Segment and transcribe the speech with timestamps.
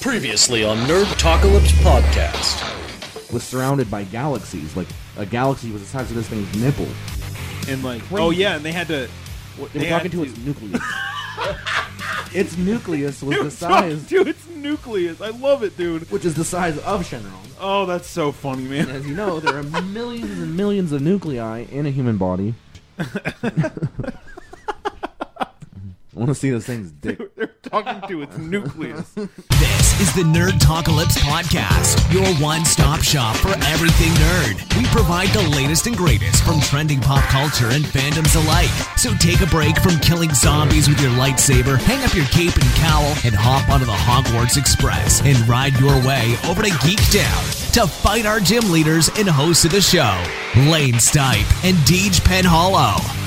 [0.00, 3.32] Previously on Nerdtalkalypse Podcast.
[3.32, 4.74] was surrounded by galaxies.
[4.76, 4.88] Like
[5.18, 6.86] a galaxy was the size of this thing's nipple.
[7.68, 9.08] and like oh yeah, and they had to.
[9.58, 10.82] what- They were talking to its nucleus.
[12.34, 15.20] its nucleus was They the size, Dude, its nucleus.
[15.20, 16.10] I love it, dude.
[16.10, 17.30] which is the size of Shenron.
[17.60, 18.88] Oh, that's so funny, man.
[18.88, 22.54] As you know, there are millions and millions of nuclei in a human body.
[26.20, 27.34] I want to see this thing's dick.
[27.34, 29.14] They're talking to its nucleus.
[29.60, 34.76] This is the Nerd Talkalypse Podcast, your one stop shop for everything nerd.
[34.78, 38.70] We provide the latest and greatest from trending pop culture and fandoms alike.
[38.98, 42.74] So take a break from killing zombies with your lightsaber, hang up your cape and
[42.76, 47.44] cowl, and hop onto the Hogwarts Express and ride your way over to Geek Down
[47.72, 50.16] to fight our gym leaders and hosts of the show,
[50.70, 53.19] Lane Stipe and Deej Penhollow.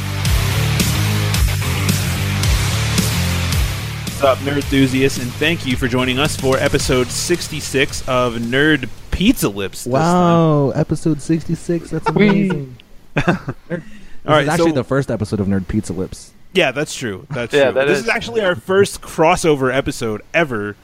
[4.23, 9.49] Up, nerd enthusiasts, and thank you for joining us for episode 66 of Nerd Pizza
[9.49, 9.83] Lips.
[9.83, 10.01] this time.
[10.01, 11.89] Wow, episode sixty-six.
[11.91, 12.77] That's amazing.
[13.27, 13.77] All All
[14.25, 16.31] right, actually so- the first episode of Nerd Pizza Lips.
[16.53, 17.25] Yeah, that's true.
[17.31, 17.73] That's Yeah, true.
[17.73, 20.75] that this is- is actually our first crossover episode ever,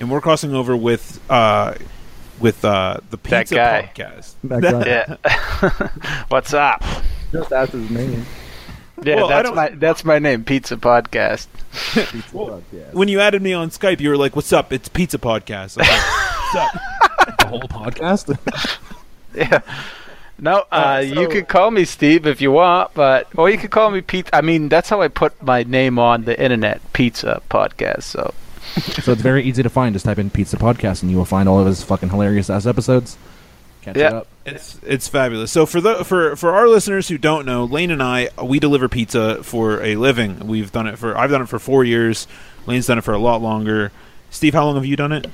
[0.00, 1.74] and we're crossing over with uh,
[2.40, 3.90] with uh, the That Pizza guy.
[3.94, 4.34] Podcast.
[4.44, 6.22] That guy Yeah.
[6.28, 6.82] What's up?
[7.32, 8.24] just ask his name.
[9.02, 11.46] Yeah, Well, that's my that's my name, Pizza Podcast.
[11.92, 12.92] Pizza Podcast.
[12.94, 14.72] When you added me on Skype, you were like, "What's up?
[14.72, 17.38] It's Pizza Podcast." Like, What's up?
[17.38, 18.78] the whole podcast.
[19.34, 19.60] Yeah.
[20.38, 23.70] No, uh, so- you could call me Steve if you want, but or you could
[23.70, 24.30] call me Pete.
[24.32, 28.04] I mean, that's how I put my name on the internet, Pizza Podcast.
[28.04, 28.32] So
[29.02, 29.94] so it's very easy to find.
[29.94, 32.64] Just type in Pizza Podcast, and you will find all of his fucking hilarious ass
[32.66, 33.18] episodes.
[33.86, 34.06] Catch Yeah.
[34.08, 34.26] it up.
[34.44, 35.50] It's it's fabulous.
[35.52, 38.88] So for the for for our listeners who don't know, Lane and I we deliver
[38.88, 40.46] pizza for a living.
[40.48, 42.26] We've done it for I've done it for four years.
[42.66, 43.92] Lane's done it for a lot longer.
[44.30, 45.28] Steve, how long have you done it?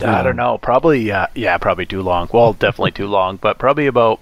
[0.00, 2.28] I don't know, probably uh, yeah, probably too long.
[2.32, 4.18] Well, definitely too long, but probably about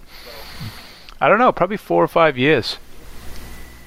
[1.19, 2.77] I don't know, probably four or five years.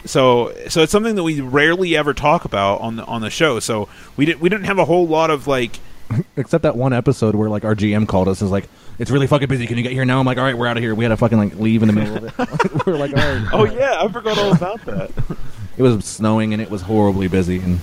[0.05, 3.59] So so it's something that we rarely ever talk about on the on the show.
[3.59, 5.79] So we didn't we didn't have a whole lot of like
[6.37, 8.67] Except that one episode where like our GM called us and was like,
[8.99, 9.67] "It's really fucking busy.
[9.67, 11.09] Can you get here now?" I'm like, "All right, we're out of here." We had
[11.09, 12.85] to fucking like leave in the middle of it.
[12.85, 15.11] we are like, "All right." oh yeah, I forgot all about that.
[15.75, 17.79] It was snowing and it was horribly busy, and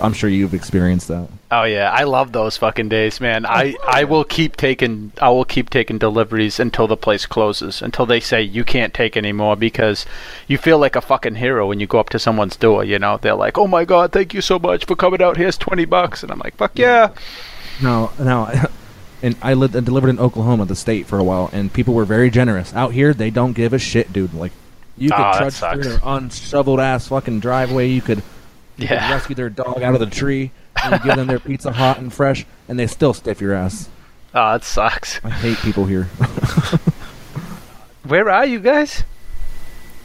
[0.00, 1.28] I'm sure you've experienced that.
[1.50, 3.46] Oh yeah, I love those fucking days, man.
[3.46, 8.04] I, I will keep taking I will keep taking deliveries until the place closes, until
[8.04, 10.04] they say you can't take anymore because
[10.48, 13.16] you feel like a fucking hero when you go up to someone's door, you know.
[13.16, 15.38] They're like, "Oh my god, thank you so much for coming out.
[15.38, 17.10] Here's 20 bucks." And I'm like, "Fuck yeah."
[17.82, 18.52] No, no.
[19.22, 22.04] And I lived and delivered in Oklahoma, the state, for a while, and people were
[22.06, 22.72] very generous.
[22.74, 24.32] Out here, they don't give a shit, dude.
[24.32, 24.52] Like,
[24.96, 27.88] you could Oh, trudge through their unshoveled ass fucking driveway.
[27.88, 28.18] You could,
[28.78, 29.12] you could Yeah.
[29.12, 32.46] rescue their dog out of the tree and give them their pizza hot and fresh,
[32.68, 33.88] and they still stiff your ass.
[34.34, 35.20] Ah, oh, it sucks.
[35.24, 36.04] I hate people here.
[38.04, 39.04] Where are you guys?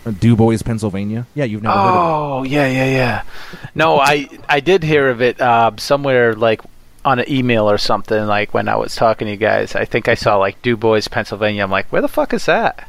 [0.06, 1.26] Uh, du Bois, Pennsylvania.
[1.34, 1.98] Yeah, you've never heard of it.
[2.00, 3.22] Oh, yeah, yeah, yeah.
[3.74, 6.62] No, I I did hear of it uh, somewhere like
[7.06, 9.76] on an email or something like when I was talking to you guys.
[9.76, 11.64] I think I saw like Du Bois, Pennsylvania.
[11.64, 12.88] I'm like, "Where the fuck is that?"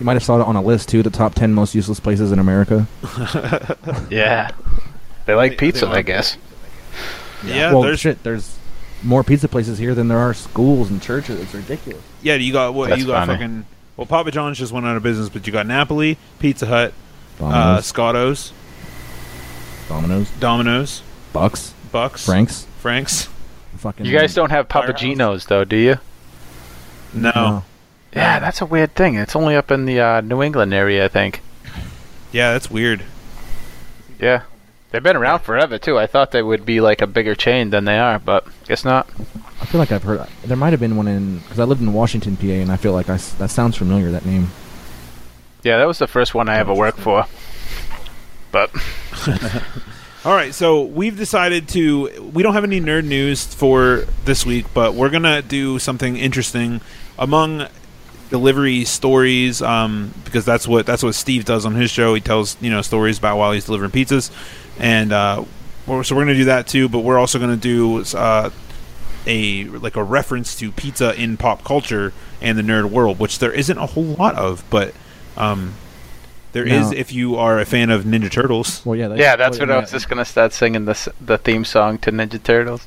[0.00, 1.02] You might have saw it on a list too.
[1.02, 2.86] The top ten most useless places in America.
[4.10, 4.50] Yeah.
[5.26, 6.36] They like They- pizza, they I guess.
[7.44, 8.22] Yeah, well, there's shit.
[8.22, 8.56] There's
[9.02, 11.38] more pizza places here than there are schools and churches.
[11.40, 12.02] It's ridiculous.
[12.22, 13.38] yeah, you got what That's you got funny.
[13.38, 13.66] fucking
[13.96, 16.92] well Papa John's just went out of business, but you got Napoli, Pizza Hut,
[17.40, 18.52] uh, Domino's, Scotto's,
[19.88, 22.66] Domino's, Domino's, Bucks, Bucks, Franks.
[22.86, 23.28] Frank's.
[23.78, 24.06] Fucking.
[24.06, 24.92] You guys don't have Firehouse?
[24.92, 25.96] Papa Gino's though, do you?
[27.12, 27.32] No.
[27.34, 27.64] No.
[28.14, 29.16] Yeah, that's a weird thing.
[29.16, 31.40] It's only up in the uh, New England area, I think.
[32.30, 33.02] Yeah, that's weird.
[34.20, 34.42] Yeah.
[34.92, 35.98] They've been around forever too.
[35.98, 39.10] I thought they would be like a bigger chain than they are, but guess not.
[39.60, 40.24] I feel like I've heard.
[40.44, 42.92] There might have been one in because I lived in Washington, PA, and I feel
[42.92, 44.12] like I, that sounds familiar.
[44.12, 44.52] That name.
[45.64, 47.26] Yeah, that was the first one I ever worked for.
[48.52, 48.70] But
[50.26, 52.30] All right, so we've decided to.
[52.34, 56.80] We don't have any nerd news for this week, but we're gonna do something interesting
[57.16, 57.68] among
[58.28, 62.12] delivery stories, um, because that's what that's what Steve does on his show.
[62.12, 64.32] He tells you know stories about while he's delivering pizzas,
[64.80, 65.44] and uh,
[65.86, 66.88] we're, so we're gonna do that too.
[66.88, 68.50] But we're also gonna do uh,
[69.28, 73.52] a like a reference to pizza in pop culture and the nerd world, which there
[73.52, 74.92] isn't a whole lot of, but.
[75.36, 75.74] Um,
[76.56, 76.96] there is No.
[76.96, 78.80] if you are a fan of Ninja Turtles.
[78.86, 79.12] Well, yeah.
[79.14, 82.42] yeah, that's what I was just gonna start singing the the theme song to Ninja
[82.42, 82.86] Turtles.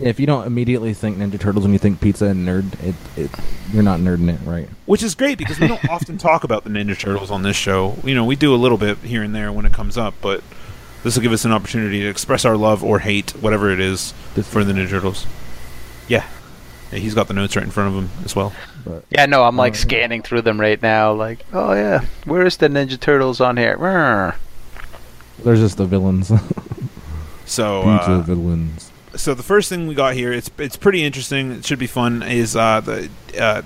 [0.00, 3.30] If you don't immediately think Ninja Turtles when you think pizza and nerd, it, it
[3.72, 4.70] you're not nerding it right.
[4.86, 7.98] which is great because we don't often talk about the Ninja Turtles on this show.
[8.04, 10.42] You know, we do a little bit here and there when it comes up, but
[11.02, 14.12] this will give us an opportunity to express our love or hate, whatever it is,
[14.44, 15.26] for the Ninja Turtles.
[16.08, 16.26] Yeah.
[16.92, 18.52] Yeah he's got the notes right in front of him as well.
[18.84, 19.80] But Yeah, no, I'm like yeah.
[19.80, 21.12] scanning through them right now.
[21.12, 23.76] Like, oh yeah, where's the Ninja Turtles on here?
[25.44, 26.32] There's just the villains.
[27.46, 28.92] So, uh, villains.
[29.16, 31.50] so the first thing we got here, it's it's pretty interesting.
[31.52, 32.22] It should be fun.
[32.22, 33.62] Is uh, the uh,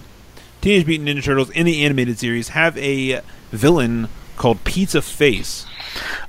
[0.61, 5.67] Teenage Mutant Ninja Turtles in the animated series have a villain called Pizza Face.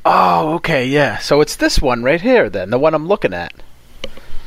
[0.03, 1.19] Oh, okay, yeah.
[1.19, 3.53] So it's this one right here, then the one I'm looking at.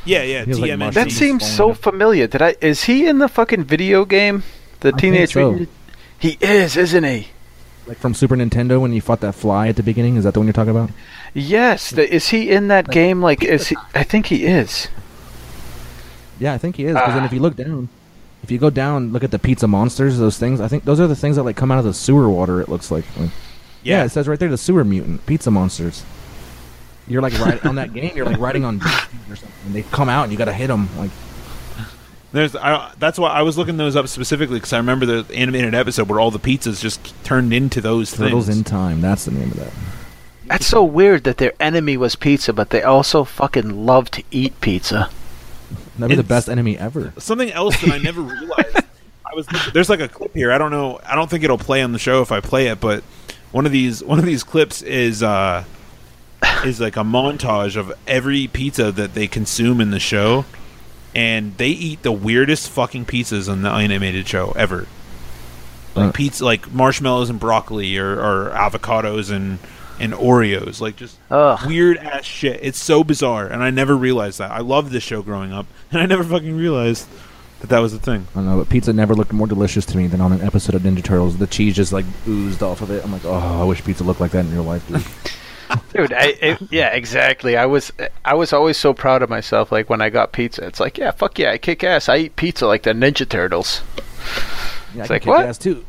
[0.07, 0.45] Yeah, yeah.
[0.45, 1.75] He like, That seems so down.
[1.75, 2.27] familiar.
[2.27, 2.55] Did I?
[2.61, 4.43] Is he in the fucking video game?
[4.79, 5.49] The think Teenage so.
[5.51, 5.69] Mutant.
[6.19, 7.27] He is, isn't he?
[7.85, 10.15] Like from Super Nintendo when you fought that fly at the beginning.
[10.17, 10.89] Is that the one you're talking about?
[11.33, 11.91] Yes.
[11.91, 13.21] The, is he in that game?
[13.21, 13.77] Like, is he?
[13.95, 14.87] I think he is.
[16.39, 16.93] Yeah, I think he is.
[16.93, 17.25] Because then Ah.
[17.25, 17.89] if you look down,
[18.43, 20.17] if you go down, look at the pizza monsters.
[20.17, 20.59] Those things.
[20.61, 22.61] I think those are the things that like come out of the sewer water.
[22.61, 23.05] It looks like.
[23.17, 23.31] Like,
[23.83, 23.99] yeah.
[23.99, 24.05] Yeah.
[24.05, 26.03] it says right there the sewer mutant pizza monsters.
[27.07, 28.15] You're like right on that game.
[28.15, 29.51] You're like riding on or something.
[29.65, 30.89] And they come out and you got to hit them.
[30.97, 31.11] Like
[32.31, 35.73] There's I, that's why I was looking those up specifically because I remember the animated
[35.73, 38.57] episode where all the pizzas just turned into those turtles things.
[38.59, 39.01] in time.
[39.01, 39.71] That's the name of that.
[40.45, 44.59] That's so weird that their enemy was pizza, but they also fucking love to eat
[44.61, 45.09] pizza.
[45.97, 47.11] That'd be the best enemy ever.
[47.17, 48.77] Something else that I never realized.
[49.25, 50.51] I was there's like a clip here.
[50.51, 50.99] I don't know.
[51.05, 53.03] I don't think it'll play on the show if I play it, but
[53.51, 55.63] one of these one of these clips is uh
[56.65, 60.45] is like a montage of every pizza that they consume in the show,
[61.15, 64.87] and they eat the weirdest fucking pizzas on the animated show ever.
[65.95, 69.57] Like pizza, like marshmallows and broccoli, or, or avocados and
[69.99, 71.65] and Oreos, like just Ugh.
[71.65, 72.59] weird ass shit.
[72.61, 74.51] It's so bizarre, and I never realized that.
[74.51, 77.07] I loved this show growing up, and I never fucking realized
[77.61, 78.27] that that was a thing.
[78.31, 80.75] I don't know, but pizza never looked more delicious to me than on an episode
[80.75, 81.37] of Ninja Turtles.
[81.37, 83.03] The cheese just like oozed off of it.
[83.03, 85.03] I'm like, oh, I wish pizza looked like that in real life, dude.
[85.93, 87.57] Dude, I, it, yeah, exactly.
[87.57, 87.91] I was
[88.23, 89.71] I was always so proud of myself.
[89.71, 92.07] Like when I got pizza, it's like, yeah, fuck yeah, I kick ass.
[92.09, 93.81] I eat pizza like the Ninja Turtles.
[94.95, 95.45] Yeah, I It's can like, kick what?
[95.45, 95.83] ass too.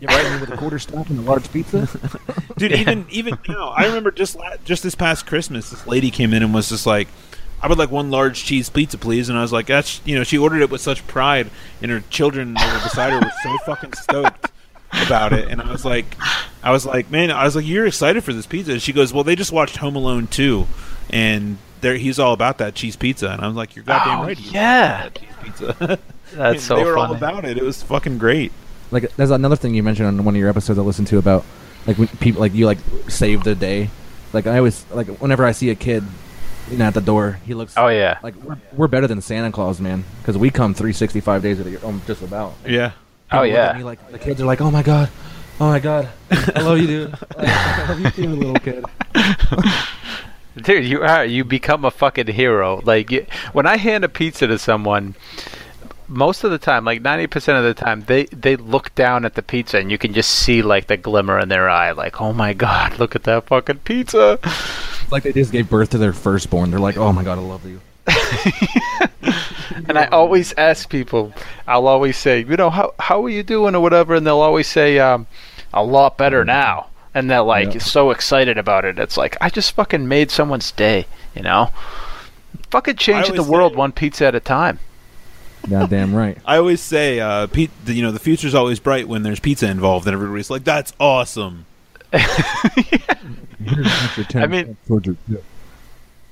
[0.00, 1.88] You right me with a quarter staff and a large pizza?
[2.58, 6.34] Dude, even even now, I remember just la- just this past Christmas, this lady came
[6.34, 7.08] in and was just like,
[7.62, 10.24] "I would like one large cheese pizza, please." And I was like, "That's you know,"
[10.24, 11.48] she ordered it with such pride,
[11.80, 14.50] and her children that were beside her were so fucking stoked
[15.06, 15.48] about it.
[15.48, 16.16] And I was like,
[16.62, 18.72] I was like, man, I was like, you're excited for this pizza?
[18.72, 20.66] And she goes, well, they just watched Home Alone 2,
[21.10, 23.28] and there he's all about that cheese pizza.
[23.30, 24.38] And I was like, you're goddamn Oh, right.
[24.38, 25.02] yeah.
[25.08, 25.98] that cheese pizza.
[26.34, 27.56] That's so they were all about it.
[27.58, 28.50] It was fucking great.
[28.90, 31.44] like, there's another thing you mentioned on one of your episodes I listened to about
[31.86, 33.90] like when people like you like save the day.
[34.32, 36.02] Like I always like whenever I see a kid,
[36.70, 37.74] you know, at the door, he looks.
[37.76, 38.18] Oh yeah.
[38.22, 41.72] Like we're, we're better than Santa Claus, man, because we come 365 days of the
[41.72, 42.54] year, um, just about.
[42.66, 42.92] Yeah.
[43.34, 43.78] Oh People look at yeah.
[43.78, 45.10] me like the kids are like, oh my god,
[45.60, 47.10] oh my god, I love you, dude.
[47.36, 48.84] Like, I love you too, little kid.
[50.56, 52.80] Dude, you are you become a fucking hero.
[52.84, 55.16] Like you, when I hand a pizza to someone,
[56.06, 59.34] most of the time, like ninety percent of the time, they they look down at
[59.34, 62.32] the pizza and you can just see like the glimmer in their eye, like, oh
[62.32, 64.38] my god, look at that fucking pizza.
[64.44, 66.70] It's like they just gave birth to their firstborn.
[66.70, 67.80] They're like, oh my god, I love you.
[69.88, 71.32] And I always ask people,
[71.66, 74.66] I'll always say, you know, how how are you doing or whatever, and they'll always
[74.66, 75.26] say, um,
[75.72, 76.88] a lot better now.
[77.14, 77.80] And they're like Yeah.
[77.80, 78.98] so excited about it.
[78.98, 81.70] It's like I just fucking made someone's day, you know.
[82.70, 84.78] Fucking changing the world say- one pizza at a time.
[85.70, 86.36] Goddamn right.
[86.44, 89.68] I always say, uh, Pete, the, you know, the future's always bright when there's pizza
[89.70, 91.64] involved, and everybody's like, "That's awesome."
[92.12, 93.16] I
[94.46, 94.76] mean-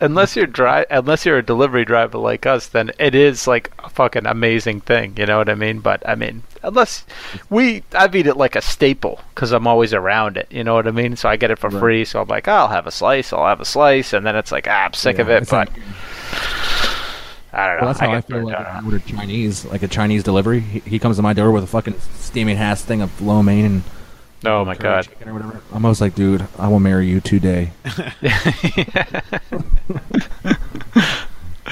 [0.02, 3.88] unless you're dri- unless you're a delivery driver like us, then it is like a
[3.88, 5.14] fucking amazing thing.
[5.16, 5.78] You know what I mean?
[5.80, 7.06] But I mean, unless
[7.49, 10.49] we, I've eat it like a staple because I'm always around it.
[10.50, 11.16] You know what I mean?
[11.16, 11.80] So I get it for Right.
[11.80, 12.04] free.
[12.04, 13.32] So I'm like, oh, I'll have a slice.
[13.32, 15.49] I'll have a slice, and then it's like, ah, I'm sick of it.
[15.49, 15.78] But like-
[17.54, 17.80] I don't know.
[17.82, 20.23] Well, that's how I, feel like out if on I order Chinese, like a Chinese
[20.23, 20.61] delivery.
[20.61, 23.64] He, he comes to my door with a fucking steaming ass thing of lo mein
[23.66, 23.82] and
[24.44, 25.08] Oh my god.
[25.25, 25.61] or whatever.
[25.70, 27.70] I'm almost like, dude, I will marry you today.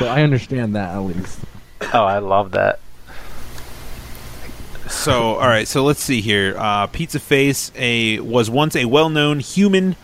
[0.00, 1.41] But I understand that at least.
[1.93, 2.79] oh, I love that.
[4.89, 6.55] So, all right, so let's see here.
[6.57, 9.97] Uh, pizza Face a was once a well-known human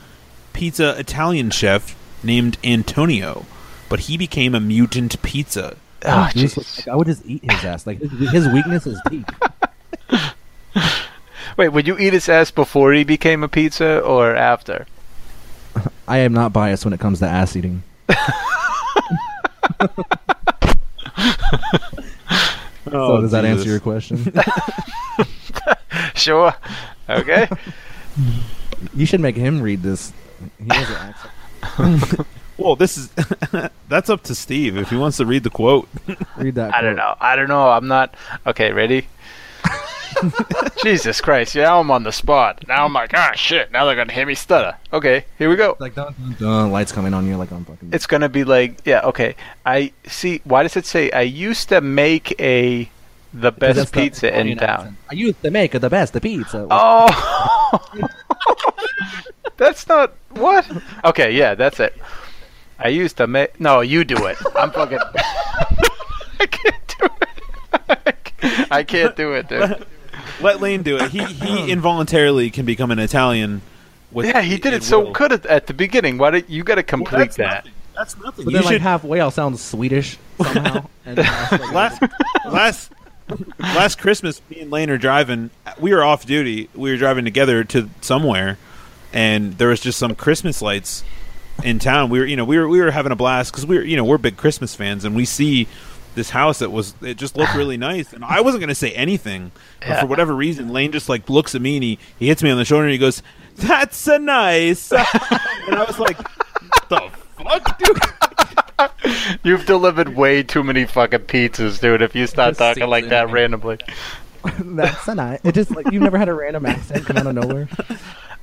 [0.52, 3.46] pizza Italian chef named Antonio,
[3.88, 5.76] but he became a mutant pizza.
[6.04, 6.78] Oh, Dude, it's jeez.
[6.86, 7.86] like, I would just eat his ass.
[7.86, 9.28] Like his, his weakness is teeth.
[11.56, 14.86] Wait, would you eat his ass before he became a pizza or after?
[16.08, 17.82] I am not biased when it comes to ass eating.
[18.08, 18.16] so
[22.92, 24.32] oh, does that answer your question?
[26.14, 26.54] Sure.
[27.08, 27.48] Okay.
[28.94, 30.12] you should make him read this.
[30.58, 31.14] He has an
[31.76, 32.26] accent.
[32.58, 33.10] Well, this is
[33.88, 35.88] that's up to Steve if he wants to read the quote.
[36.36, 36.74] Read that.
[36.74, 37.14] I don't know.
[37.20, 37.68] I don't know.
[37.68, 38.14] I'm not.
[38.46, 39.06] Okay, ready?
[40.82, 41.56] Jesus Christ!
[41.56, 42.64] Now I'm on the spot.
[42.68, 43.72] Now I'm like, ah, shit.
[43.72, 44.76] Now they're gonna hear me stutter.
[44.92, 45.76] Okay, here we go.
[45.78, 47.90] Like dun, dun, dun, lights coming on you like I'm fucking.
[47.92, 49.36] It's gonna be like, yeah, okay.
[49.64, 50.40] I see.
[50.44, 52.88] Why does it say I used to make a
[53.34, 54.68] the best the pizza in town?
[54.68, 54.96] accent.
[55.10, 56.66] I used to make the best pizza.
[56.70, 57.78] Oh,
[59.56, 60.70] that's not what.
[61.04, 61.96] Okay, yeah, that's it.
[62.78, 63.58] I used to make.
[63.60, 64.38] No, you do it.
[64.54, 64.98] I'm fucking.
[66.38, 68.66] I can't do it.
[68.70, 69.86] I can't do it, dude.
[70.40, 71.10] Let Lane do it.
[71.10, 73.62] He he involuntarily can become an Italian.
[74.12, 75.12] With, Yeah, he did it so will.
[75.12, 76.18] good at, at the beginning.
[76.18, 77.54] Why did you got to Well, complete that's that?
[77.64, 77.72] Nothing.
[77.94, 78.44] That's nothing.
[78.44, 80.86] but you then like should halfway, I'll sound Swedish somehow.
[81.06, 81.22] and, uh,
[81.72, 82.02] last
[82.46, 82.92] last
[83.58, 85.50] last Christmas, me and Lane are driving.
[85.78, 86.68] We were off duty.
[86.74, 88.58] We were driving together to somewhere,
[89.12, 91.02] and there was just some Christmas lights
[91.64, 92.10] in town.
[92.10, 93.96] We were, you know, we were we were having a blast because we were, you
[93.96, 95.66] know, we're big Christmas fans, and we see
[96.16, 98.12] this house that was it just looked really nice.
[98.12, 100.00] And I wasn't going to say anything, but Yeah.
[100.00, 102.58] for whatever reason, Lane just like looks at me and he, he hits me on
[102.58, 103.22] the shoulder and he goes,
[103.54, 105.04] "That's a nice," and
[105.76, 106.18] I was like,
[106.88, 108.00] "The fuck, dude."
[109.44, 112.02] You've delivered way too many fucking pizzas, dude.
[112.02, 113.78] If you start talking like that randomly.
[114.60, 115.40] that's a nice.
[115.44, 117.68] It just like you've never had a random accent come out of nowhere.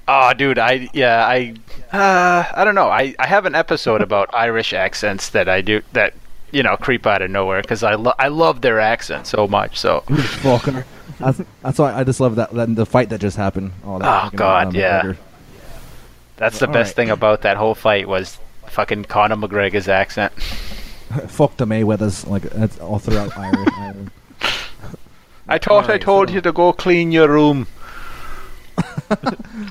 [0.07, 1.53] Oh, dude, I yeah, I
[1.91, 2.89] uh, I don't know.
[2.89, 6.13] I, I have an episode about Irish accents that I do that
[6.53, 9.77] you know creep out of nowhere because I lo- I love their accent so much.
[9.79, 10.85] So Fucker.
[11.19, 13.71] That's, that's why I just love that, that the fight that just happened.
[13.85, 15.01] Oh, that Oh, fucking, God, um, yeah.
[15.01, 15.17] McGregor.
[16.37, 16.95] that's the All best right.
[16.95, 20.33] thing about that whole fight was fucking Conor McGregor's accent.
[21.27, 22.27] Fuck the Mayweathers.
[22.27, 23.69] Like that's all throughout Irish.
[23.77, 24.11] Ireland.
[25.47, 27.67] I thought I told so- you to go clean your room.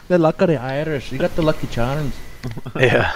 [0.09, 1.11] The luck of the Irish.
[1.11, 2.15] You got the lucky charms.
[2.77, 3.13] Yeah.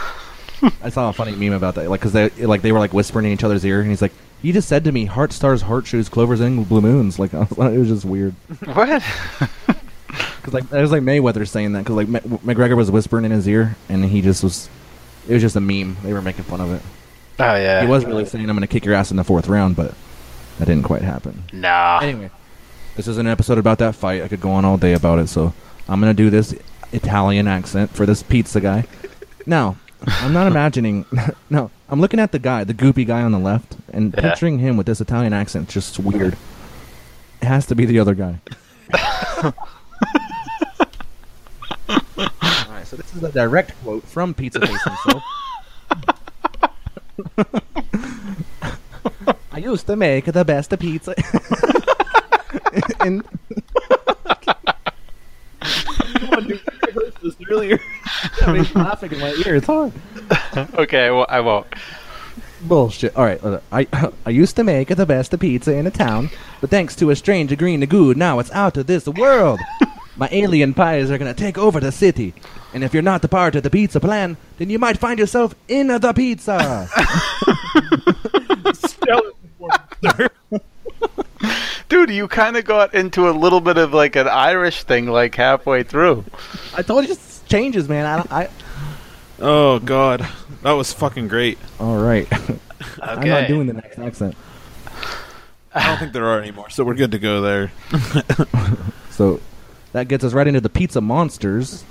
[0.82, 3.26] I saw a funny meme about that, like because they like they were like whispering
[3.26, 5.86] in each other's ear, and he's like, "You just said to me, heart stars, heart
[5.86, 8.34] shoes, clovers, and blue moons." Like was, it was just weird.
[8.72, 9.02] what?
[10.46, 13.32] Because like it was like Mayweather saying that because like Ma- McGregor was whispering in
[13.32, 14.68] his ear, and he just was.
[15.28, 15.96] It was just a meme.
[16.04, 16.82] They were making fun of it.
[17.40, 17.82] Oh yeah.
[17.82, 19.92] He was really saying, "I'm going to kick your ass in the fourth round," but
[20.58, 21.42] that didn't quite happen.
[21.52, 21.98] Nah.
[22.00, 22.30] Anyway,
[22.94, 24.22] this is an episode about that fight.
[24.22, 25.52] I could go on all day about it, so
[25.88, 26.54] I'm gonna do this
[26.92, 28.84] Italian accent for this pizza guy.
[29.46, 31.04] Now, I'm not imagining.
[31.50, 34.20] no, I'm looking at the guy, the goopy guy on the left, and Yeah.
[34.30, 35.68] picturing him with this Italian accent.
[35.68, 36.36] Just weird.
[37.42, 38.40] It has to be the other guy.
[39.42, 39.52] all
[42.70, 45.22] right, so this is a direct quote from Pizza Face himself.
[49.52, 51.14] I used to make the best pizza.
[53.04, 53.22] in
[57.22, 57.78] this earlier.
[58.42, 59.56] I mean, laughing in my ear.
[59.56, 59.92] It's hard.
[60.74, 61.66] Okay, well, I won't.
[62.62, 63.14] Bullshit.
[63.16, 63.86] All right, uh, I
[64.26, 66.30] I used to make the best pizza in a town,
[66.60, 69.60] but thanks to a strange agreeing to good, now it's out of this world.
[70.16, 72.32] My alien pies are gonna take over the city,
[72.72, 75.54] and if you're not a part of the pizza plan, then you might find yourself
[75.68, 76.88] in the pizza.
[81.88, 85.34] Dude, you kind of got into a little bit of like an Irish thing like
[85.34, 86.24] halfway through.
[86.76, 88.06] I told you, this changes, man.
[88.30, 88.48] I, I
[89.38, 90.26] Oh god,
[90.62, 91.58] that was fucking great.
[91.78, 92.26] all right.
[93.02, 94.34] I'm not doing the next accent.
[95.74, 97.70] I don't think there are anymore, so we're good to go there.
[99.10, 99.40] So
[99.92, 101.84] that gets us right into the pizza monsters,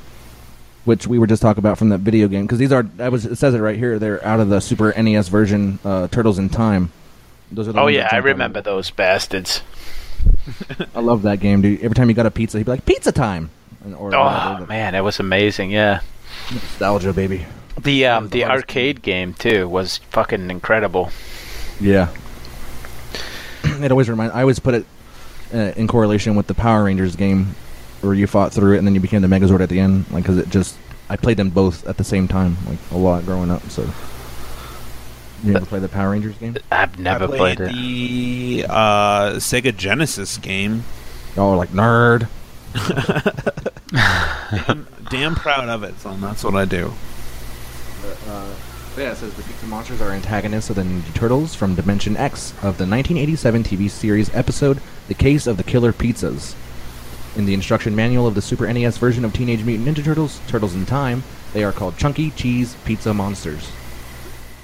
[0.84, 2.44] which we were just talking about from that video game.
[2.44, 3.98] Because these are, I was, it says it right here.
[3.98, 6.92] They're out of the Super NES version, uh, Turtles in Time.
[7.52, 8.24] Those are the Oh ones yeah, I jump out.
[8.25, 9.64] remember those bastards.
[10.96, 11.82] I love that game, dude.
[11.82, 13.50] Every time you got a pizza, he'd be like, "Pizza time!"
[13.84, 15.72] And, or Oh man, it was amazing.
[15.72, 16.02] Yeah.
[16.52, 17.46] nostalgia, baby.
[17.82, 21.12] The um the arcade game too was fucking incredible.
[21.80, 22.10] Yeah.
[23.64, 24.34] it always reminds.
[24.34, 24.86] I always put it
[25.54, 27.56] uh, in correlation with the Power Rangers game,
[28.02, 30.06] where you fought through it and then you became the Megazord at the end.
[30.12, 30.78] Like, because it just,
[31.10, 33.64] I played them both at the same time, like a lot growing up.
[33.70, 33.88] So,
[35.46, 36.58] you ever play the Power Rangers game?
[36.72, 37.74] I've never I played, played, it.
[37.74, 40.84] the uh, Sega Genesis game.
[41.38, 42.28] Oh, like nerd.
[44.52, 46.22] damn, damn proud of it, son.
[46.22, 46.94] That's what I do.
[48.98, 52.52] Yeah, it says the Pizza Monsters are antagonists of the Ninja Turtles from Dimension X
[52.52, 56.56] of the 1987 TV series episode The Case of the Killer Pizzas.
[57.36, 60.75] In the instruction manual of the Super NES version of Teenage Mutant Ninja Turtles, Turtles
[60.75, 63.70] in Time, they are called Chunky Cheese Pizza Monsters.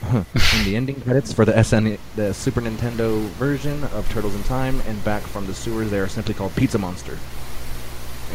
[0.13, 4.81] in the ending credits for the SN, the Super Nintendo version of Turtles in Time
[4.87, 7.17] and Back from the Sewers, they are simply called Pizza Monster.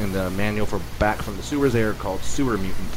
[0.00, 2.92] In the manual for Back from the Sewers, they are called Sewer Mutant.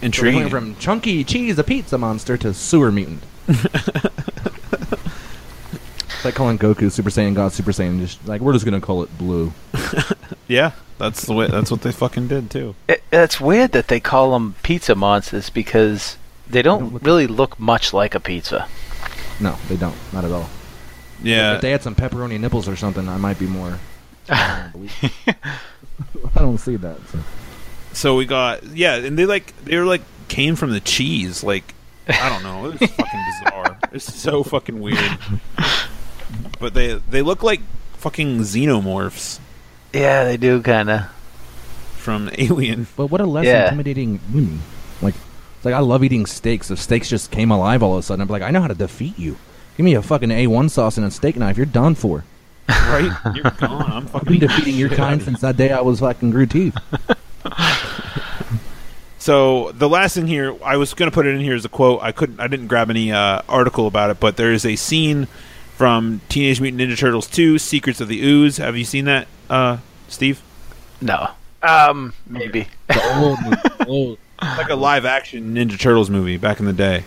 [0.00, 0.48] they intriguing.
[0.48, 3.22] from chunky cheese, a pizza monster, to sewer mutant.
[3.48, 3.68] it's
[6.24, 8.00] like calling Goku Super Saiyan God Super Saiyan.
[8.00, 9.52] Just like we're just gonna call it blue.
[10.48, 11.48] yeah, that's the way.
[11.48, 12.74] That's what they fucking did too.
[12.88, 16.16] It, it's weird that they call them pizza monsters because
[16.52, 18.68] they don't don't look- really look much like a pizza.
[19.40, 19.96] No, they don't.
[20.12, 20.48] Not at all.
[21.22, 23.78] Yeah, If they had some pepperoni nipples or something, I might be more.
[24.28, 25.36] I don't,
[26.36, 26.98] I don't see that.
[27.08, 27.18] So.
[27.92, 31.42] so we got yeah, and they like they were like came from the cheese.
[31.44, 31.74] Like
[32.08, 33.78] I don't know, it was fucking bizarre.
[33.92, 35.18] It's so fucking weird.
[36.58, 37.60] But they they look like
[37.94, 39.40] fucking xenomorphs
[39.92, 41.02] Yeah, they do kind of.
[41.96, 42.86] from Alien.
[42.96, 43.64] But what a less Yeah.
[43.64, 44.58] intimidating enemy.
[45.02, 45.14] Like,
[45.60, 46.70] it's like I love eating steaks.
[46.70, 48.74] If steaks just came alive all of a sudden, I'm like, I know how to
[48.74, 49.36] defeat you.
[49.76, 51.58] Give me a fucking A1 sauce and a steak knife.
[51.58, 52.24] You're done for.
[52.66, 53.12] Right?
[53.34, 53.92] You're gone.
[53.92, 56.74] I'm I've fucking been defeating your kind since that day I was fucking grew teeth.
[59.20, 61.68] So the last thing here, I was going to put it in here as a
[61.68, 62.02] quote.
[62.02, 65.26] I couldn't, I didn't grab any uh, article about it, but there is a scene
[65.76, 68.56] from Teenage Mutant Ninja Turtles 2: Secrets of the Ooze.
[68.56, 69.76] Have you seen that, uh,
[70.08, 70.40] Steve?
[71.02, 71.32] No.
[71.62, 72.66] Um, maybe.
[72.88, 74.18] The old, old.
[74.42, 77.04] It's like a live action Ninja Turtles movie back in the day.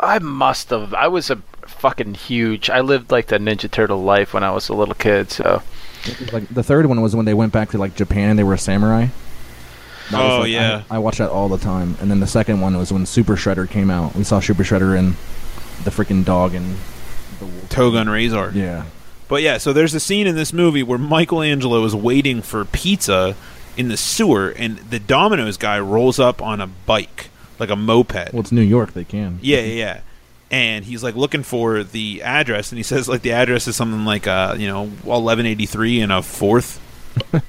[0.00, 0.94] I must have.
[0.94, 1.36] I was a
[1.66, 2.68] fucking huge.
[2.70, 5.30] I lived like the Ninja Turtle life when I was a little kid.
[5.30, 5.62] So
[6.32, 8.54] Like the third one was when they went back to like Japan and they were
[8.54, 9.06] a samurai.
[10.10, 10.82] That was, Oh, like, yeah.
[10.90, 11.96] I, I watched that all the time.
[12.00, 14.14] And then the second one was when Super Shredder came out.
[14.16, 15.14] We saw Super Shredder and
[15.84, 16.76] the freaking dog and
[17.38, 17.68] the wolf.
[17.68, 18.50] Togun Razor.
[18.54, 18.84] Yeah.
[19.28, 23.34] But yeah, so there's a scene in this movie where Michelangelo is waiting for pizza
[23.76, 28.32] in the sewer, and the Domino's guy rolls up on a bike, like a moped.
[28.32, 28.92] Well, it's New York.
[28.92, 29.38] They can.
[29.42, 30.00] Yeah, yeah, yeah.
[30.50, 34.04] And he's like looking for the address, and he says like the address is something
[34.04, 36.80] like uh you know eleven eighty three and a fourth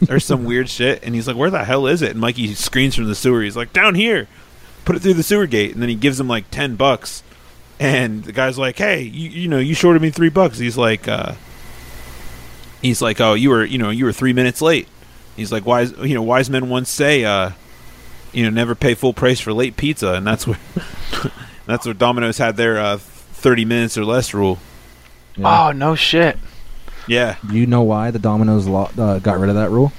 [0.10, 1.04] or some weird shit.
[1.04, 2.12] And he's like, where the hell is it?
[2.12, 3.42] And Mikey screams from the sewer.
[3.42, 4.28] He's like, down here.
[4.86, 7.24] Put it through the sewer gate, and then he gives him like ten bucks.
[7.80, 10.58] And the guy's like, hey, you, you know, you shorted me three bucks.
[10.58, 11.36] He's like, uh,
[12.82, 14.88] he's like, oh, you were you know you were three minutes late.
[15.36, 17.52] He's like, wise you know wise men once say, uh,
[18.32, 20.60] you know, never pay full price for late pizza, and that's where
[21.66, 24.60] That's where Domino's had their uh, 30 minutes or less rule.
[25.36, 25.68] Yeah.
[25.68, 26.38] Oh no shit.
[27.08, 27.38] Yeah.
[27.48, 29.92] Do you know why the Domino's lo- uh, got rid of that rule?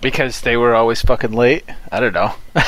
[0.00, 1.64] Because they were always fucking late.
[1.92, 2.34] I don't know.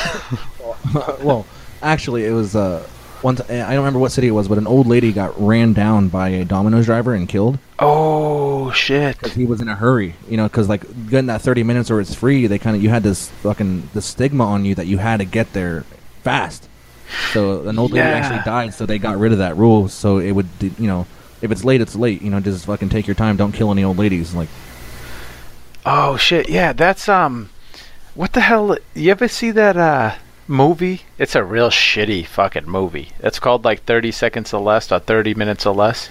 [1.23, 1.45] well,
[1.81, 2.87] actually, it was uh,
[3.23, 3.35] one.
[3.37, 6.07] T- I don't remember what city it was, but an old lady got ran down
[6.09, 9.25] by a Domino's driver and killed Oh shit.
[9.33, 10.15] he was in a hurry.
[10.29, 12.89] You know, because like getting that thirty minutes or it's free, they kind of you
[12.89, 15.85] had this fucking the stigma on you that you had to get there
[16.23, 16.67] fast.
[17.33, 19.89] So an old lady actually died, so they got rid of that rule.
[19.89, 21.05] So it would, you know,
[21.41, 22.21] if it's late, it's late.
[22.21, 23.35] You know, just fucking take your time.
[23.35, 24.33] Don't kill any old ladies.
[24.33, 24.47] Like,
[25.85, 26.49] Oh shit.
[26.49, 27.49] Yeah, that's um.
[28.15, 28.77] What the hell?
[28.93, 30.15] You ever see that uh
[30.47, 31.01] movie?
[31.17, 33.09] It's a real shitty fucking movie.
[33.19, 36.09] It's called like Thirty Seconds or Less or Thirty Minutes or Less.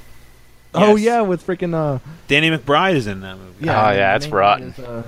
[0.75, 1.05] oh Yes.
[1.07, 3.69] yeah, with freaking uh, Danny McBride is in that movie.
[3.69, 4.69] Oh, yeah, the it's name rotten.
[4.71, 5.03] is, uh,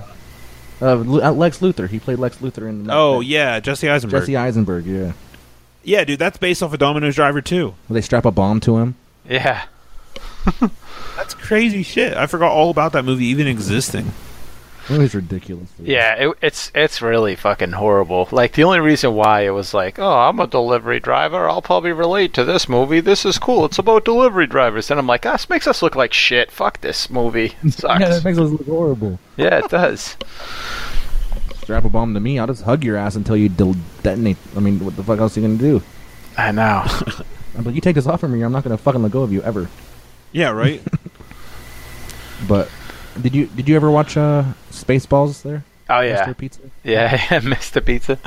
[0.82, 1.88] uh, Lu- uh, Lex Luthor.
[1.88, 2.84] He played Lex Luthor in.
[2.84, 3.60] that- Oh, that- yeah.
[3.60, 4.22] Jesse Eisenberg.
[4.22, 4.84] Jesse Eisenberg.
[4.86, 5.12] Yeah.
[5.84, 6.18] yeah, dude.
[6.18, 7.74] That's based off a Domino's driver, too.
[7.88, 8.96] Will they strap a bomb to him.
[9.28, 9.62] Yeah.
[11.16, 12.16] That's crazy shit.
[12.16, 14.12] I forgot all about that movie even existing.
[14.90, 15.70] It was ridiculous.
[15.78, 15.86] dude.
[15.86, 18.28] Yeah, it, it's it's really fucking horrible.
[18.32, 21.48] Like the only reason why it was like, oh, I'm a delivery driver.
[21.48, 23.00] I'll probably relate to this movie.
[23.00, 23.64] This is cool.
[23.64, 24.90] It's about delivery drivers.
[24.90, 26.50] And I'm like, ah, this makes us look like shit.
[26.50, 27.54] Fuck this movie.
[27.62, 28.00] It sucks.
[28.00, 29.18] Yeah, that makes us look horrible.
[29.36, 30.16] yeah, it does.
[31.62, 32.38] Strap a bomb to me.
[32.40, 34.36] I'll just hug your ass until you del- detonate.
[34.56, 35.80] I mean, what the fuck else are you gonna do?
[36.36, 36.84] I know.
[37.56, 39.32] I'm like, you take this off from me, I'm not gonna fucking let go of
[39.32, 39.68] you ever.
[40.32, 40.82] Yeah, right?
[42.48, 42.68] But
[43.20, 45.64] did you did you ever watch uh Spaceballs there?
[45.90, 46.36] Oh yeah, Mr.
[46.38, 46.60] Pizza.
[46.84, 47.84] yeah, Mr.
[47.84, 48.18] Pizza.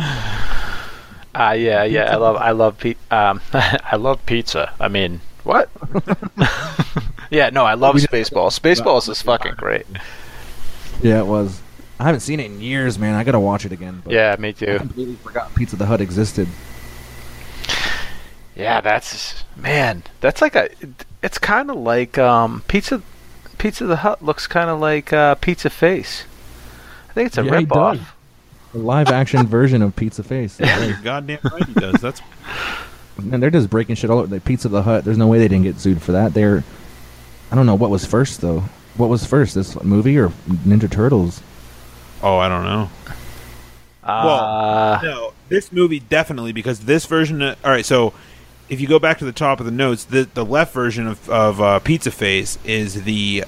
[1.37, 2.11] Ah, yeah, yeah.
[2.13, 4.71] I love, I love, pe- um, I love pizza.
[4.79, 5.69] I mean, what?
[7.29, 8.57] yeah, no, I love Spaceballs.
[8.59, 9.85] Spaceballs is fucking great.
[11.01, 11.61] Yeah, it was.
[11.99, 13.15] I haven't seen it in years, man.
[13.15, 14.01] I gotta watch it again.
[14.05, 14.77] But Yeah, me I too.
[14.77, 16.47] completely forgot Pizza the Hut existed.
[18.55, 20.03] Yeah, that's man.
[20.21, 20.69] That's like a.
[21.21, 23.01] It's kind of like um, pizza.
[23.57, 26.25] Pizza the Hut looks kind of like uh, Pizza Face.
[27.09, 27.97] I think it's a Yeah, he rip off.
[27.97, 28.05] does.
[28.73, 30.59] A live action version of Pizza Face.
[30.59, 31.95] You're goddamn right he does.
[32.01, 32.21] That's
[33.17, 34.27] And they're just breaking shit all over.
[34.27, 35.05] The Pizza the Hut.
[35.05, 36.33] There's no way they didn't get sued for that.
[36.33, 36.63] They're.
[37.49, 38.65] I don't know what was first though.
[38.97, 41.41] What was first, this movie or Ninja Turtles?
[42.21, 42.89] Oh, I don't know.
[44.03, 47.41] Uh, No, this movie definitely because this version.
[47.41, 48.13] Of, all right, so
[48.69, 51.29] if you go back to the top of the notes, the the left version of
[51.29, 53.43] of uh, Pizza Face is the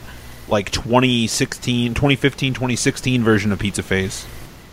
[0.48, 4.26] like 2016, 2015, 2016 version of Pizza Face.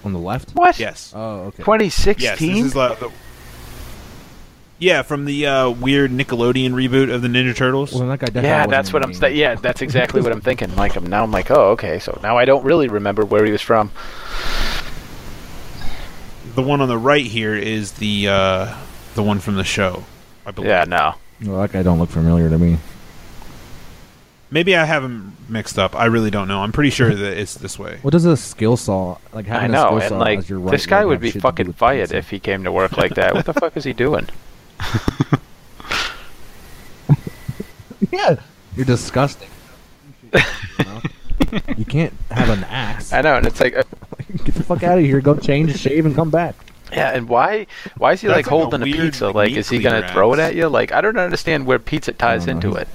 [0.04, 0.50] On the left?
[0.52, 0.78] What?
[0.78, 1.12] Yes.
[1.16, 1.62] Oh, okay.
[1.62, 2.22] 2016.
[2.22, 3.10] Yes, this is uh, the.
[4.78, 7.92] Yeah, from the uh, weird Nickelodeon reboot of the Ninja Turtles.
[7.92, 9.12] Well, that guy definitely yeah, that's what I'm.
[9.12, 10.76] Th- yeah, that's exactly what I'm thinking.
[10.76, 11.98] Like, I'm, now I'm like, oh, okay.
[12.00, 13.92] So now I don't really remember where he was from.
[16.54, 18.76] The one on the right here is the uh,
[19.14, 20.04] the one from the show.
[20.46, 20.68] I believe.
[20.70, 21.14] Yeah, no.
[21.44, 22.78] Well, that guy don't look familiar to me.
[24.50, 25.96] Maybe I have them mixed up.
[25.96, 26.60] I really don't know.
[26.60, 27.98] I'm pretty sure that it's this way.
[28.02, 29.48] What does a skill saw like?
[29.48, 31.38] I know, a skill and saw like your right this guy would be shit to
[31.38, 33.34] do fucking fired if he came to work like that.
[33.34, 34.28] What the fuck is he doing?
[38.14, 38.36] Yeah,
[38.76, 39.48] you're disgusting.
[40.78, 41.00] You know?
[41.76, 43.12] You can't have an axe.
[43.12, 43.84] I know, and it's like, uh,
[44.44, 45.20] Get the fuck out of here.
[45.20, 46.56] Go change, shave, and come back.
[46.92, 47.66] Yeah, and why?
[47.96, 49.26] Why is he That's like like a holding a, pizza?
[49.26, 50.68] like, Like, is he gonna cleaver throw it at you?
[50.68, 52.68] Like, I don't understand where pizza ties don't know.
[52.70, 52.88] into it.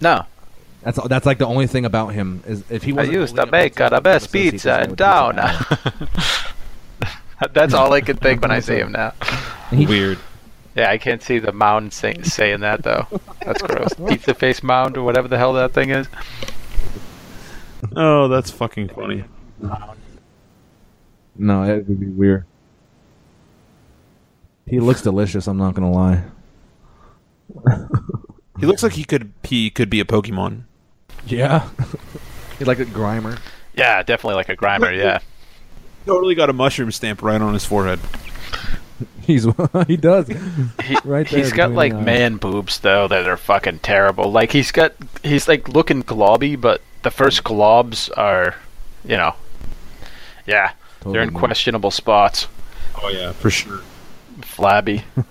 [0.00, 0.24] No,
[0.82, 3.46] That's that's like the only thing about him is if he I was used to
[3.46, 5.36] make the best pizza in town.
[7.52, 9.12] That's all I can think when I see him now.
[9.72, 10.18] Weird.
[10.76, 13.06] Yeah, I can't see the mound say, saying that though.
[13.44, 13.92] That's gross.
[14.08, 16.06] Pizza face mound or whatever the hell that thing is.
[17.96, 19.24] Oh, that's fucking funny.
[21.36, 22.44] No, it would be weird.
[24.66, 25.46] He looks delicious.
[25.46, 26.24] I'm not gonna lie.
[28.60, 30.62] He looks like he could he could be a Pokemon.
[31.26, 31.68] Yeah,
[32.58, 33.36] he's like a Grimer.
[33.74, 34.96] Yeah, definitely like a grimer.
[34.96, 35.18] Yeah.
[36.06, 37.98] Totally got a mushroom stamp right on his forehead.
[39.22, 39.44] He's
[39.88, 40.28] he does.
[40.28, 42.04] He, Right there he's got between like the eyes.
[42.04, 44.30] man boobs though that are fucking terrible.
[44.30, 44.92] Like he's got
[45.24, 48.56] he's like looking globby, but the first globs are,
[49.04, 49.34] you know,
[50.46, 51.38] yeah, they're in Totally.
[51.38, 52.48] questionable spots.
[53.00, 53.80] Oh yeah, for sure.
[54.40, 55.04] Flabby.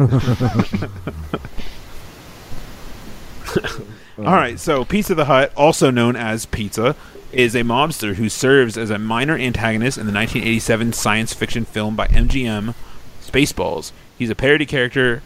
[4.17, 6.95] All right, so Pizza the Hut, also known as Pizza,
[7.31, 11.95] is a mobster who serves as a minor antagonist in the 1987 science fiction film
[11.95, 12.75] by MGM,
[13.21, 13.91] Spaceballs.
[14.17, 15.23] He's a parody character,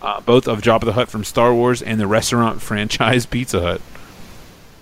[0.00, 3.82] uh, both of Jabba the Hutt from Star Wars and the restaurant franchise Pizza Hut.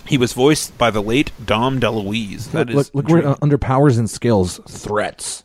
[0.08, 2.50] He was voiced by the late Dom DeLuise.
[2.52, 5.44] That Look, is look, look where, uh, under powers and skills, threats.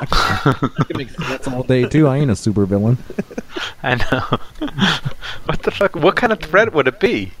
[0.00, 2.06] I can make threats all day too.
[2.08, 2.98] I ain't a super villain.
[3.82, 4.68] I know.
[5.46, 5.94] what the fuck?
[5.94, 7.32] What kind of threat would it be?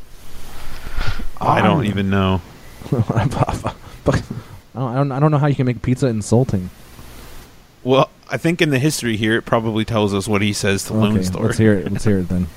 [1.40, 2.40] I don't even know.
[2.92, 4.24] I don't,
[4.74, 5.12] I don't.
[5.12, 6.70] I don't know how you can make pizza insulting.
[7.82, 10.94] Well, I think in the history here, it probably tells us what he says to
[10.94, 11.46] Lone Star.
[11.46, 11.90] let's hear it.
[11.92, 12.46] Let's hear it then.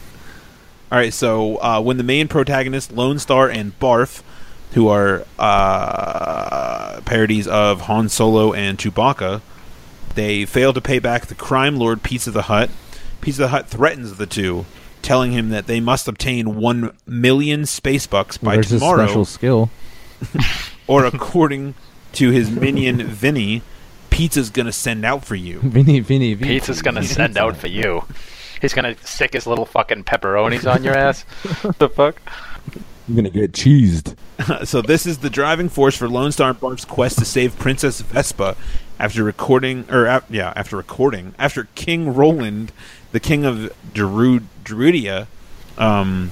[0.91, 4.23] All right, so uh, when the main protagonists, Lone Star and Barf,
[4.73, 9.41] who are uh, parodies of Han Solo and Chewbacca,
[10.15, 12.69] they fail to pay back the crime lord Pizza the Hut.
[13.21, 14.65] Pizza the Hut threatens the two,
[15.01, 19.05] telling him that they must obtain one million space bucks Well, by there's his tomorrow,
[19.05, 19.69] special skill.
[20.87, 21.75] or according
[22.13, 23.61] to his minion Vinny,
[24.09, 25.59] Pizza's gonna send out for you.
[25.63, 26.59] Vinny, Vinny, Vinny.
[26.59, 28.03] Pizza's gonna send out for you.
[28.61, 31.25] He's gonna stick his little fucking pepperonis on your ass.
[31.77, 32.21] the fuck?
[33.07, 34.15] You're gonna get cheesed.
[34.65, 38.01] so this is the driving force for Lone Star and Barf's quest to save Princess
[38.01, 38.55] Vespa
[38.99, 42.71] after recording, or ap- yeah, after recording, after King Roland,
[43.11, 45.27] the king of Derud- Druidia,
[45.77, 46.31] um,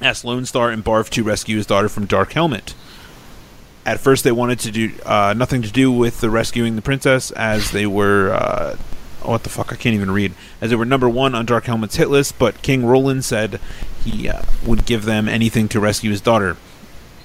[0.00, 2.74] asked Lone Star and Barf to rescue his daughter from Dark Helmet.
[3.86, 7.30] At first, they wanted to do uh, nothing to do with the rescuing the princess,
[7.32, 8.32] as they were.
[8.32, 8.76] Uh,
[9.22, 9.72] oh, what the fuck?
[9.72, 10.34] I can't even read.
[10.60, 13.60] As they were number one on Dark Helmet's hit list, but King Roland said
[14.04, 16.56] he uh, would give them anything to rescue his daughter.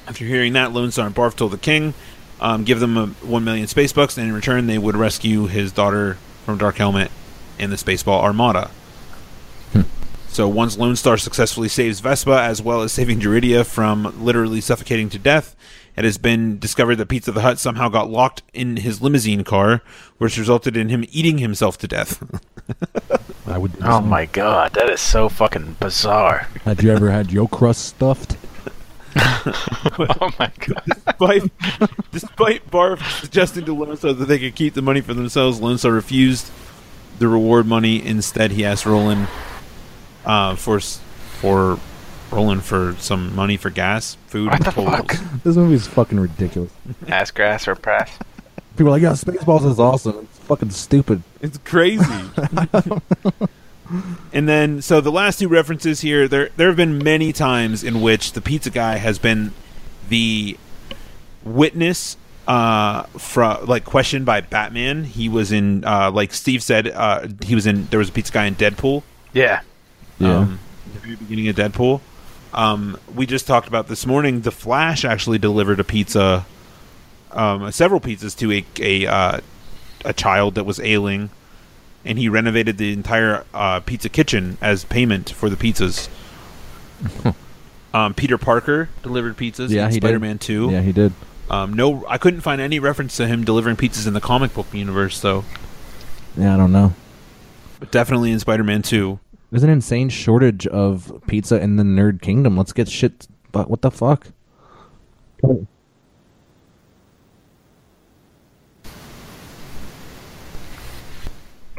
[0.07, 1.93] After hearing that, Lone Star and Barf told the king,
[2.39, 5.71] um, give them a, one million space bucks, and in return, they would rescue his
[5.71, 7.11] daughter from Dark Helmet
[7.57, 8.69] and the Spaceball Armada.
[10.35, 15.07] So once Lone Star successfully saves Vespa, as well as saving Duridia from literally suffocating
[15.11, 15.55] to death,
[15.97, 19.81] it has been discovered that Pizza the Hut somehow got locked in his limousine car,
[20.17, 22.21] which resulted in him eating himself to death.
[23.47, 23.73] I would.
[23.81, 26.47] Oh my god, that is so fucking bizarre.
[26.63, 28.37] Had you ever had your crust stuffed?
[29.17, 30.83] oh my god.
[30.85, 31.43] despite,
[32.11, 35.77] despite Barf suggesting to Lone Star that they could keep the money for themselves, Lone
[35.77, 36.51] Star refused
[37.19, 38.05] the reward money.
[38.05, 39.27] Instead, he asked Roland
[40.25, 41.79] uh, for for
[42.31, 44.89] Roland for some money for gas, food, What the tolls.
[44.89, 45.15] fuck?
[45.43, 46.71] This movie is fucking ridiculous.
[47.07, 48.17] Ass grass or press?
[48.75, 50.27] People are like, yeah, Spaceballs is awesome.
[50.29, 51.23] It's fucking stupid.
[51.41, 52.03] It's crazy.
[54.33, 58.01] and then, so the last two references here, there there have been many times in
[58.01, 59.53] which the pizza guy has been
[60.09, 60.57] the
[61.43, 65.03] witness, uh, from like questioned by Batman.
[65.03, 67.85] He was in, uh, like Steve said, uh, he was in.
[67.87, 69.03] There was a pizza guy in Deadpool.
[69.33, 69.61] Yeah.
[70.19, 70.37] Yeah.
[70.39, 70.59] Um,
[70.93, 72.01] the very beginning of Deadpool.
[72.55, 74.41] Um, we just talked about this morning.
[74.41, 76.45] The Flash actually delivered a pizza,
[77.31, 79.39] um, several pizzas to a a uh,
[80.05, 81.31] a child that was ailing,
[82.05, 86.07] and he renovated the entire uh, pizza kitchen as payment for the pizzas.
[87.93, 90.07] um, Peter Parker delivered pizzas Yeah, in he did.
[90.07, 90.69] Spider-Man Two.
[90.71, 91.11] Yeah, he did.
[91.49, 94.73] Um, no, I couldn't find any reference to him delivering pizzas in the comic book
[94.73, 95.43] universe, though.
[96.37, 96.93] Yeah, I don't know.
[97.79, 99.19] But definitely in Spider-Man Two.
[99.55, 102.57] There's an insane shortage of pizza in the nerd kingdom.
[102.57, 103.25] Let's get shit.
[103.53, 104.27] But what the fuck?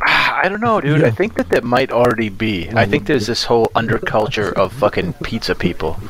[0.03, 1.03] I don't know, dude.
[1.03, 1.09] Yeah.
[1.09, 2.71] I think that that might already be.
[2.71, 6.01] I think there's this whole underculture of fucking pizza people.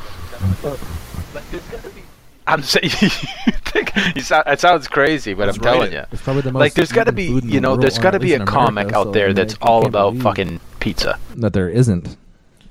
[2.47, 5.95] I'm saying, you think you sound, it sounds crazy, but Let's I'm telling it.
[5.95, 6.03] you.
[6.11, 8.11] It's probably the most Like, there's got to be, you know, world, there's or got
[8.11, 11.19] to be a in comic out so, there that's all about believe fucking pizza.
[11.35, 12.15] that there isn't.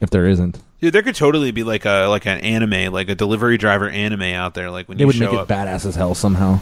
[0.01, 3.15] If there isn't, Dude, there could totally be like a like an anime, like a
[3.15, 4.71] delivery driver anime out there.
[4.71, 6.61] Like when they you would show make it badass as hell somehow.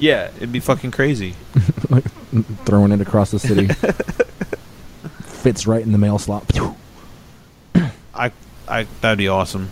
[0.00, 1.34] yeah, it'd be fucking crazy.
[1.90, 2.04] like
[2.64, 3.68] throwing it across the city.
[5.22, 6.44] Fits right in the mail slot.
[8.12, 8.32] I,
[8.66, 9.70] I that'd be awesome.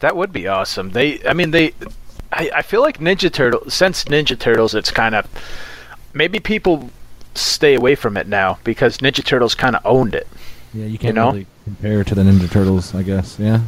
[0.00, 0.90] That would be awesome.
[0.90, 1.72] They, I mean, they.
[2.30, 3.68] I, I feel like Ninja Turtle.
[3.70, 5.26] Since Ninja Turtles, it's kind of
[6.12, 6.90] maybe people
[7.34, 10.28] stay away from it now because Ninja Turtles kind of owned it.
[10.74, 11.32] Yeah, you can't know?
[11.32, 13.38] really compare to the Ninja Turtles, I guess.
[13.38, 13.62] Yeah.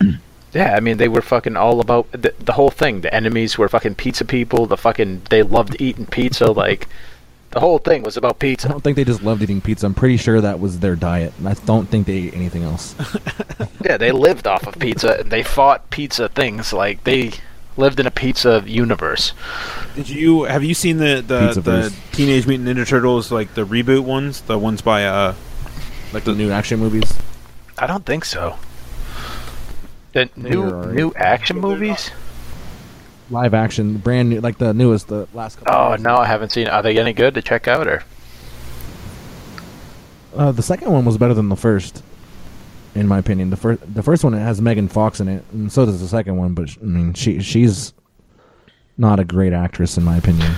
[0.52, 3.00] Yeah, I mean, they were fucking all about the, the whole thing.
[3.00, 4.66] The enemies were fucking pizza people.
[4.66, 6.52] The fucking they loved eating pizza.
[6.52, 6.86] Like
[7.54, 8.68] the whole thing was about pizza.
[8.68, 9.86] I don't think they just loved eating pizza.
[9.86, 11.32] I'm pretty sure that was their diet.
[11.44, 12.94] I don't think they ate anything else.
[13.84, 16.72] Yeah, they lived off of pizza and they fought pizza things.
[16.72, 17.32] Like they
[17.76, 19.34] lived in a pizza universe.
[19.94, 21.96] Did you have you seen the the, Pizza the verse.
[22.12, 25.34] Teenage Mutant Ninja Turtles like the reboot ones, the ones by uh
[26.14, 27.12] like the new action movies.
[27.76, 28.56] I don't think so.
[30.12, 32.10] The new new action movies?
[33.30, 35.74] Live action, brand new, like the newest, the last couple.
[35.74, 36.02] Oh years.
[36.02, 36.68] no, I haven't seen.
[36.68, 38.02] Are they any good to check out or?
[40.36, 42.02] Uh, the second one was better than the first,
[42.94, 43.50] in my opinion.
[43.50, 46.36] The first, the first one has Megan Fox in it, and so does the second
[46.36, 46.54] one.
[46.54, 47.94] But I mean, she she's
[48.98, 50.52] not a great actress in my opinion.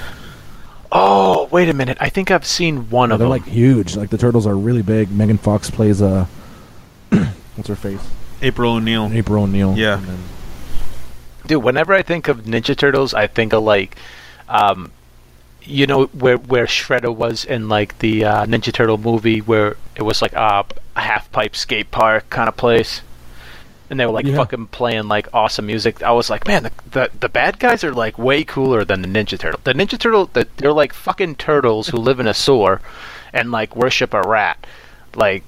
[0.91, 1.99] Oh wait a minute!
[2.01, 3.29] I think I've seen one of them.
[3.29, 3.97] They're like huge.
[3.97, 5.11] Like the turtles are really big.
[5.13, 6.25] Megan Fox plays a
[7.55, 8.01] what's her face?
[8.43, 9.11] April O'Neil.
[9.13, 9.77] April O'Neil.
[9.77, 9.99] Yeah.
[9.99, 10.19] And then-
[11.47, 13.97] Dude, whenever I think of Ninja Turtles, I think of like,
[14.49, 14.91] um,
[15.63, 20.03] you know, where where Shredder was in like the uh, Ninja Turtle movie, where it
[20.03, 20.63] was like uh,
[20.95, 23.03] a half pipe skate park kind of place,
[23.91, 24.37] and they were like Yeah.
[24.37, 26.03] fucking playing like awesome music.
[26.03, 29.09] I was like, man, the, the the bad guys are like way cooler than the
[29.09, 29.61] Ninja Turtle.
[29.65, 32.81] The Ninja Turtle, the, they're like fucking turtles who live in a sewer,
[33.33, 34.65] and like worship a rat.
[35.15, 35.43] Like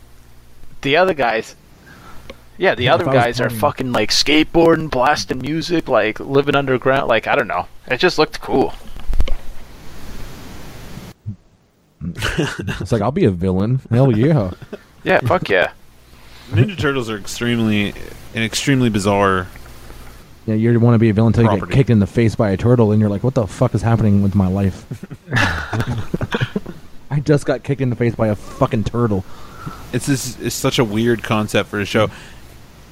[0.83, 1.55] the other guys.
[2.59, 6.57] Yeah, the other if I was guys are fucking like skateboarding, blasting music, like living
[6.57, 7.09] underground.
[7.09, 8.75] Like I don't know, it just looked cool.
[12.05, 13.81] it's like I'll be a villain.
[13.91, 14.51] Hell yeah.
[15.05, 15.71] Yeah, fuck yeah.
[16.51, 17.95] Ninja Turtles are extremely
[18.35, 19.47] an extremely bizarre.
[20.45, 21.77] Yeah, you want to be a villain until you get Property.
[21.77, 24.23] kicked in the face by a turtle, and you're like, "What the fuck is happening
[24.23, 24.85] with my life?"
[27.11, 29.25] I just got kicked in the face by a fucking turtle.
[29.93, 32.11] It's this it's such a weird concept for a show,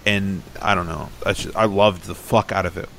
[0.07, 1.11] and I don't know.
[1.27, 2.89] I, just, I loved the fuck out of it.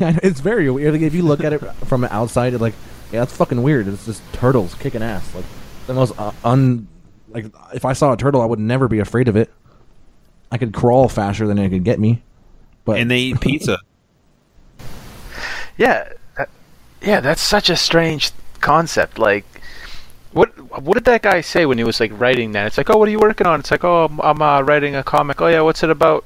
[0.00, 0.94] Yeah, it's very weird.
[0.94, 2.74] Like, if you look at it from the outside, it's like,
[3.12, 3.86] yeah, that's fucking weird.
[3.86, 5.32] It's just turtles kicking ass.
[5.32, 5.44] Like
[5.86, 6.88] the most uh, un.
[7.28, 9.48] Like if I saw a turtle, I would never be afraid of it.
[10.50, 12.24] I could crawl faster than it could get me.
[12.84, 13.78] But And they eat pizza.
[15.78, 16.48] Yeah, that,
[17.02, 19.18] yeah, that's such a strange concept.
[19.18, 19.44] Like,
[20.32, 20.48] what
[20.82, 22.66] what did that guy say when he was like writing that?
[22.66, 23.60] It's like, oh, what are you working on?
[23.60, 25.40] It's like, oh, I'm, I'm uh, writing a comic.
[25.40, 26.24] Oh yeah, what's it about?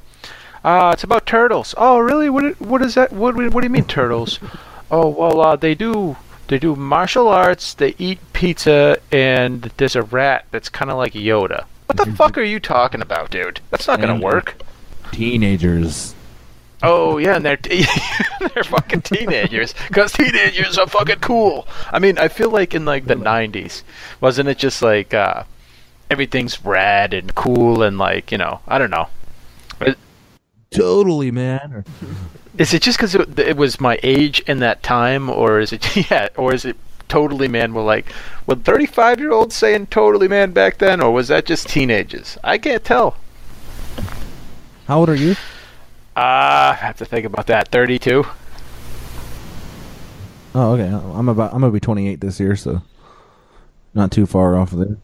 [0.64, 1.75] Uh, it's about turtles.
[1.79, 2.29] Oh really?
[2.31, 3.12] What what is that?
[3.12, 4.38] What what do you mean turtles?
[4.90, 6.16] oh well, uh, they do
[6.49, 7.75] they do martial arts.
[7.75, 11.64] They eat pizza, and there's a rat that's kind of like Yoda.
[11.87, 13.61] What the fuck are you talking about, dude?
[13.70, 14.57] That's not gonna And- work.
[15.12, 16.14] teenagers.
[16.83, 17.57] Oh yeah, and they're
[18.55, 21.68] they're fucking teenagers because teenagers are fucking cool.
[21.92, 23.83] I mean, I feel like in like the '90s,
[24.20, 25.44] wasn't it just like uh,
[26.11, 29.09] everything's rad and cool and like you know, I don't know.
[30.70, 31.72] Totally, man.
[31.72, 31.85] Or-
[32.59, 35.96] Is it just because it, it was my age in that time, or is it
[36.11, 36.76] yeah, or is it
[37.09, 37.72] totally man?
[37.72, 38.06] Were like,
[38.46, 42.37] were 35 year olds saying totally man back then, or was that just teenagers?
[42.44, 43.16] I can't tell.
[44.87, 45.33] How old are you?
[46.16, 47.68] Uh, I have to think about that.
[47.68, 48.26] 32.
[50.54, 50.88] Oh, okay.
[50.88, 51.54] I'm about.
[51.54, 52.83] I'm gonna be 28 this year, so
[53.94, 54.96] not too far off of there.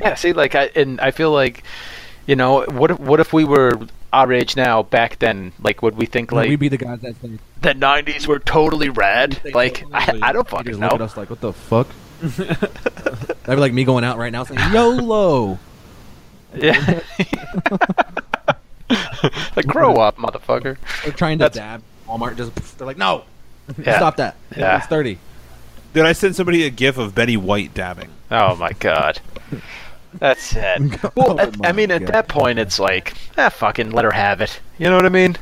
[0.00, 1.64] Yeah, see, like I and I feel like,
[2.26, 3.72] you know, what if what if we were
[4.14, 5.52] our age now back then?
[5.62, 8.88] Like, would we think like we'd be the guys that say, the '90s were totally
[8.88, 9.40] rad?
[9.54, 11.04] Like, I, I don't fucking just look at know.
[11.04, 11.88] us like, what the fuck?
[12.20, 15.58] That'd be like me going out right now saying YOLO.
[16.56, 17.00] Yeah.
[19.56, 20.76] like, grow up, motherfucker.
[21.02, 21.82] They're trying to That's- dab.
[22.08, 23.24] Walmart just they're like, no,
[23.82, 23.96] Yeah.
[23.96, 24.36] stop that.
[24.56, 24.76] Yeah.
[24.76, 25.18] it's thirty.
[25.94, 28.10] Did I send somebody a gif of Betty White dabbing?
[28.30, 29.20] Oh my god.
[30.18, 31.02] That's it.
[31.16, 34.40] Well, Oh at, I mean, at that point, it's like, ah, fucking let her have
[34.40, 34.60] it.
[34.78, 35.36] You know what I mean?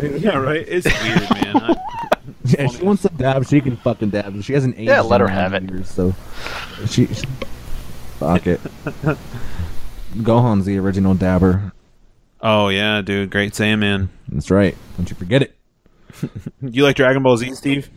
[0.00, 0.64] Yeah, right.
[0.68, 1.56] It's weird, man.
[1.56, 1.76] I-
[2.44, 3.46] Yeah, she wants to dab.
[3.46, 4.42] She can fucking dab.
[4.42, 4.88] She hasn't aged.
[4.88, 5.86] Yeah, let her have nine it.
[5.86, 6.14] So
[6.86, 7.26] she, she-
[8.18, 8.60] fuck it.
[10.16, 11.72] Gohan's the original dabber.
[12.40, 14.08] oh yeah, dude, great Saiyaman.
[14.28, 14.76] That's right.
[14.96, 15.56] Don't you forget it.
[16.62, 17.88] You like Dragon Ball Z, Steve?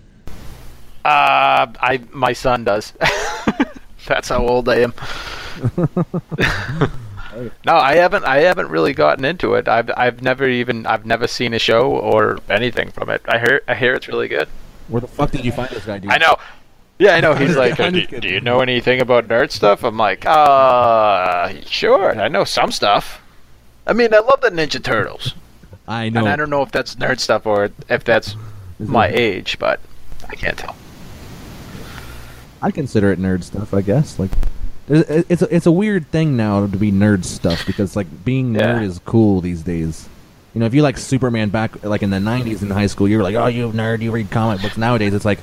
[1.05, 2.93] Uh, I my son does.
[4.07, 4.93] That's how old I am.
[7.65, 8.25] no, I haven't.
[8.25, 9.67] I haven't really gotten into it.
[9.67, 13.21] I've I've never even I've never seen a show or anything from it.
[13.27, 14.47] I hear I hear it's really good.
[14.87, 16.11] Where the fuck did you find this guy, dude?
[16.11, 16.35] I know.
[16.99, 17.33] Yeah, I know.
[17.33, 19.83] He's like, do, do you know anything about nerd stuff?
[19.83, 22.19] I'm like, uh, sure.
[22.19, 23.21] I know some stuff.
[23.87, 25.33] I mean, I love the Ninja Turtles,
[25.87, 26.21] I know.
[26.21, 28.35] and I don't know if that's nerd stuff or if that's
[28.79, 29.79] Is my it- age, but
[30.29, 30.75] I can't tell.
[32.61, 33.73] I consider it nerd stuff.
[33.73, 34.31] I guess like
[34.87, 38.79] it's a, it's a weird thing now to be nerd stuff because like being Yeah.
[38.79, 40.09] nerd is cool these days.
[40.53, 43.17] You know, if you like Superman back like in the '90s in high school, you
[43.17, 45.39] were like, "Oh, you nerd, you read comic books." Nowadays, it's like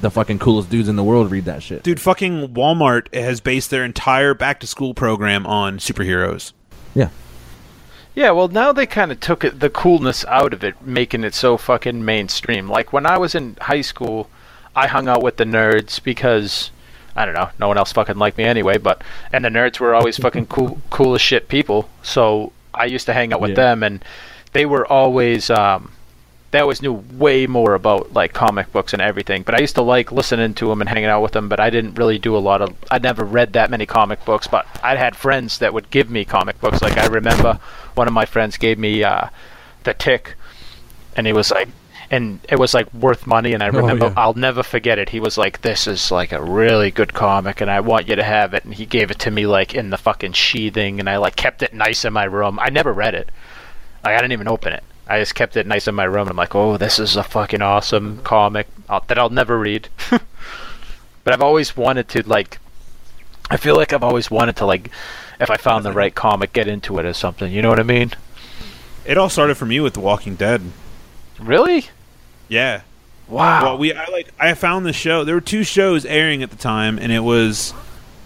[0.00, 1.82] the fucking coolest dudes in the world read that shit.
[1.82, 6.52] Dude, fucking Walmart has based their entire back to school program on superheroes.
[6.94, 7.08] Yeah,
[8.14, 11.34] Yeah, well, now they kind of took it, the coolness out of it, making it
[11.34, 12.68] so fucking mainstream.
[12.68, 14.30] Like when I was in high school,
[14.76, 16.70] I hung out with the nerds because
[17.16, 18.78] I don't know, no one else fucking liked me anyway.
[18.78, 21.88] But and the nerds were always fucking cool, cool as shit people.
[22.02, 23.56] So I used to hang out with Yeah.
[23.56, 24.04] them, and
[24.52, 25.92] they were always um,
[26.50, 29.42] they always knew way more about like comic books and everything.
[29.42, 31.48] But I used to like listening to them and hanging out with them.
[31.48, 32.74] But I didn't really do a lot of.
[32.90, 34.46] I never read that many comic books.
[34.46, 36.82] But I had friends that would give me comic books.
[36.82, 37.58] Like I remember
[37.94, 39.28] one of my friends gave me uh,
[39.84, 40.34] the Tick,
[41.16, 41.68] and he was like.
[42.10, 44.14] And it was like worth money, and I remember yeah.
[44.16, 45.08] I'll never forget it.
[45.08, 48.22] He was like, "This is like a really good comic, and I want you to
[48.22, 51.16] have it." And he gave it to me like in the fucking sheathing, and I
[51.16, 52.58] like kept it nice in my room.
[52.58, 53.30] I never read it.
[54.04, 54.84] Like I didn't even open it.
[55.06, 56.22] I just kept it nice in my room.
[56.22, 59.88] And I'm like, oh, this is a fucking awesome comic uh, that I'll never read.
[60.10, 62.58] but I've always wanted to like.
[63.50, 64.90] I feel like I've always wanted to like,
[65.38, 67.52] if I found the right comic, get into it or something.
[67.52, 68.12] You know what I mean?
[69.04, 70.62] It all started for me with The Walking Dead.
[71.40, 71.86] Really?
[72.48, 72.82] Yeah.
[73.28, 73.62] Wow.
[73.62, 75.24] Well, we I like I found the show.
[75.24, 77.72] There were two shows airing at the time, and it was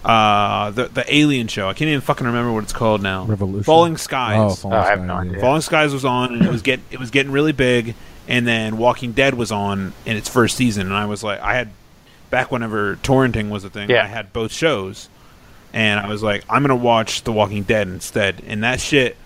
[0.04, 1.68] uh the the Alien show.
[1.68, 3.24] I can't even fucking remember what it's called now.
[3.24, 3.64] Revolution?
[3.64, 4.36] Falling Skies.
[4.38, 5.40] Oh, Falling Oh, I have Skies, no idea.
[5.40, 7.94] Falling Skies was on, and it was get it was getting really big.
[8.26, 11.54] And then Walking Dead was on in its first season, and I was like, I
[11.54, 11.70] had
[12.30, 13.88] back whenever torrenting was a thing.
[13.88, 14.02] Yeah.
[14.02, 15.08] I had both shows,
[15.72, 18.42] and I was like, I'm gonna watch The Walking Dead instead.
[18.46, 19.16] And that shit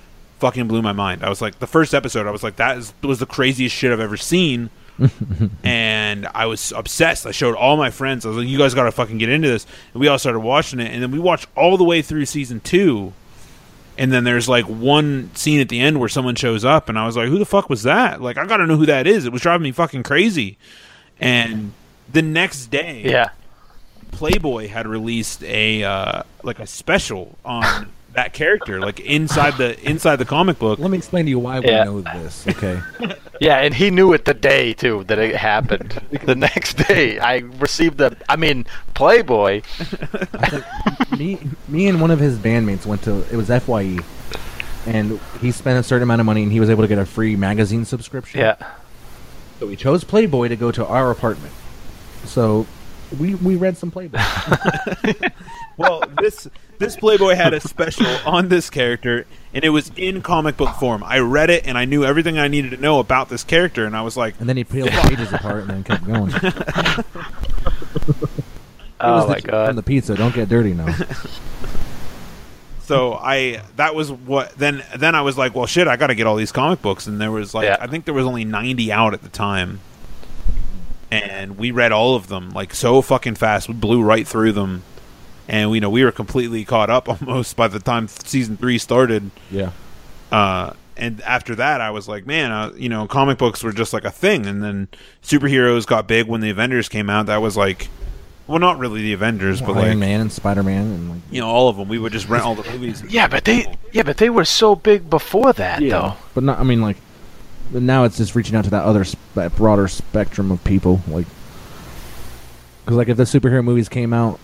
[0.43, 1.23] fucking blew my mind.
[1.23, 3.93] I was like, the first episode, I was like, that is, was the craziest shit
[3.93, 4.71] I've ever seen.
[5.63, 7.27] and I was obsessed.
[7.27, 8.27] I showed all my friends.
[8.27, 10.41] I was like, "You guys got to fucking get into this." And we all started
[10.41, 13.15] watching it, and then we watched all the way through season two.
[13.97, 17.07] And then there's like one scene at the end where someone shows up, and I
[17.07, 19.25] was like, "Who the fuck was that?" Like, I gotta know who that is.
[19.25, 20.59] It was driving me fucking crazy.
[21.19, 21.73] And
[22.13, 23.31] the next day, yeah.
[24.13, 30.17] Playboy had released a uh, like a special on that character, like inside the inside
[30.17, 30.79] the comic book.
[30.79, 31.89] Let me explain to you why Yeah.
[31.89, 32.47] we know this.
[32.49, 32.81] Okay.
[33.41, 36.01] Yeah, and he knew it the day too that it happened.
[36.27, 38.17] the next day, I received the.
[38.29, 39.63] I mean, Playboy.
[41.19, 43.99] me, me and one of his bandmates went to it was Fye,
[44.87, 47.07] and he spent a certain amount of money, and he was able to get a
[47.07, 48.39] free magazine subscription.
[48.39, 48.55] Yeah.
[49.59, 51.53] So we chose Playboy to go to our apartment.
[52.25, 52.65] So
[53.19, 54.21] we we read some Playboy.
[55.77, 60.57] Well, this this Playboy had a special on this character, and it was in comic
[60.57, 61.03] book form.
[61.05, 63.97] I read it, and I knew everything I needed to know about this character, and
[63.97, 66.33] I was like, and then he peeled the pages apart and then kept going.
[69.05, 69.69] Oh, it was Oh the my god.
[69.71, 70.15] on the pizza.
[70.15, 70.95] Don't get dirty now.
[72.85, 76.15] so I that was what then then I was like, well, shit, I got to
[76.15, 77.79] get all these comic books, and there was like Yeah.
[77.81, 79.81] I think there was only ninety out at the time,
[81.11, 83.67] and we read all of them like so fucking fast.
[83.69, 84.85] We blew right through them,
[85.53, 88.79] and we you know we were completely caught up almost by the time season three
[88.79, 89.31] started.
[89.53, 89.71] yeah.
[90.33, 93.95] uh, and after that, I was like, man, uh, you know, comic books were just
[93.95, 94.45] like a thing.
[94.45, 94.89] And then
[95.23, 97.27] superheroes got big when the Avengers came out.
[97.27, 97.89] That was like,
[98.47, 101.41] well, not really the Avengers, but Iron like Man and Spider Man and like you
[101.41, 101.89] know, all of them.
[101.89, 103.03] We would just rent all the movies.
[103.09, 106.15] Yeah, but they yeah, but they were so big before that though.
[106.35, 106.59] But not.
[106.59, 106.99] I mean, like,
[107.73, 111.01] but now it's just reaching out to that other, that broader spectrum of people.
[111.09, 111.27] Like,
[112.85, 114.39] because like if the superhero movies came out,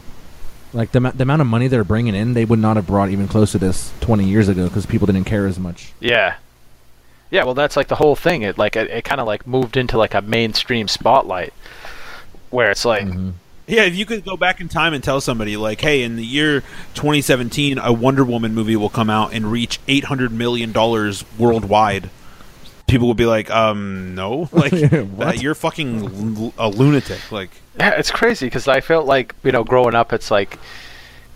[0.73, 3.29] like the the amount of money they're bringing in, they would not have brought even
[3.29, 5.93] close to this twenty years ago because people didn't care as much.
[6.01, 6.37] Yeah.
[7.31, 8.43] Yeah, well that's like the whole thing.
[8.43, 11.53] It like it, it kind of like moved into like a mainstream spotlight
[12.51, 13.31] where it's like mm-hmm.
[13.69, 16.25] Yeah, if you could go back in time and tell somebody like, "Hey, in the
[16.25, 16.63] year
[16.95, 22.09] 2017, a Wonder Woman movie will come out and reach 800 million dollars worldwide,"
[22.89, 25.29] people would be like, "Um, no, like What?
[25.29, 29.53] uh, you're fucking l- a lunatic." Like, Yeah, it's crazy because I felt like you
[29.53, 30.59] know growing up, it's like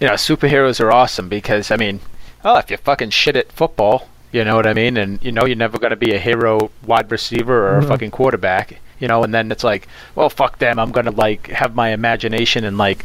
[0.00, 2.00] you know superheroes are awesome because I mean,
[2.44, 5.44] oh, if you fucking shit at football, you know what I mean, and you know
[5.44, 9.32] you're never gonna be a hero wide receiver or a fucking quarterback, you know, and
[9.32, 13.04] then it's like, well, fuck them, I'm gonna like have my imagination and like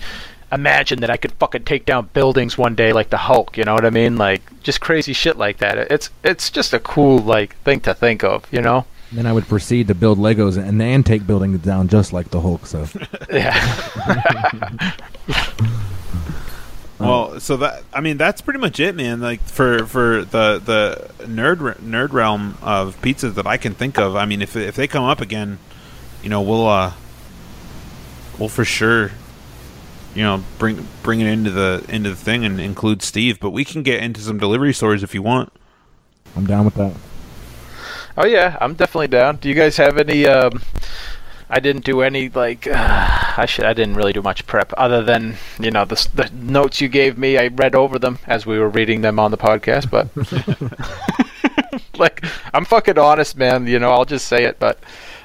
[0.52, 3.74] imagine that I could fucking take down buildings one day like the Hulk, you know
[3.74, 5.78] what I mean, like just crazy shit like that.
[5.91, 8.86] It's it's just a cool like thing to think of, you know.
[9.12, 12.41] Then I would proceed to build Legos and then take buildings down just like the
[12.41, 12.66] Hulk.
[12.66, 12.86] So
[13.32, 13.56] Yeah.
[17.00, 19.20] well, so that I mean, that's pretty much it, man.
[19.22, 24.16] Like for for the the nerd nerd realm of pizzas that I can think of.
[24.16, 25.60] I mean, if if they come up again,
[26.24, 26.93] you know, we'll uh,
[28.39, 29.12] we'll for sure,
[30.16, 33.39] you know, bring bring it into the into the thing and include Steve.
[33.39, 35.51] But we can get into some delivery stories if you want.
[36.36, 36.93] I'm down with that.
[38.18, 39.38] Oh yeah, I'm definitely down.
[39.38, 40.26] Do you guys have any?
[40.26, 40.62] Um,
[41.49, 42.68] I didn't do any like.
[42.68, 43.66] I should.
[43.66, 47.18] I didn't really do much prep other than you know the the notes you gave
[47.18, 47.38] me.
[47.38, 49.89] I read over them as we were reading them on the podcast.
[49.89, 50.10] But
[51.97, 53.68] like, I'm fucking honest, man.
[53.68, 54.60] You know, I'll just say it.
[54.60, 54.80] But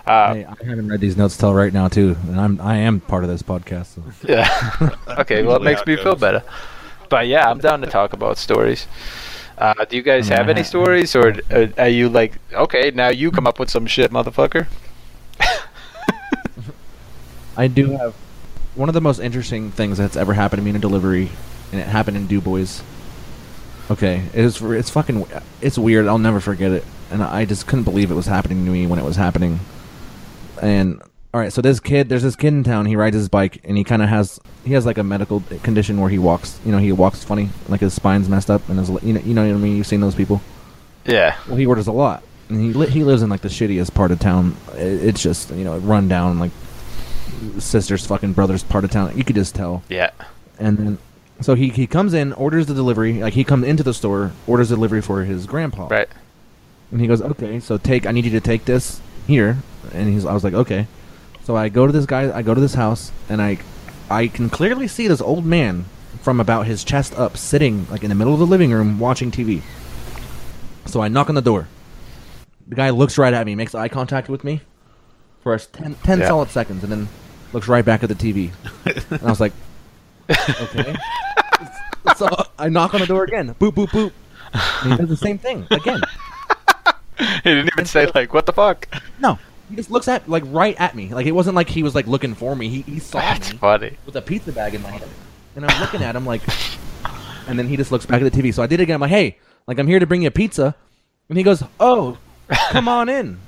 [0.06, 3.00] uh, Hey, I haven't read these notes till right now too, and I'm I am
[3.00, 3.94] part of this podcast.
[3.94, 4.02] So.
[4.28, 4.90] yeah.
[5.20, 6.42] okay, well, it makes me feel better.
[7.08, 8.86] But yeah, I'm down to talk about stories.
[9.58, 12.08] Uh, do you guys I mean, have I any ha- stories, or uh, are you
[12.08, 14.66] like, okay, now you come up with some shit, motherfucker?
[17.56, 18.14] I do have
[18.74, 21.28] one of the most interesting things that's ever happened to me in a delivery,
[21.70, 22.82] and it happened in DuBois.
[23.90, 24.62] Okay, it is.
[24.62, 25.26] It's fucking.
[25.60, 26.06] It's weird.
[26.06, 28.98] I'll never forget it, and I just couldn't believe it was happening to me when
[28.98, 29.60] it was happening.
[30.62, 31.02] And
[31.34, 32.86] all right, so this kid, there's this kid in town.
[32.86, 36.00] He rides his bike, and he kind of has he has like a medical condition
[36.00, 36.58] where he walks.
[36.64, 39.34] You know, he walks funny, like his spine's messed up, and his you know you
[39.34, 39.76] know what I mean.
[39.76, 40.40] You've seen those people.
[41.04, 41.36] Yeah.
[41.48, 44.10] Well, he orders a lot, and he li- he lives in like the shittiest part
[44.12, 44.56] of town.
[44.72, 46.52] I- It's just you know run down like
[47.58, 49.16] sister's fucking brother's part of town.
[49.16, 49.82] You could just tell.
[49.88, 50.10] Yeah.
[50.58, 50.98] And then
[51.40, 53.20] so he he comes in, orders the delivery.
[53.22, 55.88] Like he comes into the store, orders the delivery for his grandpa.
[55.88, 56.08] Right.
[56.92, 58.06] And he goes, okay, so take.
[58.06, 59.56] I need you to take this here.
[59.92, 60.24] And he's.
[60.24, 60.86] I was like, okay.
[61.44, 62.34] So I go to this guy.
[62.36, 63.58] I go to this house, and I
[64.10, 65.86] I can clearly see this old man
[66.20, 69.30] from about his chest up, sitting like in the middle of the living room watching
[69.30, 69.62] TV.
[70.86, 71.66] So I knock on the door.
[72.68, 74.60] The guy looks right at me, makes eye contact with me
[75.42, 76.28] for a s- 10, 10 Yeah.
[76.28, 77.08] solid seconds, and then
[77.52, 78.50] looks right back at the TV.
[79.10, 79.52] and I was like,
[80.30, 80.94] okay.
[82.16, 82.28] so
[82.58, 83.54] I knock on the door again.
[83.54, 84.12] Boop, boop, boop.
[84.84, 86.00] And he does the same thing again.
[87.18, 88.88] He didn't even say like, "What the fuck?"
[89.20, 89.38] No,
[89.72, 91.08] he just looks at like right at me.
[91.14, 92.68] Like it wasn't like he was like looking for me.
[92.68, 93.96] He, he saw That's me funny.
[94.04, 95.10] with a pizza bag in my hand,
[95.56, 96.42] and I'm looking at him like,
[97.48, 98.52] and then he just looks back at the TV.
[98.52, 98.96] So I did it again.
[98.96, 100.74] I'm like, hey, like I'm here to bring you a pizza,
[101.30, 102.18] and he goes, oh,
[102.50, 103.38] come on in.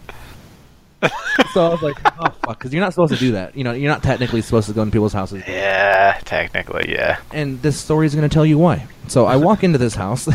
[1.52, 3.54] so I was like, oh fuck, because you're not supposed to do that.
[3.54, 5.42] You know, you're not technically supposed to go in people's houses.
[5.46, 7.18] Yeah, technically, yeah.
[7.32, 8.86] and this story is going to tell you why.
[9.08, 10.26] So I walk into this house,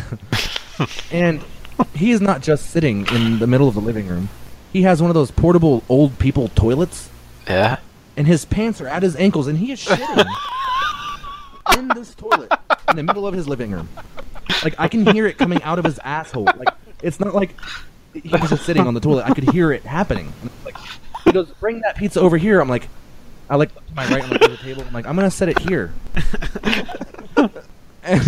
[1.12, 1.44] and
[1.96, 4.30] he is not just sitting in the middle of the living room.
[4.74, 7.10] He has one of those portable old people toilets,
[7.48, 7.78] Yeah.
[8.16, 10.26] and his pants are at his ankles, and he is shitting
[11.78, 12.52] in this toilet
[12.90, 13.90] in the middle of his living room.
[14.64, 16.46] Like I can hear it coming out of his asshole.
[16.46, 16.70] Like
[17.02, 17.56] it's not like
[18.14, 19.26] he was just sitting on the toilet.
[19.26, 20.34] I could hear it happening.
[20.66, 20.76] Like
[21.24, 22.88] he goes, "Bring that pizza over here." I'm like,
[23.50, 24.84] I like to my right on the table.
[24.86, 25.94] I'm like, I'm gonna set it here.
[28.04, 28.22] and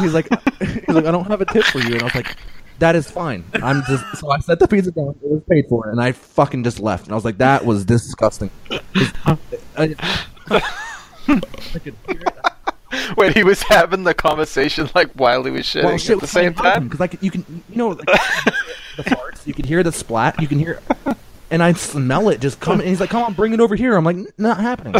[0.00, 0.28] he's like,
[0.60, 2.36] he's like, I don't have a tip for you, and I was like,
[2.78, 3.44] that is fine.
[3.54, 5.10] I'm just so I set the pizza down.
[5.22, 7.04] It was paid for, and I fucking just left.
[7.04, 8.50] And I was like, that was disgusting.
[8.70, 9.38] I,
[9.76, 9.88] I
[11.82, 12.38] could hear it.
[13.16, 16.26] When he was having the conversation like while he was shitting Well, shit at the
[16.28, 16.84] same time.
[16.84, 19.44] because like you can, you know, like, the farts.
[19.46, 20.40] You can hear the splat.
[20.40, 20.80] You can hear,
[21.50, 22.80] and I smell it just coming.
[22.82, 24.92] And he's like, "Come on, bring it over here." I'm like, "Not happening."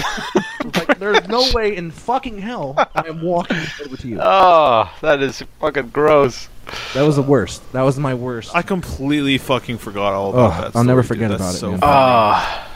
[0.64, 4.18] like, there's no way in fucking hell I am walking it over to you.
[4.20, 6.48] Oh, that is fucking gross.
[6.94, 7.62] That was the worst.
[7.72, 8.54] That was my worst.
[8.54, 10.78] I completely fucking forgot all about Ugh, that.
[10.78, 11.36] I'll never forget dude.
[11.36, 11.80] about That's it, So man.
[11.80, 11.92] funny.
[11.94, 12.66] Oh,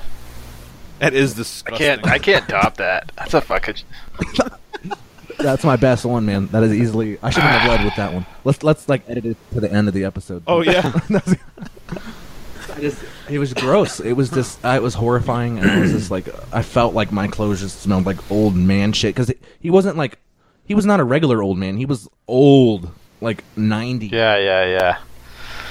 [1.00, 1.78] That is I disgusting.
[1.86, 2.06] can't.
[2.06, 3.12] I can't top that.
[3.16, 3.76] That's a fucking.
[5.38, 6.48] That's my best one, man.
[6.48, 7.16] That is easily.
[7.22, 8.26] I shouldn't have led with that one.
[8.44, 10.42] Let's let's like edit it to the end of the episode.
[10.48, 10.92] Oh yeah.
[12.74, 13.98] I just, it was gross.
[14.00, 17.10] It was just, uh, it was horrifying, and I was just like, I felt like
[17.10, 20.18] my clothes just smelled like old man shit because he wasn't like,
[20.64, 21.76] he was not a regular old man.
[21.76, 24.06] He was old, like ninety.
[24.08, 24.98] Yeah, yeah, yeah.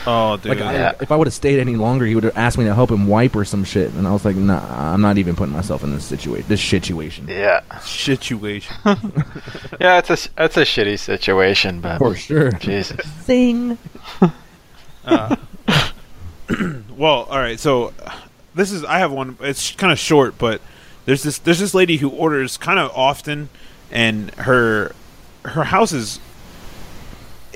[0.06, 0.50] oh, dude.
[0.58, 0.92] Like I, Yeah.
[1.02, 3.08] if I would have stayed any longer, he would have asked me to help him
[3.08, 5.92] wipe or some shit, and I was like, Nah, I'm not even putting myself in
[5.94, 6.46] this situation.
[6.48, 7.28] This situation.
[7.28, 8.76] Yeah, situation.
[9.80, 9.98] yeah.
[10.00, 12.52] It's a s- it's a shitty situation, but For sure.
[12.54, 13.00] Jesus.
[13.24, 13.78] Sing.
[15.06, 15.36] Uh,
[16.98, 17.60] well, all right.
[17.60, 17.94] So
[18.56, 19.38] this is I have one.
[19.42, 20.62] It's kind of short, but
[21.06, 23.50] there's this there's this lady who orders kind of often,
[23.92, 24.94] and her
[25.46, 26.20] her house is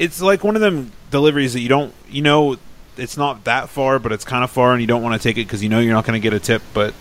[0.02, 2.58] it's like one of them deliveries that you don't you know
[2.98, 5.38] it's not that far, but it's kind of far, and you don't want to take
[5.38, 6.94] it because you know you're not going to get a tip, but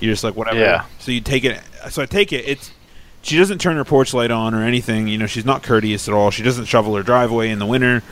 [0.00, 0.58] you're just like whatever.
[0.58, 0.86] Yeah.
[1.00, 1.60] So you take it.
[1.90, 2.46] So I take it.
[2.48, 2.72] It's
[3.20, 5.06] she doesn't turn her porch light on or anything.
[5.06, 6.30] You know, she's not courteous at all.
[6.30, 8.02] She doesn't shovel her driveway in the winter.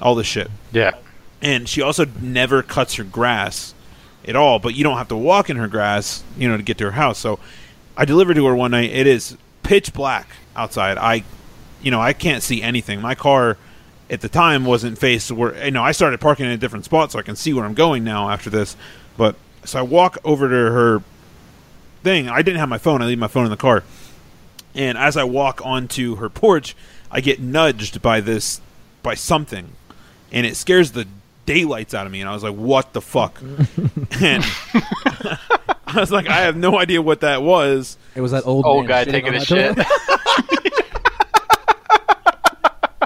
[0.00, 0.92] All this shit Yeah.
[1.40, 3.72] and she also never cuts her grass
[4.26, 6.76] at all but you don't have to walk in her grass you know to get
[6.78, 7.38] to her house so
[7.96, 11.22] i delivered to her one night it is pitch black outside i
[11.82, 13.56] you know i can't see anything my car
[14.12, 17.10] at the time wasn't faced where you know i started parking in a different spot
[17.10, 18.76] so i can see where i'm going now after this.
[19.16, 19.34] But
[19.64, 21.02] so i walk over to her
[22.02, 22.28] thing.
[22.28, 23.00] I didn't have my phone.
[23.00, 23.82] I leave my phone in the car.
[24.74, 26.76] And as i walk onto her porch
[27.10, 28.60] i get nudged by this
[29.02, 29.72] by something.
[30.30, 31.06] And it scares the
[31.46, 32.20] daylights out of me.
[32.20, 33.40] And i was like what the fuck?
[34.20, 34.44] And
[35.86, 37.96] i was like i have no idea what that was.
[38.14, 39.78] It was that old Old man guy taking a shit.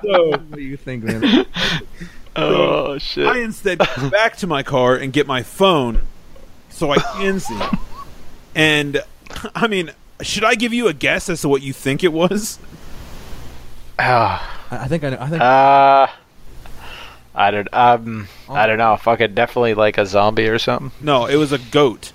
[0.07, 0.41] toilet.
[0.49, 1.47] what do you think, man?
[2.37, 3.27] oh shit.
[3.27, 6.03] i instead go back to my car and get my phone
[6.69, 7.59] so i can see
[8.55, 9.01] and
[9.55, 9.91] i mean
[10.21, 12.59] should i give you a guess as to what you think it was
[13.99, 14.67] Ah.
[14.71, 16.07] I I think I, know- I think Uh,
[17.35, 17.69] I don't.
[17.73, 18.97] Um, I don't know.
[18.97, 20.91] Fucking definitely like a zombie or something.
[21.01, 22.13] no it was a goat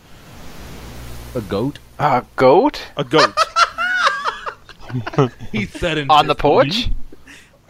[1.33, 1.79] a goat.
[1.97, 3.33] A goat a goat
[5.51, 6.89] He said on the porch.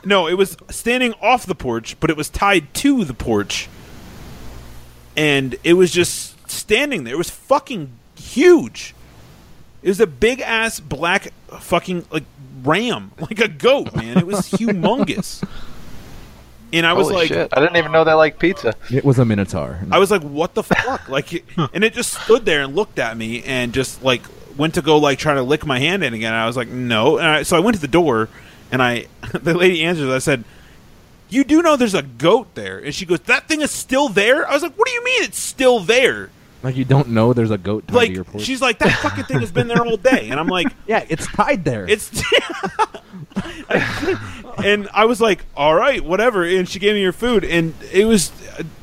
[0.04, 3.70] No, it was standing off the porch, but it was tied to the porch.
[5.16, 7.14] And it was just standing there.
[7.14, 8.96] It was fucking huge.
[9.84, 12.24] It was a big ass black fucking like
[12.64, 14.18] ram, like a goat, man.
[14.18, 15.44] It was humongous.
[16.74, 17.50] And I was Holy like shit!
[17.52, 18.74] I didn't even know they like pizza.
[18.90, 19.80] It was a minotaur.
[19.92, 21.44] I was like, "What the fuck?" Like,
[21.74, 24.22] and it just stood there and looked at me and just like
[24.56, 26.34] went to go like try to lick my hand in again.
[26.34, 28.30] I was like, "No," and I, so I went to the door
[28.72, 30.10] and I, the lady answers.
[30.10, 30.44] I said,
[31.30, 34.48] "You do know there's a goat there?" And she goes, "That thing is still there."
[34.50, 36.30] I was like, "What do you mean it's still there?"
[36.64, 38.44] Like you don't know there's a goat tied Like, to your porch.
[38.44, 41.28] she's like, "That fucking thing has been there all day," and I'm like, yeah, it's
[41.28, 41.88] tied there.
[41.90, 42.10] "It's."
[44.64, 48.06] and I was like, "All right, whatever." And she gave me her food, and it
[48.06, 48.32] was,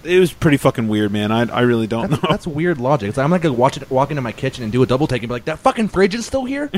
[0.04, 1.30] it was pretty fucking weird, man.
[1.30, 2.28] I, I really don't that's, know.
[2.30, 3.08] that's weird logic.
[3.10, 5.06] It's like, I'm like gonna watch it, walk into my kitchen and do a double
[5.06, 6.68] take and be like, "That fucking fridge is still here.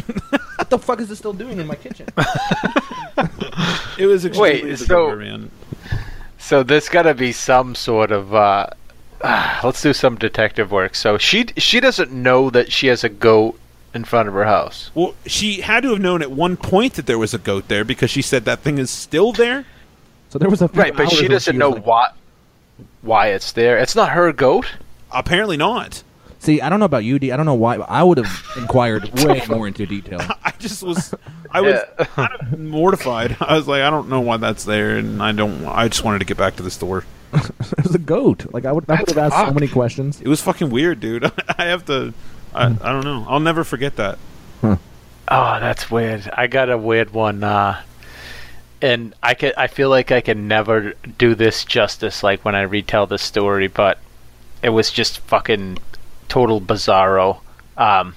[0.57, 2.07] what the fuck is this still doing in my kitchen?"
[3.99, 5.51] It was extremely Wait, so- bizarre, man.
[6.39, 8.35] So there's got to be some sort of.
[8.35, 8.69] Uh,
[9.65, 10.95] let's do some detective work.
[10.95, 13.59] So she she doesn't know that she has a goat
[13.95, 14.91] in front of her house.
[14.95, 17.85] Well, she had to have known at one point that there was a goat there
[17.85, 19.67] because she said that thing is still there.
[20.31, 22.09] So there was a few Right, but she doesn't was know like- why
[23.03, 23.79] why it's there.
[23.79, 24.67] It's not her goat.
[25.11, 26.03] Apparently not.
[26.39, 27.33] See, I don't know about you, D.
[27.33, 27.77] I don't know why.
[27.77, 30.21] but I would have inquired way more into detail.
[30.45, 31.13] I just was,
[31.51, 32.05] I was Yeah.
[32.07, 33.37] kind of mortified.
[33.41, 35.67] I was like, I don't know why that's there, and I don't.
[35.67, 37.05] I just wanted to get back to the store.
[37.33, 38.53] it was a goat.
[38.53, 40.21] Like I would, I would have asked so many questions.
[40.21, 41.25] It was fucking weird, dude.
[41.59, 42.13] I have to.
[42.55, 43.25] I, I don't know.
[43.29, 44.19] I'll never forget that.
[45.33, 46.29] Oh, that's weird.
[46.37, 47.45] I got a weird one.
[47.45, 47.81] Uh,
[48.83, 52.63] and I can I feel like I can never do this justice like when I
[52.63, 53.99] retell this story, but
[54.63, 55.79] it was just fucking
[56.29, 57.41] total bizarro.
[57.77, 58.15] Um,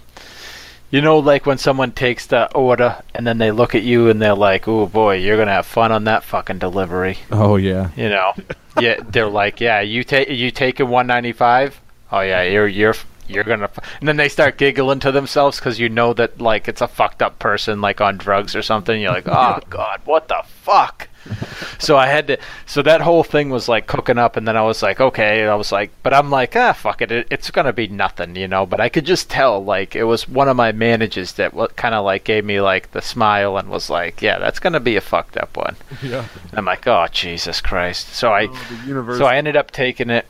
[0.94, 4.22] you know, like when someone takes the order and then they look at you and
[4.22, 7.90] they're like, "Oh boy, you're gonna have fun on that fucking delivery." Oh yeah.
[7.96, 8.34] You know,
[8.80, 11.82] yeah, they're like, "Yeah, you take you taking 195?
[12.12, 12.94] Oh yeah, you're you're
[13.28, 13.80] you're gonna." F-.
[14.02, 17.24] And then they start giggling to themselves because you know that like it's a fucked
[17.24, 19.02] up person like on drugs or something.
[19.02, 21.10] You're like, "Oh god, what the fuck."
[21.80, 22.38] so I had to.
[22.66, 25.46] So that whole thing was like cooking up, and then I was like, okay.
[25.48, 27.12] I was like, but I'm like, ah, fuck it.
[27.12, 28.66] it it's gonna be nothing, you know.
[28.66, 31.96] But I could just tell, like, it was one of my managers that what kind
[31.96, 35.02] of like gave me like the smile and was like, yeah, that's gonna be a
[35.02, 35.76] fucked up one.
[36.04, 36.26] Yeah.
[36.50, 38.10] And I'm like, oh Jesus Christ.
[38.10, 38.50] So I,
[38.86, 39.18] universe.
[39.18, 40.26] so I ended up taking it,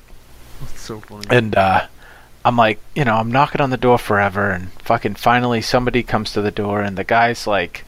[0.62, 1.26] That's so funny.
[1.30, 1.88] and uh,
[2.46, 6.34] I'm like, you know, I'm knocking on the door forever, and fucking finally somebody comes
[6.34, 7.86] to the door, and the guy's like,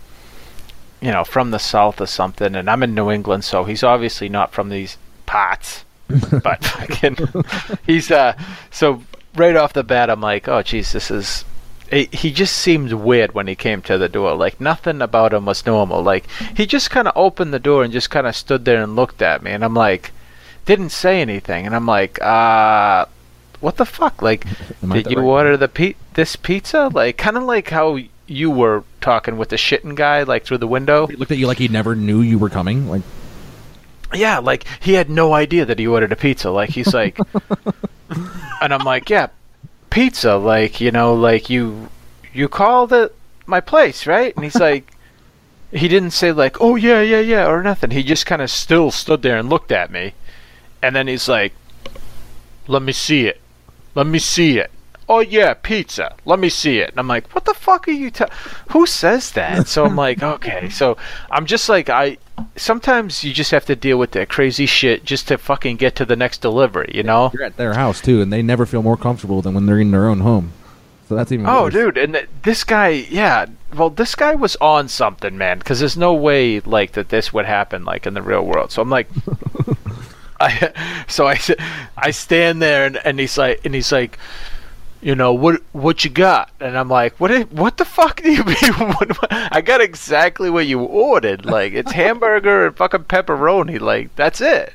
[1.01, 4.29] you know, from the south or something, and I'm in New England, so he's obviously
[4.29, 5.83] not from these parts.
[6.43, 7.17] but fucking,
[7.85, 8.37] he's uh,
[8.69, 9.01] so
[9.35, 11.45] right off the bat, I'm like, oh, jeez, this is.
[11.91, 14.35] He he just seemed weird when he came to the door.
[14.35, 16.01] Like nothing about him was normal.
[16.01, 16.25] Like
[16.57, 19.21] he just kind of opened the door and just kind of stood there and looked
[19.21, 20.11] at me, and I'm like,
[20.65, 23.05] didn't say anything, and I'm like, uh,
[23.59, 24.21] what the fuck?
[24.21, 24.45] Like,
[24.81, 25.25] did you right?
[25.25, 26.87] order the pe- this pizza?
[26.87, 30.67] Like, kind of like how you were talking with the shitting guy, like through the
[30.67, 31.07] window.
[31.07, 32.89] He looked at you like he never knew you were coming.
[32.89, 33.03] Like,
[34.13, 36.49] Yeah, like he had no idea that he ordered a pizza.
[36.49, 37.19] Like he's like,
[38.61, 39.28] and I'm like, yeah,
[39.89, 40.36] pizza.
[40.36, 41.89] Like you know, like you
[42.34, 43.15] you called it
[43.45, 44.36] my place, right?
[44.36, 44.91] And he's like,
[45.71, 47.91] he didn't say like, oh yeah, yeah, yeah, or nothing.
[47.91, 50.13] He just kind of still stood there and looked at me,
[50.82, 51.53] and then he's like,
[52.67, 53.39] let me see it,
[53.93, 54.71] let me see it.
[55.08, 56.16] Oh yeah, pizza.
[56.26, 56.89] Let me see it.
[56.91, 58.10] And I'm like, what the fuck are you?
[58.10, 58.28] ta
[58.72, 59.68] Who says that?
[59.68, 60.70] So I'm like, okay.
[60.70, 60.97] So
[61.30, 62.18] I'm just like, I.
[62.58, 66.06] Sometimes you just have to deal with that crazy shit just to fucking get to
[66.06, 66.91] the next delivery.
[66.93, 67.32] You know?
[67.34, 69.91] you're at their house too, and they never feel more comfortable than when they're in
[69.91, 70.51] their own home.
[71.08, 71.45] So that's even.
[71.45, 71.74] Oh, worse.
[71.74, 73.45] dude, and th- this guy, yeah.
[73.76, 75.60] Well, this guy was on something, man.
[75.60, 78.72] Because there's no way like that this would happen like in the real world.
[78.72, 79.08] So I'm like,
[80.39, 81.39] I, so I,
[81.95, 84.18] I stand there and, and he's like, and he's like,
[85.01, 86.49] you know what what you got?
[86.59, 87.51] And I'm like, what?
[87.51, 88.55] What the fuck do you mean?
[88.95, 91.45] What, I got exactly what you ordered.
[91.45, 93.79] Like it's hamburger and fucking pepperoni.
[93.79, 94.73] Like that's it.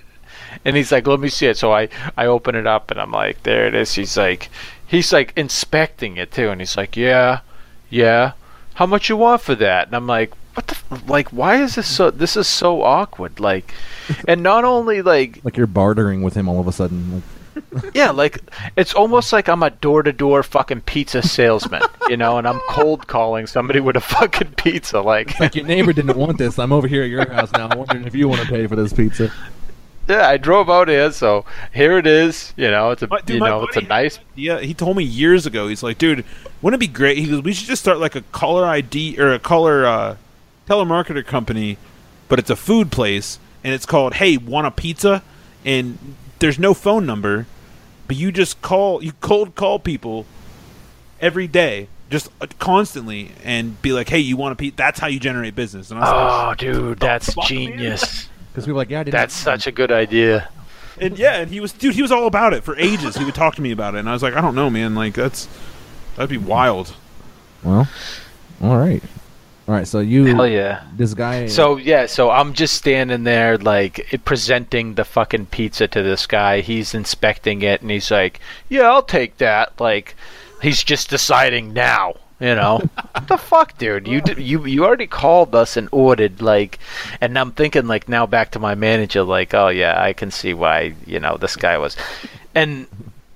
[0.64, 1.56] And he's like, let me see it.
[1.56, 3.94] So I, I open it up and I'm like, there it is.
[3.94, 4.50] He's like,
[4.86, 6.50] he's like inspecting it too.
[6.50, 7.40] And he's like, yeah,
[7.88, 8.32] yeah.
[8.74, 9.86] How much you want for that?
[9.86, 13.40] And I'm like, what the, like, why is this so, this is so awkward.
[13.40, 13.72] Like,
[14.26, 17.14] and not only like, Like you're bartering with him all of a sudden.
[17.14, 17.22] Like,
[17.94, 18.40] yeah, like,
[18.76, 22.60] it's almost like I'm a door to door fucking pizza salesman, you know, and I'm
[22.68, 25.00] cold calling somebody with a fucking pizza.
[25.00, 26.58] Like, like your neighbor didn't want this.
[26.58, 28.76] I'm over here at your house now, I'm wondering if you want to pay for
[28.76, 29.32] this pizza.
[30.08, 32.52] yeah, I drove out here, so here it is.
[32.56, 35.04] You know, it's a, My- dude, you know, it's a nice Yeah, he told me
[35.04, 35.68] years ago.
[35.68, 36.24] He's like, dude,
[36.62, 37.18] wouldn't it be great?
[37.18, 40.16] He goes, we should just start like a caller ID or a caller uh,
[40.68, 41.78] telemarketer company,
[42.28, 45.22] but it's a food place, and it's called Hey, want a pizza?
[45.64, 47.46] And there's no phone number,
[48.10, 50.26] but you just call, you cold call people
[51.20, 54.76] every day, just uh, constantly, and be like, hey, you want a pizza?
[54.76, 55.92] That's how you generate business.
[55.92, 56.10] And I was
[56.58, 58.28] like, Oh, dude, that's genius.
[58.50, 59.12] Because people are like, yeah, I didn't.
[59.12, 60.48] That's such a good idea.
[61.00, 63.16] and yeah, and he was, dude, he was all about it for ages.
[63.16, 64.96] he would talk to me about it, and I was like, I don't know, man,
[64.96, 65.46] like that's
[66.16, 66.92] that'd be wild.
[67.62, 67.88] Well,
[68.60, 69.04] all right,
[69.70, 69.86] all right.
[69.86, 70.82] So you, Hell yeah.
[70.96, 71.46] this guy.
[71.46, 76.60] So yeah, so I'm just standing there like presenting the fucking pizza to this guy.
[76.60, 80.16] He's inspecting it and he's like, "Yeah, I'll take that." Like
[80.60, 82.78] he's just deciding now, you know.
[83.12, 84.08] what the fuck, dude?
[84.08, 86.80] You you you already called us and ordered like
[87.20, 90.52] and I'm thinking like now back to my manager like, "Oh yeah, I can see
[90.52, 91.96] why, you know, this guy was."
[92.56, 92.88] And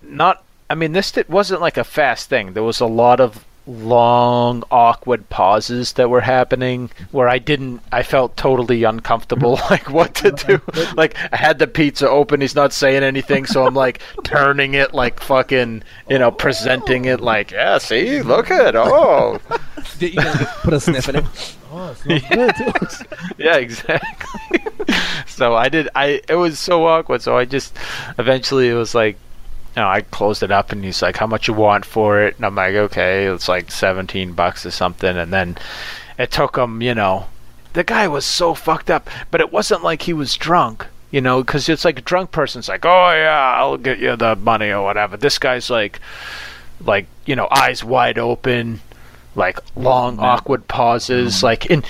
[0.02, 2.54] not I mean, this wasn't like a fast thing.
[2.54, 8.02] There was a lot of long awkward pauses that were happening where I didn't I
[8.02, 10.60] felt totally uncomfortable like what to do.
[10.96, 14.92] Like I had the pizza open he's not saying anything so I'm like turning it
[14.92, 19.40] like fucking you know presenting it like yeah see look at oh.
[19.98, 21.24] Did you guys put a sniff in it?
[21.72, 23.08] Oh, it smells good
[23.38, 24.60] yeah exactly.
[25.26, 27.76] So I did I it was so awkward so I just
[28.18, 29.16] eventually it was like
[29.82, 32.36] know, I closed it up and he's like, How much you want for it?
[32.36, 35.56] And I'm like, Okay, it's like seventeen bucks or something and then
[36.18, 37.26] it took him, you know
[37.74, 41.42] the guy was so fucked up, but it wasn't like he was drunk, you know,
[41.42, 44.82] because it's like a drunk person's like, Oh yeah, I'll get you the money or
[44.82, 45.16] whatever.
[45.16, 46.00] This guy's like
[46.80, 48.80] like, you know, eyes wide open,
[49.34, 51.46] like long awkward pauses, mm-hmm.
[51.46, 51.84] like in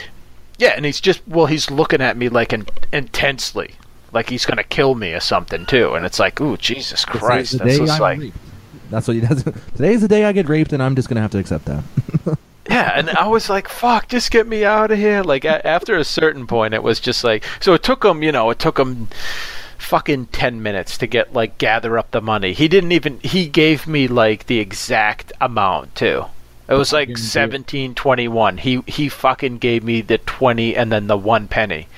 [0.59, 3.75] yeah, and he's just well, he's looking at me like in, intensely,
[4.15, 5.95] like he's gonna kill me or something too.
[5.95, 8.37] And it's like, ooh, Jesus Christ, this is like, raped.
[8.91, 9.43] That's what he does.
[9.77, 11.85] Today's the day I get raped, and I'm just gonna have to accept that.
[12.69, 12.93] yeah.
[12.95, 15.23] And I was like, fuck, just get me out of here.
[15.23, 18.33] Like a- after a certain point, it was just like, so it took him, you
[18.33, 19.09] know, it took him
[19.79, 23.87] fucking 10 minutes to get like gather up the money he didn't even he gave
[23.87, 26.25] me like the exact amount too
[26.69, 28.57] it was like seventeen twenty one.
[28.57, 31.89] He he fucking gave me the twenty and then the one penny.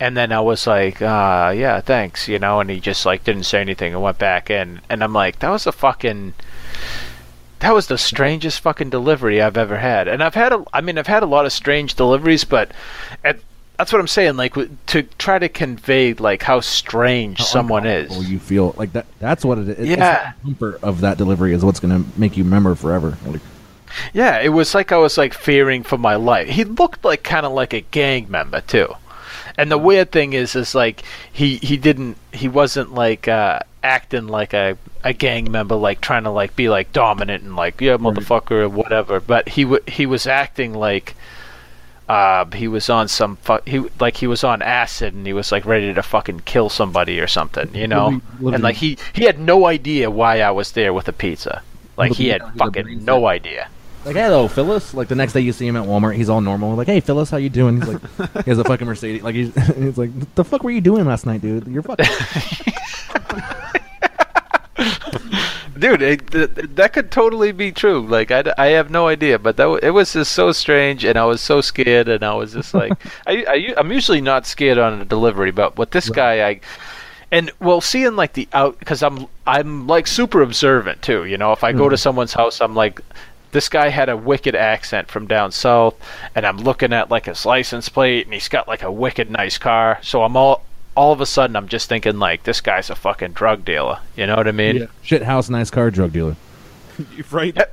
[0.00, 3.44] And then I was like, uh, yeah, thanks, you know, and he just like didn't
[3.44, 4.80] say anything and went back in.
[4.90, 6.34] And I'm like, that was a fucking
[7.60, 10.08] that was the strangest fucking delivery I've ever had.
[10.08, 12.72] And I've had a I mean, I've had a lot of strange deliveries, but
[13.24, 13.38] at
[13.78, 14.36] that's what I'm saying.
[14.36, 18.28] Like w- to try to convey like how strange someone is.
[18.30, 19.06] You feel like that.
[19.20, 19.78] That's what it is.
[19.78, 20.32] It's Yeah.
[20.42, 23.16] the comfort of that delivery is what's going to make you remember forever.
[23.26, 23.40] Like,
[24.12, 26.48] Yeah, it was like I was like fearing for my life.
[26.48, 28.94] He looked like kind of like a gang member too.
[29.56, 31.02] And the weird thing is, is like
[31.32, 36.24] he he didn't he wasn't like uh, acting like a a gang member, like trying
[36.24, 39.20] to like be like dominant and like yeah motherfucker or whatever.
[39.20, 41.14] But he w- he was acting like
[42.08, 45.50] uh, he was on some fu- he like he was on acid and he was
[45.52, 48.06] like ready to fucking kill somebody or something, you know.
[48.06, 51.12] Living- living- And like he he had no idea why I was there with a
[51.12, 51.62] pizza.
[51.96, 53.68] Like he had fucking no idea.
[54.04, 54.94] Like, hello, Phyllis.
[54.94, 56.74] Like the next day you see him at Walmart, he's all normal.
[56.74, 57.80] Like, hey, Phyllis, how you doing?
[57.80, 59.22] He's like, he has a fucking Mercedes.
[59.22, 61.66] Like he's, he's like, the fuck were you doing last night, dude?
[61.66, 62.06] You're fucking.
[65.78, 69.38] dude it, th- that could totally be true like I, d- I have no idea
[69.38, 72.32] but that w- it was just so strange and i was so scared and i
[72.34, 72.92] was just like
[73.26, 76.60] I I'm usually not scared on a delivery but with this guy i
[77.32, 81.52] and well seeing like the out because i'm i'm like super observant too you know
[81.52, 82.00] if i go to mm-hmm.
[82.00, 83.00] someone's house i'm like
[83.54, 85.94] this guy had a wicked accent from down south
[86.34, 89.56] and i'm looking at like his license plate and he's got like a wicked nice
[89.56, 90.62] car so i'm all
[90.96, 94.26] all of a sudden i'm just thinking like this guy's a fucking drug dealer you
[94.26, 96.36] know what i mean Shit house, nice car, drug dealer.
[97.16, 97.56] You right?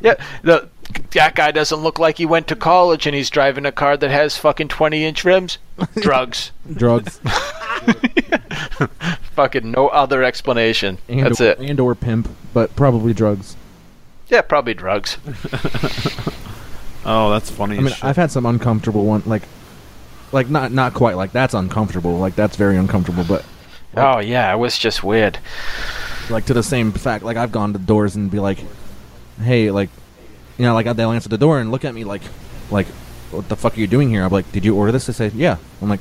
[0.00, 0.68] Yeah, the
[1.12, 4.10] that guy doesn't look like he went to college and he's driving a car that
[4.10, 5.58] has fucking 20 inch rims.
[6.00, 6.50] Drugs.
[6.72, 7.20] Drugs.
[9.34, 10.98] fucking no other explanation.
[11.08, 11.58] And That's or, it.
[11.60, 13.56] And or pimp, but probably drugs.
[14.28, 15.18] Yeah, probably drugs.
[17.06, 17.76] Oh, that's funny.
[17.76, 18.02] I mean, shit.
[18.04, 19.42] I've had some uncomfortable one, like,
[20.32, 22.18] like not not quite like that's uncomfortable.
[22.18, 23.44] Like that's very uncomfortable, but
[23.96, 25.38] Oh yeah, it was just weird.
[26.30, 27.22] like to the same fact.
[27.22, 28.58] Like I've gone to doors and be like,
[29.40, 29.90] hey, like,
[30.56, 32.22] you know, like they'll answer the door and look at me like,
[32.70, 32.86] like,
[33.30, 34.24] what the fuck are you doing here?
[34.24, 35.06] I'm like, did you order this?
[35.06, 35.58] They say, yeah.
[35.82, 36.00] I'm like,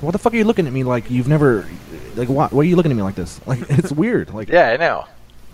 [0.00, 1.10] what the fuck are you looking at me like?
[1.10, 1.66] You've never,
[2.14, 3.40] like, why, why are you looking at me like this?
[3.46, 4.32] Like, it's weird.
[4.32, 5.06] Like, Yeah, I know.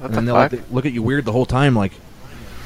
[0.03, 0.53] What and the they'll fuck?
[0.53, 1.76] like, look at you weird the whole time.
[1.76, 1.92] Like,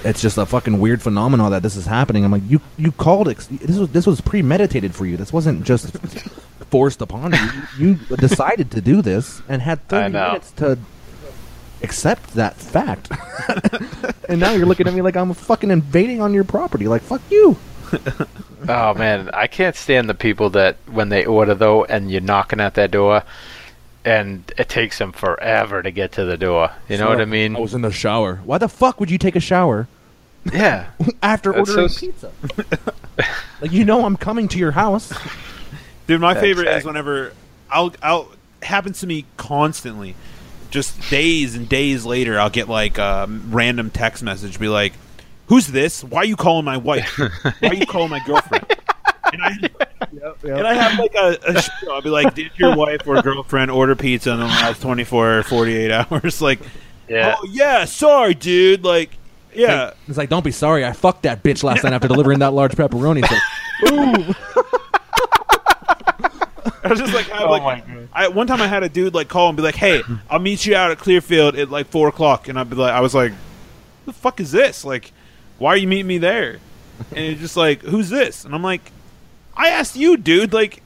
[0.05, 2.24] it's just a fucking weird phenomenon that this is happening.
[2.24, 5.16] I'm like, you you called this was this was premeditated for you.
[5.16, 5.97] This wasn't just
[6.70, 7.62] forced upon you.
[7.78, 10.78] You decided to do this and had 30 minutes to
[11.82, 13.11] accept that fact.
[14.28, 16.89] and now you're looking at me like I'm fucking invading on your property.
[16.89, 17.57] Like, fuck you.
[18.68, 22.59] Oh man, I can't stand the people that when they order though and you're knocking
[22.59, 23.22] at their door
[24.07, 26.70] and it takes them forever to get to the door.
[26.88, 27.57] You know what I mean?
[27.57, 28.36] I was in the shower.
[28.44, 29.88] Why the fuck would you take a shower
[30.44, 30.86] Yeah.
[31.22, 32.32] after That's ordering so pizza?
[33.61, 35.12] like, you know I'm coming to your house.
[36.07, 37.32] Dude, my favorite is whenever
[37.68, 38.30] I'll I'll
[38.62, 40.14] happens to me constantly.
[40.70, 44.92] Just days and days later, I'll get like a random text message, be like,
[45.46, 46.04] "Who's this?
[46.04, 47.18] Why are you calling my wife?
[47.18, 48.66] Why are you calling my girlfriend?"
[49.33, 49.57] And I
[50.45, 51.93] and I have like a, a spiel.
[51.93, 55.39] I'll be like, "Did your wife or girlfriend order pizza in the last twenty four
[55.39, 56.61] or forty eight hours?" Like,
[57.09, 57.35] Yeah.
[57.39, 58.85] oh yeah, sorry, dude.
[58.85, 59.11] Like,
[59.55, 59.93] yeah.
[60.09, 60.85] It's like, don't be sorry.
[60.85, 63.22] I fucked that bitch last night after delivering that large pepperoni.
[63.22, 63.33] It's
[63.93, 64.37] like,
[66.85, 69.29] I was just like, have, oh like I, one time I had a dude like
[69.29, 72.49] call and be like, "Hey, I'll meet you out at Clearfield at like four o'clock,"
[72.49, 73.33] and I'd be like, I was like,
[74.05, 74.85] "The fuck is this?
[74.85, 75.12] Like,
[75.59, 76.59] why are you meeting me there?"
[77.11, 78.93] And it's just like, "Who's this?" And I'm like,
[79.57, 80.52] "I asked you, dude.
[80.52, 80.82] Like,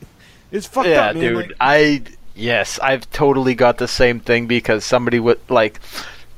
[0.51, 1.23] it's fucked yeah, up, man.
[1.23, 1.37] dude.
[1.37, 2.03] Like, I
[2.35, 5.81] yes, I've totally got the same thing because somebody would like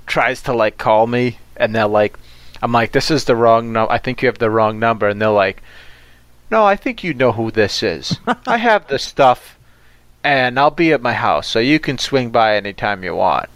[0.06, 2.18] tries to like call me and they're like,
[2.62, 3.92] I'm like, this is the wrong number.
[3.92, 5.62] I think you have the wrong number, and they're like,
[6.50, 8.16] No, I think you know who this is.
[8.46, 9.58] I have the stuff,
[10.22, 13.48] and I'll be at my house, so you can swing by anytime you want.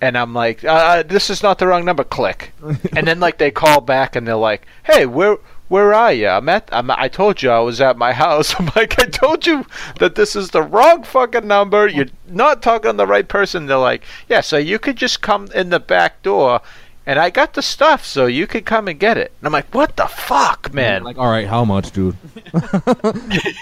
[0.00, 2.04] And I'm like, uh, this is not the wrong number.
[2.04, 2.52] Click.
[2.94, 5.38] and then like they call back and they're like, Hey, where
[5.74, 6.28] where are you?
[6.28, 6.68] I'm at.
[6.70, 8.54] I'm, I told you I was at my house.
[8.60, 9.66] I'm like, I told you
[9.98, 11.88] that this is the wrong fucking number.
[11.88, 13.66] You're not talking to the right person.
[13.66, 16.60] They're like, Yeah, so you could just come in the back door.
[17.06, 19.32] And I got the stuff, so you could come and get it.
[19.40, 21.02] And I'm like, what the fuck, man?
[21.02, 22.16] like, all right, how much, dude?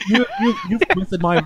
[0.07, 1.45] you, you, you've twisted my.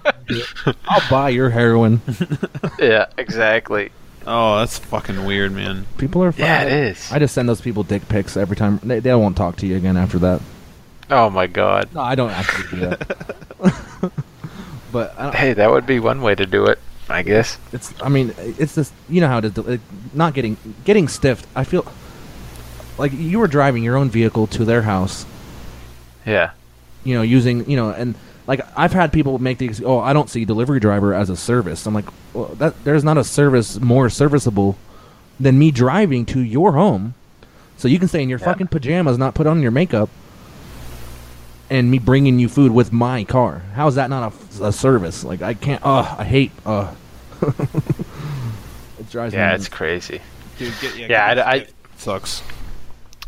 [0.89, 2.03] I'll buy your heroin.
[2.81, 3.93] yeah, exactly.
[4.27, 5.87] oh, that's fucking weird, man.
[5.97, 6.35] People are.
[6.37, 7.13] Yeah, fucking- it is.
[7.13, 8.79] I just send those people dick pics every time.
[8.83, 10.43] They, they won't talk to you again after that.
[11.11, 11.89] Oh my god.
[11.95, 14.13] No, I don't actually do that.
[14.93, 16.79] but Hey, that would be one way to do it,
[17.09, 17.59] I guess.
[17.73, 17.93] it's.
[18.03, 19.81] I mean, it's just you know how to do it.
[20.15, 21.47] Not getting getting stiffed.
[21.55, 21.87] I feel
[22.99, 25.27] like you were driving your own vehicle to their house.
[26.25, 26.51] Yeah.
[27.05, 28.15] You know, using you know, and
[28.47, 31.87] like I've had people make the oh I don't see delivery driver as a service.
[31.87, 34.77] I'm like, well, that there's not a service more serviceable
[35.39, 37.15] than me driving to your home,
[37.77, 38.47] so you can stay in your Yeah.
[38.47, 40.09] fucking pajamas, not put on your makeup.
[41.71, 43.63] And me bringing you food with my car.
[43.75, 45.25] How is that not a, a service?
[45.25, 45.85] Like I can't.
[45.85, 46.53] Uh, I hate.
[46.65, 46.95] Uh,
[47.43, 49.39] it drives me.
[49.39, 49.67] Yeah, nuts.
[49.67, 50.21] it's crazy.
[50.59, 52.43] Dude, get, yeah, Yeah, get- I- it sucks.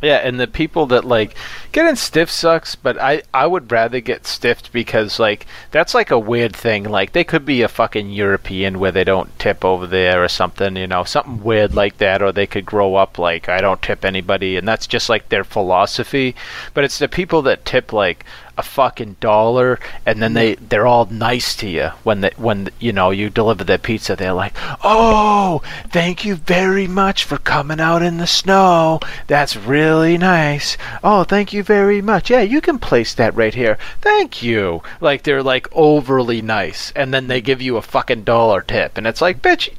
[0.00, 1.34] Yeah, and the people that like
[1.72, 6.18] getting stiff sucks, but I I would rather get stiffed because like that's like a
[6.18, 6.84] weird thing.
[6.84, 10.76] Like they could be a fucking European where they don't tip over there or something,
[10.76, 14.04] you know, something weird like that, or they could grow up like I don't tip
[14.04, 16.36] anybody, and that's just like their philosophy.
[16.74, 18.24] But it's the people that tip like
[18.58, 22.92] a fucking dollar, and then they they're all nice to you when they when you
[22.92, 24.16] know you deliver their pizza.
[24.16, 28.98] They're like, oh, thank you very much for coming out in the snow.
[29.28, 30.76] That's really nice.
[31.04, 32.30] Oh, thank you very much.
[32.30, 33.78] Yeah, you can place that right here.
[34.00, 34.82] Thank you.
[35.00, 39.06] Like they're like overly nice, and then they give you a fucking dollar tip, and
[39.06, 39.70] it's like, bitch,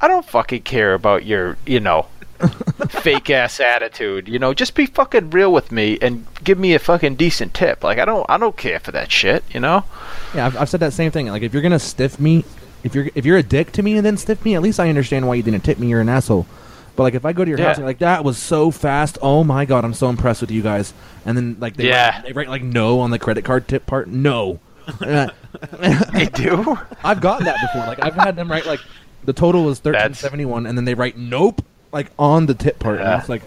[0.00, 2.06] I don't fucking care about your, you know.
[2.88, 4.54] fake ass attitude, you know.
[4.54, 7.82] Just be fucking real with me and give me a fucking decent tip.
[7.84, 9.84] Like I don't, I don't care for that shit, you know.
[10.34, 11.26] Yeah, I've, I've said that same thing.
[11.28, 12.44] Like, if you're gonna stiff me,
[12.84, 14.88] if you're if you're a dick to me and then stiff me, at least I
[14.88, 15.88] understand why you didn't tip me.
[15.88, 16.46] You're an asshole.
[16.96, 17.68] But like, if I go to your Yeah.
[17.68, 20.62] house and like that was so fast, oh my god, I'm so impressed with you
[20.62, 20.92] guys.
[21.24, 22.10] And then like they Yeah.
[22.16, 24.08] write, they write like no on the credit card tip part.
[24.08, 24.60] No,
[25.00, 26.78] They do.
[27.04, 27.86] I've gotten that before.
[27.86, 28.80] Like I've had them write like
[29.24, 31.62] the total was thirteen seventy one, and then they write nope
[31.92, 33.00] like on the tip part.
[33.00, 33.42] And it's like,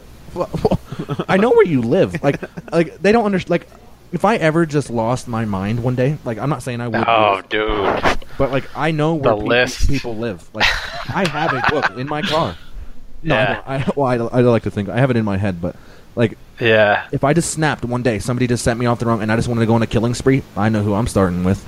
[1.27, 2.21] I know where you live.
[2.23, 3.51] Like like they don't understand.
[3.51, 3.67] Like
[4.11, 7.03] if I ever just lost my mind one day, like I'm not saying I would.
[7.07, 8.19] Oh, dude.
[8.37, 9.87] but like I know where list.
[9.87, 10.49] people live.
[10.53, 10.65] Like
[11.13, 12.55] I have a book in my car.
[13.23, 13.61] No, Yeah.
[13.67, 13.89] I, don't.
[13.89, 15.75] I well, I, I like to think I have it in my head, but
[16.15, 17.05] like Yeah.
[17.11, 19.35] if I just snapped one day, somebody just sent me off the wrong, and I
[19.35, 20.41] just wanted to go on a killing spree.
[20.57, 21.63] I know who I'm starting with.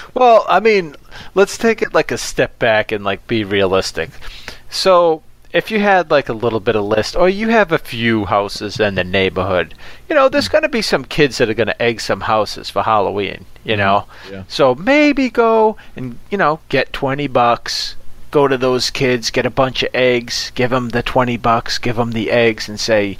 [0.14, 0.94] Well, I mean,
[1.34, 4.10] let's take it like a step back and like be realistic.
[4.70, 5.22] So,
[5.52, 8.78] if you had like a little bit of list, or you have a few houses
[8.78, 9.74] in the neighborhood,
[10.08, 10.52] you know, there's mm.
[10.52, 13.46] going to be some kids that are going to egg some houses for Halloween.
[13.64, 14.44] You mm, know, yeah.
[14.48, 17.96] so maybe go and you know get twenty bucks.
[18.30, 21.96] Go to those kids, get a bunch of eggs, give them the twenty bucks, give
[21.96, 23.16] them the eggs, and say.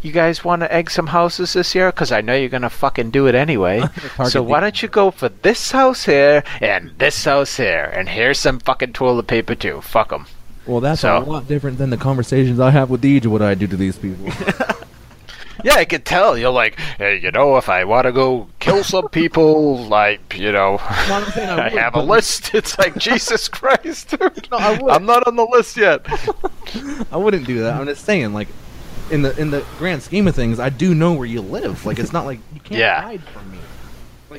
[0.00, 1.92] You guys want to egg some houses this year?
[1.92, 3.84] Because I know you're gonna fucking do it anyway.
[4.28, 8.40] So why don't you go for this house here and this house here, and here's
[8.40, 9.80] some fucking toilet paper too.
[9.80, 10.26] Fuck them.
[10.66, 13.26] Well, that's So- a lot different than the conversations I have with Deej.
[13.26, 14.28] What I do to these people.
[15.64, 16.36] Yeah, I could tell.
[16.36, 20.50] You're like, hey, you know, if I want to go kill some people, like, you
[20.50, 22.52] know, I'm I I would, have a list.
[22.54, 24.48] It's like Jesus Christ, dude.
[24.50, 24.90] No, I would.
[24.90, 26.04] I'm not on the list yet.
[27.12, 27.74] I wouldn't do that.
[27.74, 28.48] I'm just saying, like,
[29.12, 31.86] in the in the grand scheme of things, I do know where you live.
[31.86, 33.00] Like, it's not like you can't Yeah.
[33.00, 33.58] hide from me.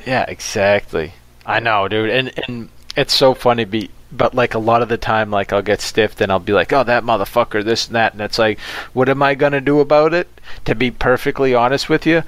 [0.06, 1.14] Yeah, exactly.
[1.46, 2.68] I know, dude, and and
[2.98, 3.64] it's so funny.
[3.64, 6.52] Be but like a lot of the time, like I'll get stiffed and I'll be
[6.52, 8.58] like, "Oh, that motherfucker, this and that," and it's like,
[8.92, 10.28] what am I gonna do about it?
[10.66, 12.22] To be perfectly honest with you,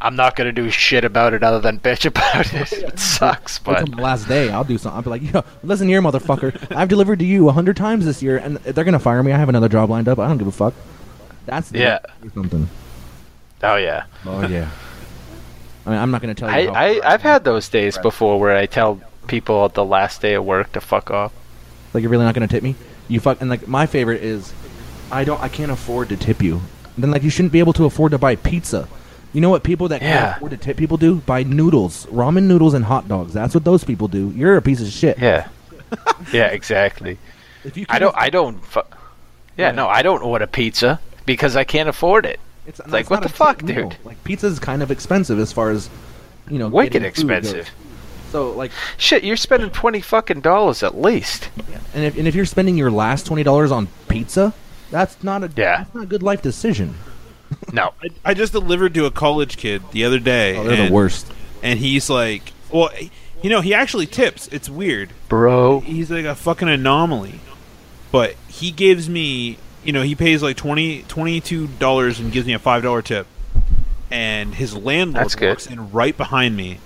[0.00, 2.72] I'm not gonna do shit about it other than bitch about it.
[2.90, 4.96] It sucks, but on my last day, I'll do something.
[4.96, 6.74] I'll be like, yo, listen here, motherfucker.
[6.74, 9.32] I've delivered to you a hundred times this year, and they're gonna fire me.
[9.32, 10.18] I have another job lined up.
[10.18, 10.74] I don't give a fuck.
[11.46, 11.98] That's Yeah.
[12.34, 12.68] something.
[13.62, 14.68] oh yeah, Oh yeah.
[15.86, 16.70] I mean, I'm not gonna tell you.
[16.70, 19.00] I, I I've had those days before where I tell
[19.30, 21.32] people at the last day of work to fuck off.
[21.94, 22.74] like you're really not gonna tip me.
[23.08, 23.40] You fuck.
[23.40, 24.52] And like my favorite is,
[25.10, 25.40] I don't.
[25.40, 26.60] I can't afford to tip you.
[26.94, 28.86] And then like you shouldn't be able to afford to buy pizza.
[29.32, 30.20] You know what people that Yeah.
[30.20, 31.16] can't afford to tip people do?
[31.16, 33.32] Buy noodles, ramen noodles, and hot dogs.
[33.32, 34.32] That's what those people do.
[34.36, 35.18] You're a piece of shit.
[35.18, 35.48] Yeah,
[36.32, 37.18] yeah, exactly.
[37.64, 38.14] If you I don't.
[38.16, 38.64] I don't.
[38.64, 38.80] Fu-
[39.58, 39.70] yeah, Yeah.
[39.72, 42.40] no, I don't order pizza because I can't afford it.
[42.66, 43.88] It's like, it's what the fuck, cheap meal.
[43.90, 43.98] dude?
[44.04, 45.90] Like pizza's kind of expensive as far as
[46.48, 46.68] you know.
[46.68, 47.66] Wicked goes.
[48.30, 48.52] Expensive.
[48.52, 51.50] So like, Shit, you're spending twenty fucking dollars at least.
[51.68, 51.78] Yeah.
[51.94, 54.54] and if and if you're spending your last twenty dollars on pizza,
[54.90, 55.78] that's not a Yeah.
[55.78, 56.94] that's not a good life decision.
[57.72, 57.92] No.
[58.00, 60.56] I, I just delivered to a college kid the other day.
[60.56, 61.26] Oh, they're and, the worst.
[61.64, 62.90] And he's like, well,
[63.42, 64.46] you know, he actually tips.
[64.52, 65.10] It's weird.
[65.28, 65.80] Bro.
[65.80, 67.40] He's like a fucking anomaly.
[68.12, 72.60] But he gives me, you know, he pays like 20 $22 and gives me a
[72.60, 73.26] $5 tip.
[74.12, 75.48] And his landlord That's good.
[75.48, 76.78] walks in right behind me.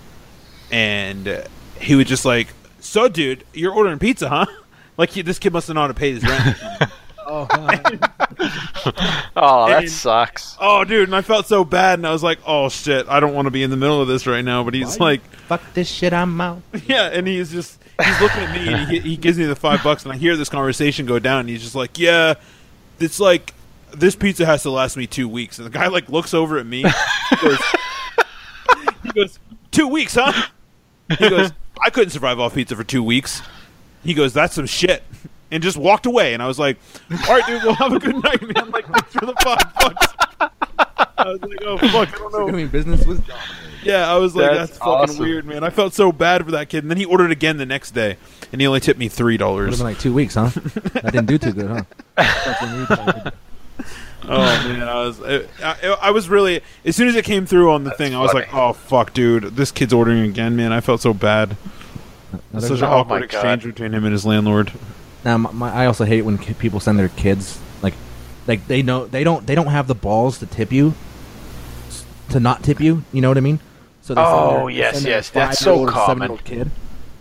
[0.74, 1.42] And uh,
[1.80, 2.48] he was just like,
[2.80, 4.46] so, dude, you're ordering pizza, huh?
[4.96, 6.56] Like, he, this kid must have not have paid his rent.
[7.26, 8.10] Oh, God.
[9.34, 10.56] Oh, that And- sucks.
[10.60, 11.98] oh, dude, and I felt so bad.
[11.98, 14.08] And I was like, oh, shit, I don't want to be in the middle of
[14.08, 14.62] this right now.
[14.62, 16.12] But he's like, fuck this shit.
[16.12, 16.60] I'm out.
[16.86, 19.82] Yeah, and he's just he's looking at me and he, he gives me the five
[19.82, 22.34] bucks and I hear this conversation go down and he's just like, Yeah,
[23.00, 23.54] it's like
[23.92, 26.66] this pizza has to last me two weeks and the guy like looks over at
[26.66, 26.82] me
[27.30, 27.58] he goes,
[29.04, 29.38] he goes
[29.70, 30.32] Two weeks, huh?
[31.18, 31.52] He goes,
[31.84, 33.42] I couldn't survive off pizza for two weeks.
[34.02, 35.02] He goes, That's some shit
[35.50, 36.78] and just walked away and I was like,
[37.10, 38.70] All right, dude, well have a good night, man.
[38.70, 40.06] Like thanks for the five bucks.
[41.16, 42.50] I was like, Oh fuck, I don't know.
[42.50, 43.38] Doing business with John.
[43.82, 45.18] Yeah, I was like, That's that's, fucking awesome.
[45.24, 45.62] weird, man.
[45.62, 46.84] I felt so bad for that kid.
[46.84, 48.16] And then he ordered again the next day,
[48.50, 49.76] and he only tipped me three It was dollars.
[49.76, 50.48] been like two weeks, huh?
[50.94, 51.84] that didn't do too good,
[52.16, 53.30] huh?
[54.26, 56.60] Oh man, I was, I, I, I was really.
[56.84, 58.46] As soon as it came through on the thing, I was funny.
[58.46, 60.72] like, oh fuck, dude, this kid's ordering again, man.
[60.72, 61.56] I felt so bad.
[62.52, 63.34] Another- Such an Oh, awkward my God.
[63.34, 64.72] exchange between him and his landlord.
[65.24, 67.94] Now, my, my, I also hate when ki- people send their kids like,
[68.46, 70.94] like they know they don't they don't have the balls to tip you,
[72.30, 73.04] to not tip you.
[73.12, 73.60] You know what I mean?
[74.02, 76.28] So they Oh, their- yes, send their yes, that's so common.
[76.28, 76.70] seven-year-old kid,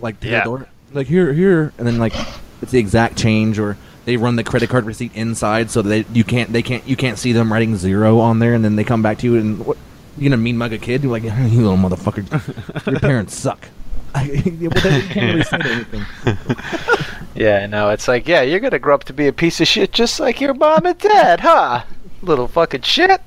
[0.02, 0.40] like to Yeah.
[0.40, 2.14] the door, like here, here, and then like
[2.62, 6.06] it's the exact change, or they run the credit card receipt inside so that they,
[6.14, 8.84] you can't they can't you can't see them writing zero on there, and then they
[8.84, 9.78] come back to you and what
[10.18, 11.04] you gonna mean mug a kid?
[11.04, 13.68] You're like, you little motherfucker, your parents suck.
[14.16, 16.06] I, well, they can't really say anything.
[17.36, 19.92] Yeah, no, it's like, yeah, you're gonna grow up to be a piece of shit
[19.92, 21.84] just like your mom and dad, huh?
[22.22, 23.22] Little fucking shit.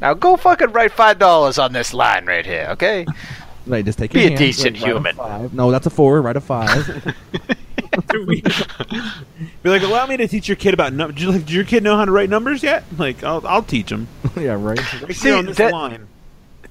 [0.00, 3.04] Now go fucking write five dollars on this line right here, okay?
[3.66, 5.16] Like, just take Be your a hand, decent like, write a human.
[5.16, 5.54] five.
[5.54, 6.22] No, that's a four.
[6.22, 7.14] Write a five.
[9.62, 11.20] Be like, allow me to teach your kid about numbers.
[11.20, 12.84] Do, like, do your kid know how to write numbers yet?
[12.98, 14.08] Like, I'll, I'll teach him.
[14.36, 15.02] yeah, right.
[15.02, 16.08] Right See, on this that- line.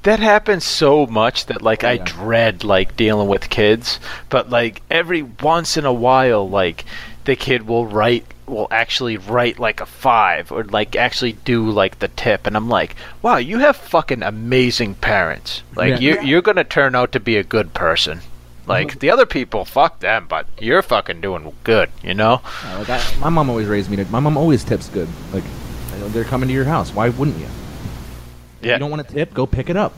[0.03, 2.03] That happens so much that like I Yeah.
[2.03, 6.83] dread like dealing with kids, but like every once in a while, like
[7.23, 11.99] the kid will write will actually write like a five or like actually do like
[11.99, 15.63] the tip, and I'm like, wow, you have fucking amazing parents.
[15.73, 16.19] Like Yeah.
[16.21, 18.19] you you're gonna turn out to be a good person.
[18.65, 22.41] Like the other people, fuck them, but you're fucking doing good, you know?
[22.63, 24.05] Uh, like I, my mom always raised me to.
[24.05, 25.07] My mom always tips good.
[25.33, 25.43] Like
[26.13, 26.93] they're coming to your house.
[26.93, 27.45] Why wouldn't you?
[27.45, 29.33] If Yeah, You don't want to tip?
[29.33, 29.93] Go pick it up.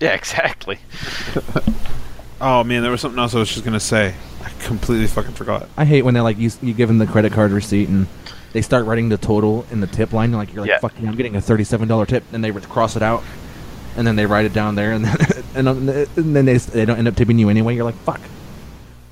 [0.00, 0.78] yeah, exactly.
[2.40, 4.14] Oh man, there was something else I was just gonna say.
[4.42, 5.66] I completely fucking forgot.
[5.78, 6.50] I hate when they like you.
[6.60, 8.06] You give them the credit card receipt and
[8.52, 10.30] they start writing the total in the tip line.
[10.32, 10.78] Like you're like, Yeah.
[10.78, 13.22] fuck, I'm getting a thirty-seven dollar tip, and they cross it out,
[13.96, 15.16] and then they write it down there, and then
[15.54, 17.74] and, um, and then they they don't end up tipping you anyway.
[17.74, 18.20] You're like, fuck.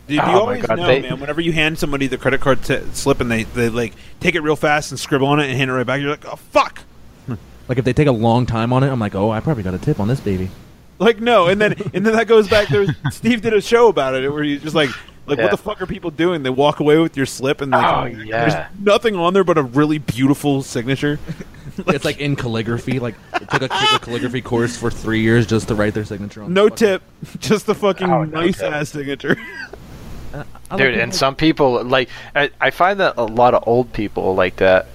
[0.08, 1.20] Dude, you Oh always God, know, they- man.
[1.20, 4.40] Whenever you hand somebody the credit card t- slip and they, they like take it
[4.40, 6.82] real fast and scribble on it and hand it right back, you're like, oh fuck.
[7.68, 9.72] Like if they take a long time on it, I'm like, oh, I probably got
[9.74, 10.50] a tip on this baby.
[10.98, 12.68] Like no, and then and then that goes back.
[12.68, 14.90] There, Steve did a show about it where he's just like,
[15.26, 15.44] like Yeah.
[15.44, 16.42] what the fuck are people doing?
[16.42, 18.48] They walk away with your slip and like, Oh, yeah.
[18.48, 21.18] there's nothing on there but a really beautiful signature.
[21.86, 22.98] it's like in calligraphy.
[22.98, 26.42] Like it took a, a calligraphy course for three years just to write their signature
[26.42, 26.52] on.
[26.52, 27.02] No the fucking- tip,
[27.40, 28.72] just the fucking Oh, no nice tip.
[28.72, 29.36] ass signature.
[30.34, 33.64] Uh, I like Dude, and some people like I, I find that a lot of
[33.66, 34.86] old people like that.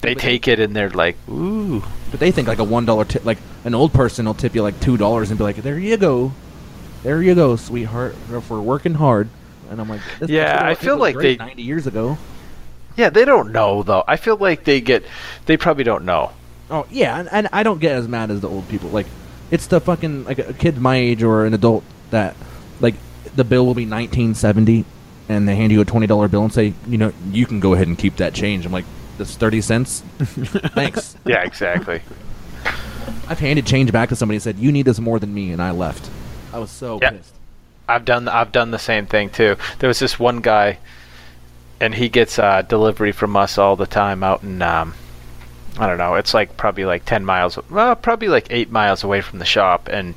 [0.00, 3.04] They But- take it and they're like, "Ooh, But they think like a one dollar
[3.04, 5.78] tip, like an old person will tip you like two dollars and be like, "There
[5.78, 6.32] you go,
[7.04, 9.28] there you go, sweetheart, If we're working hard."
[9.70, 12.18] And I'm like, this Yeah, I feel like they- ninety years ago.
[12.96, 14.02] yeah." They don't know though.
[14.08, 15.04] I feel like they get,
[15.46, 16.32] they probably don't know.
[16.70, 18.88] Oh yeah, and, and I don't get as mad as the old people.
[18.90, 19.06] Like,
[19.50, 22.34] it's the fucking like a kid my age or an adult that
[22.80, 22.94] like
[23.36, 24.84] the bill will be nineteen seventy,
[25.28, 27.74] and they hand you a twenty dollar bill and say, you know, you can go
[27.74, 28.64] ahead and keep that change.
[28.66, 28.86] I'm like,
[29.18, 30.00] that's thirty cents.
[30.18, 31.16] Thanks.
[31.26, 32.00] Yeah, exactly.
[33.28, 35.60] I've handed change back to somebody and said, you need this more than me, and
[35.62, 36.10] I left.
[36.54, 37.10] I was so Yeah.
[37.10, 37.32] pissed.
[37.88, 39.56] I've done I've done the same thing too.
[39.78, 40.78] There was this one guy,
[41.80, 44.94] and he gets uh, delivery from us all the time out in um,
[45.78, 46.14] I don't know.
[46.14, 49.88] It's like probably like ten miles, well, probably like eight miles away from the shop,
[49.92, 50.14] and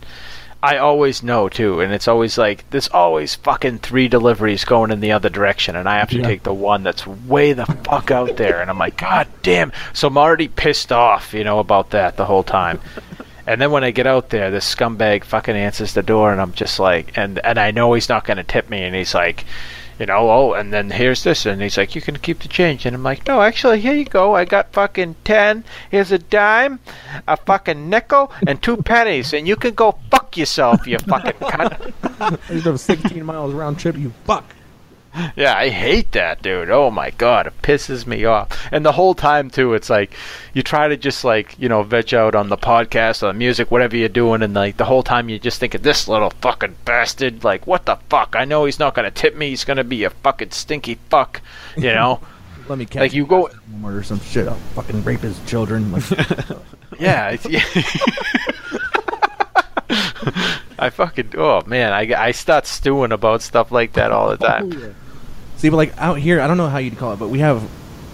[0.64, 1.82] I always know too.
[1.82, 5.90] And it's always like there's always fucking three deliveries going in the other direction, and
[5.90, 6.28] I have to Yeah.
[6.28, 8.62] take the one that's way the fuck out there.
[8.62, 9.74] And I'm like, God damn!
[9.94, 12.80] So I'm already pissed off, you know, about that the whole time.
[13.48, 16.52] And then when I get out there, this scumbag fucking answers the door, and I'm
[16.52, 19.46] just like, and and I know he's not gonna tip me, and he's like,
[19.98, 22.86] you know, oh, and then here's this, and he's like, you can keep the change,
[22.86, 25.64] and I'm like, no, actually, here you go, I got fucking ten.
[25.90, 26.82] Here's a dime,
[27.26, 31.94] a fucking nickel, and two pennies, and you can go fuck yourself, you fucking cunt.
[32.50, 34.44] You drove 16 miles round trip, you fuck.
[35.36, 36.70] Yeah, I hate that, dude.
[36.70, 38.50] Oh my god, it pisses me off.
[38.72, 40.14] And the whole time too, it's like
[40.54, 43.72] you try to just like you know veg out on the podcast or the music,
[43.72, 46.76] whatever you're doing, and like the whole time you just think of this little fucking
[46.86, 47.44] bastard.
[47.44, 48.36] Like, what the fuck?
[48.38, 49.50] I know he's not gonna tip me.
[49.50, 51.42] He's gonna be a fucking stinky fuck.
[51.76, 52.20] You know?
[52.68, 53.50] Let me catch Like, you go-
[53.80, 54.48] murder some shit.
[54.48, 55.92] I'll fucking rape his children.
[55.92, 56.04] Like,
[57.00, 57.38] yeah.
[57.48, 57.64] Yeah.
[60.80, 64.72] I fucking oh man, I I start stewing about stuff like that all the time.
[64.76, 64.94] Oh,
[65.58, 67.68] See, but like out here, I don't know how you'd call it, but we have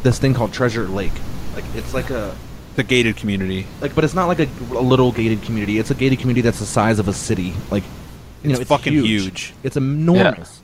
[0.03, 1.11] this thing called Treasure Lake.
[1.55, 2.35] Like it's like a
[2.75, 3.67] The gated community.
[3.81, 5.77] like, but it's not like a, a little gated community.
[5.77, 7.53] It's a gated community that's the size of a city.
[7.69, 7.83] Like,
[8.41, 9.07] you know, It's it's fucking huge.
[9.07, 9.53] huge.
[9.63, 10.61] It's enormous.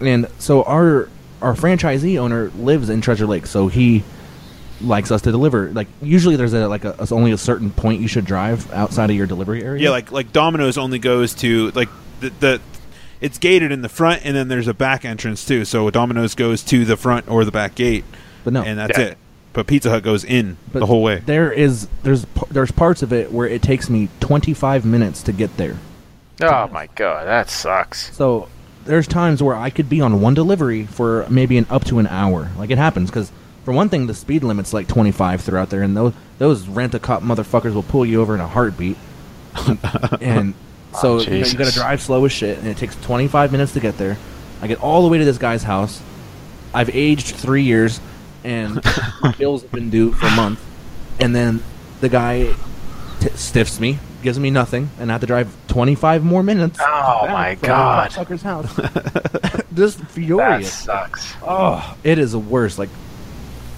[0.00, 1.08] And so our
[1.40, 4.04] our franchisee owner lives in Treasure Lake, so he
[4.80, 5.70] likes us to deliver.
[5.72, 9.10] Like usually there's a like a, a- only a certain point you should drive outside
[9.10, 9.82] of your delivery area.
[9.84, 11.88] Yeah, like like Domino's only goes to like
[12.20, 12.60] the, the
[13.22, 15.64] it's gated in the front, and then there's a back entrance too.
[15.64, 18.04] So Domino's goes to the front or the back gate,
[18.44, 19.04] but no, and that's Yeah.
[19.06, 19.18] it.
[19.54, 21.22] But Pizza Hut goes in but the whole way.
[21.24, 25.56] There is there's there's parts of it where it takes me 25 minutes to get
[25.56, 25.76] there.
[26.42, 28.14] Oh my god, that sucks.
[28.16, 28.48] So
[28.84, 32.06] there's times where I could be on one delivery for maybe an up to an
[32.08, 32.50] hour.
[32.58, 33.30] Like it happens because
[33.64, 36.98] for one thing, the speed limit's like 25 throughout there, and those those rent a
[36.98, 38.96] cop motherfuckers will pull you over in a heartbeat.
[40.20, 40.54] and
[40.94, 42.96] Oh, so Oh, you, know, you got to drive slow as shit, and it takes
[42.96, 44.16] 25 minutes to get there.
[44.60, 46.00] I get all the way to this guy's house.
[46.74, 48.00] I've aged three years,
[48.44, 48.82] and
[49.38, 50.60] bills have been due for a month.
[51.20, 51.62] And then
[52.00, 52.54] the guy
[53.20, 56.78] t- stiffs me, gives me nothing, and I have to drive 25 more minutes.
[56.80, 58.10] Oh, my God.
[58.10, 58.74] that Fucker's house.
[59.74, 61.34] Just That sucks.
[61.42, 62.78] Oh, it is the worst.
[62.78, 62.90] Like,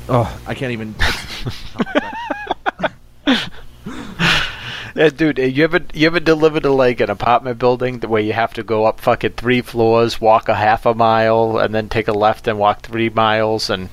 [0.08, 0.94] oh, I can't even.
[4.94, 8.54] Yeah, dude, you ever you ever delivered to like an apartment building where you have
[8.54, 12.12] to go up fucking three floors, walk a half a mile, and then take a
[12.12, 13.88] left and walk three miles, and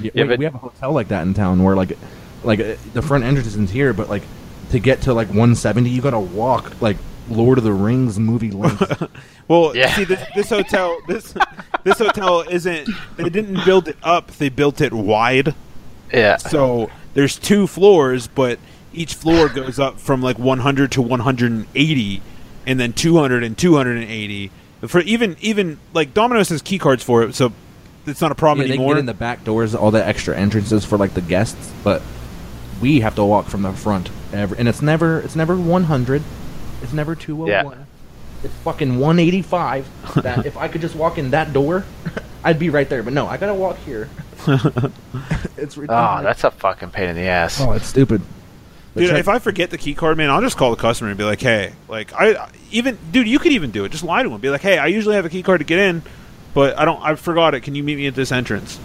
[0.00, 1.98] Yeah, Yeah, we, but- we have a hotel like that in town where like,
[2.44, 4.22] like uh, the front entrance is here, but like
[4.70, 6.96] to get to like 170, you gotta walk like
[7.28, 9.02] Lord of the Rings movie length.
[9.48, 9.92] Well, Yeah.
[9.96, 11.34] see, this, this hotel, this
[11.82, 12.88] this hotel isn't.
[13.16, 15.56] They didn't build it up; they built it wide.
[16.12, 18.60] yeah, So there's two floors, but
[18.92, 22.22] each floor goes up from like 100 to 180,
[22.66, 24.50] and then 200 and 280.
[24.86, 27.52] For even even like Domino's has key cards for it, so
[28.06, 28.94] it's not a problem yeah, they anymore.
[28.94, 32.02] get in the back doors, all the extra entrances for like the guests, but
[32.80, 34.10] we have to walk from the front.
[34.32, 36.22] Ever, and it's never it's never 100.
[36.82, 37.86] It's never 201.
[38.42, 40.22] It's fucking 185.
[40.22, 41.84] that if I could just walk in that door,
[42.44, 43.02] I'd be right there.
[43.02, 44.08] But no, I gotta walk here.
[44.46, 44.92] it's ah,
[45.58, 45.90] ridiculous.
[45.90, 47.60] oh, that's a fucking pain in the ass.
[47.60, 48.22] oh, it's stupid.
[49.00, 51.08] But Dude, check- if I forget the key card, man, I'll just call the customer
[51.08, 53.92] and be like, "Hey, like I even dude, you could even do it.
[53.92, 54.40] Just lie to him.
[54.40, 56.02] Be like, "Hey, I usually have a key card to get in,
[56.52, 57.00] but I don't.
[57.02, 57.62] I forgot it.
[57.62, 58.78] Can you meet me at this entrance?"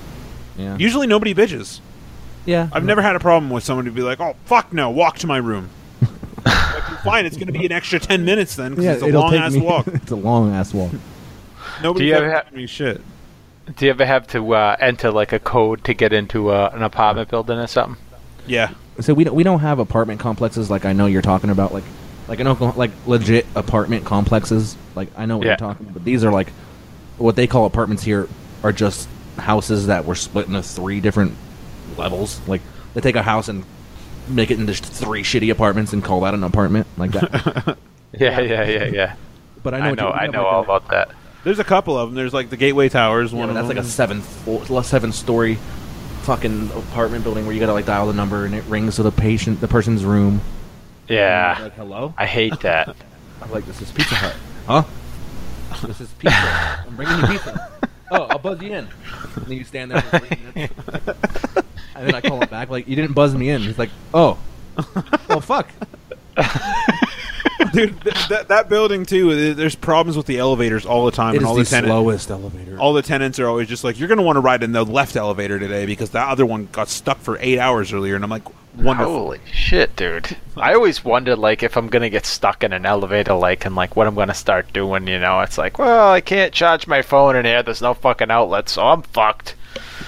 [0.57, 1.81] yeah, Usually, nobody bitches.
[2.45, 5.17] yeah, I've never had a problem with someone to be like, "Oh, fuck no, walk
[5.19, 5.69] to my room."
[6.45, 8.93] like, fine, it's going to be an extra ten minutes then because yeah.
[8.93, 9.87] it's a long ass me- walk.
[9.93, 10.91] it's a long ass walk.
[11.83, 13.01] Nobody's Do you ever ever ha- me shit.
[13.75, 16.83] Do you ever have to uh, enter like a code to get into uh, an
[16.83, 17.97] apartment building or something?
[18.45, 21.73] Yeah, So we don't, we don't have apartment complexes like I know you're talking about
[21.73, 21.83] like
[22.27, 25.51] like I know like legit apartment complexes like I know what Yeah.
[25.51, 25.93] you're talking about.
[25.95, 26.49] But these are like
[27.17, 28.27] what they call apartments here
[28.63, 31.33] are just houses that were split into three different
[31.97, 32.39] levels.
[32.47, 32.61] Like
[32.93, 33.65] they take a house and
[34.27, 37.77] make it into three shitty apartments and call that an apartment like that.
[38.17, 39.15] Yeah, yeah, yeah, yeah.
[39.61, 41.09] but I know I know, I know have, all like, about that.
[41.43, 42.15] there's a couple of them.
[42.15, 43.33] There's like the Gateway Towers.
[43.33, 43.89] Yeah, one but of that's like a them.
[43.89, 45.57] seven floor, seven story
[46.25, 49.11] fucking apartment building where you gotta like dial the number and it rings to the
[49.11, 50.41] patient the person's room.
[51.07, 52.13] Yeah, Like hello.
[52.17, 52.95] I hate that.
[53.41, 54.35] I'm like, this is Pizza Hut.
[54.67, 54.83] Huh?
[55.87, 56.83] This is pizza.
[56.87, 57.71] I'm bringing you pizza.
[58.11, 58.87] Oh, I'll buzz you in.
[59.35, 60.21] And then you stand there for
[60.53, 60.73] minutes.
[61.95, 63.63] And then I call him back, like, you didn't buzz me in.
[63.63, 64.37] He's like, oh.
[65.27, 65.69] Oh, fuck.
[67.73, 68.01] dude.
[68.01, 69.53] Th- that that building too.
[69.53, 71.89] There's problems with the elevators all the time, It and is all the the tenants.
[71.89, 72.77] slowest elevator.
[72.79, 74.83] all the tenants are always just like, "You're going to want to ride in the
[74.83, 78.29] left elevator today because the other one got stuck for eight hours earlier." And I'm
[78.29, 78.43] like,
[78.77, 80.35] "Wonderful." Holy shit, dude!
[80.57, 83.95] I always wondered like if I'm gonna get stuck in an elevator, like and like
[83.95, 85.07] what I'm gonna start doing.
[85.07, 87.63] You know, it's like, well, I can't charge my phone in here.
[87.63, 89.55] There's no fucking outlet, so I'm fucked.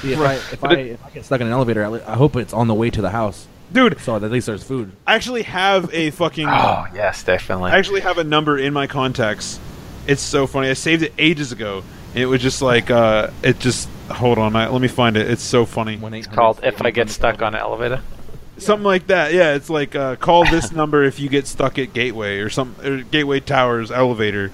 [0.01, 2.53] See, if, I, if, I, if I get stuck in an elevator, I hope it's
[2.53, 3.47] on the way to the house.
[3.71, 3.99] Dude.
[3.99, 4.91] So at least there's food.
[5.05, 6.47] I actually have a fucking.
[6.47, 7.71] Oh yes, definitely.
[7.71, 9.59] I actually have a number in my contacts.
[10.07, 10.69] It's so funny.
[10.69, 11.83] I saved it ages ago,
[12.13, 13.89] and it was just like, uh, it just.
[14.09, 15.29] Hold on, I, let me find it.
[15.29, 15.99] It's so funny.
[16.17, 18.01] It's called if I get stuck on an elevator.
[18.57, 19.33] Something like that.
[19.33, 22.75] Yeah, it's like uh, call this number if you get stuck at Gateway or some
[22.83, 24.51] or Gateway Towers elevator.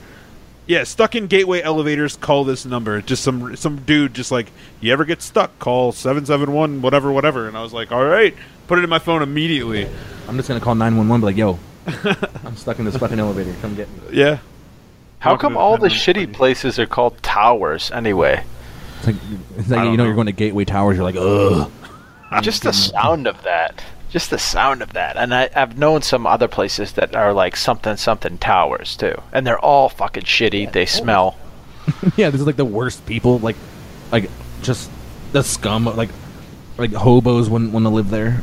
[0.65, 2.15] Yeah, stuck in Gateway elevators.
[2.15, 3.01] Call this number.
[3.01, 7.11] Just some some dude just like you ever get stuck, call seven seven one whatever
[7.11, 7.47] whatever.
[7.47, 8.35] And I was like, all right,
[8.67, 9.87] put it in my phone immediately.
[10.27, 11.59] I'm just going to call 911 be like, yo,
[12.45, 13.53] I'm stuck in this fucking elevator.
[13.61, 14.17] Come get me.
[14.17, 14.39] Yeah,
[15.19, 18.43] How come all the shitty places are called towers anyway?
[18.99, 19.15] It's like,
[19.57, 20.05] it's like I you don't know, know.
[20.05, 20.95] you're going to Gateway Towers.
[20.97, 21.69] You're like, ugh.
[22.41, 23.83] Just the sound of that.
[24.09, 25.17] Just the sound of that.
[25.17, 29.45] And I, I've known some other places that are like something something towers too, and
[29.45, 30.71] they're all fucking shitty.
[30.71, 31.35] They smell.
[32.15, 33.39] yeah, this is like the worst people.
[33.39, 33.55] Like,
[34.11, 34.29] like
[34.61, 34.89] just
[35.31, 35.85] the scum.
[35.85, 36.09] Like,
[36.77, 38.41] like hobos wouldn't want to live there.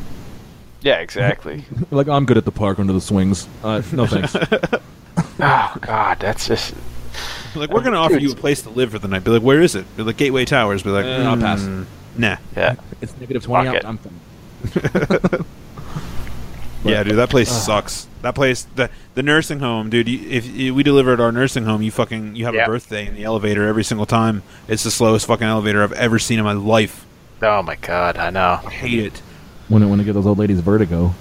[0.83, 1.65] Yeah, exactly.
[1.91, 3.47] like, I'm good at the park under the swings.
[3.63, 4.35] Uh, no thanks.
[5.41, 6.75] oh god, that's just.
[7.55, 9.25] like we're gonna offer you a place to live for the night.
[9.25, 9.85] Be like, where is it?
[9.97, 10.83] Be like Gateway Towers.
[10.83, 11.61] Be like, Uh, I'll pass.
[11.63, 11.87] "Mm,
[12.17, 12.37] Nah.
[12.57, 12.77] Yeah.
[13.01, 13.83] it's negative twenty Fuck out.
[13.85, 13.89] it.
[13.89, 15.45] I'm fine.
[16.85, 18.07] yeah, dude, that place sucks.
[18.23, 20.09] That place, the the nursing home, dude.
[20.09, 22.65] You, if you, we delivered our nursing home, you fucking you have Yeah.
[22.65, 24.43] a birthday in the elevator every single time.
[24.69, 27.05] It's the slowest fucking elevator I've ever seen in my life.
[27.43, 28.61] Oh my god, I know.
[28.65, 29.23] I hate it,
[29.69, 31.15] When it, when it get those old ladies vertigo.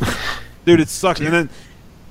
[0.64, 0.80] dude.
[0.80, 1.20] It sucks.
[1.20, 1.50] And then,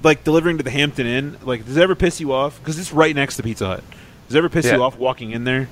[0.04, 2.60] like delivering to the Hampton Inn, like does it ever piss you off?
[2.60, 3.84] Because it's right next to Pizza Hut.
[4.28, 4.76] Does it ever piss Yeah.
[4.78, 5.68] you off walking in there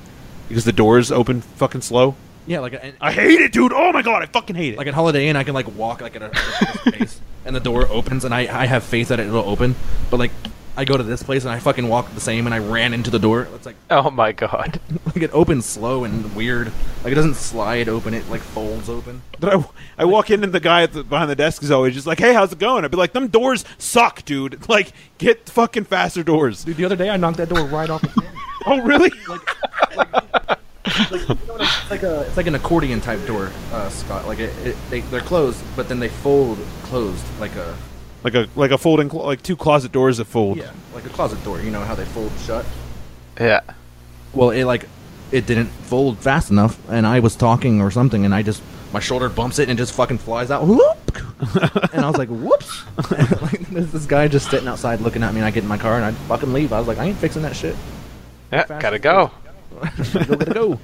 [0.47, 2.15] because the doors open fucking slow?
[2.47, 3.71] Yeah, like a, I hate it, dude.
[3.73, 4.77] Oh my god, I fucking hate it.
[4.77, 7.55] like at Holiday Inn, I can like walk like at a, at a space, and
[7.55, 9.75] the door opens, and I I have faith that it'll open.
[10.09, 10.31] But like,
[10.79, 13.11] I go to this place and I fucking walk the same, and I ran into
[13.11, 13.49] the door.
[13.53, 14.79] It's like Oh my god.
[15.07, 16.71] like it opens slow and weird.
[17.03, 19.21] Like it doesn't slide open; it like folds open.
[19.41, 19.65] But I,
[19.97, 22.19] I walk in and the guy at the, behind the desk is always just like,
[22.19, 24.57] "Hey, how's it going?" I'd be like, "Them doors suck, dude.
[24.69, 28.01] Like, get fucking faster doors." Dude, the other day I knocked that door right off.
[28.01, 28.23] The
[28.65, 29.11] Oh, really?
[30.85, 34.27] it's like a it's like an accordion type door, uh, Scott.
[34.27, 37.75] Like it, it they they're closed, but then they fold closed like a
[38.23, 40.57] like a like a folding clo- like two closet doors that fold.
[40.57, 41.61] yeah like a closet door.
[41.61, 42.65] You know how they fold shut.
[43.39, 43.61] Yeah.
[44.33, 44.87] Well, it like
[45.31, 48.99] it didn't fold fast enough, and I was talking or something, and I just my
[48.99, 50.65] shoulder bumps it and it just fucking flies out.
[50.65, 50.97] Whoop!
[51.93, 52.83] and I was like, "Whoops!"
[53.41, 55.77] like, there's this guy just sitting outside looking at me, and I get in my
[55.77, 56.73] car and I fucking leave.
[56.73, 57.75] I was like, "I ain't fixing that shit.
[58.51, 59.31] Yeah, Fast gotta go.
[59.71, 59.81] go,
[60.13, 60.79] gotta go."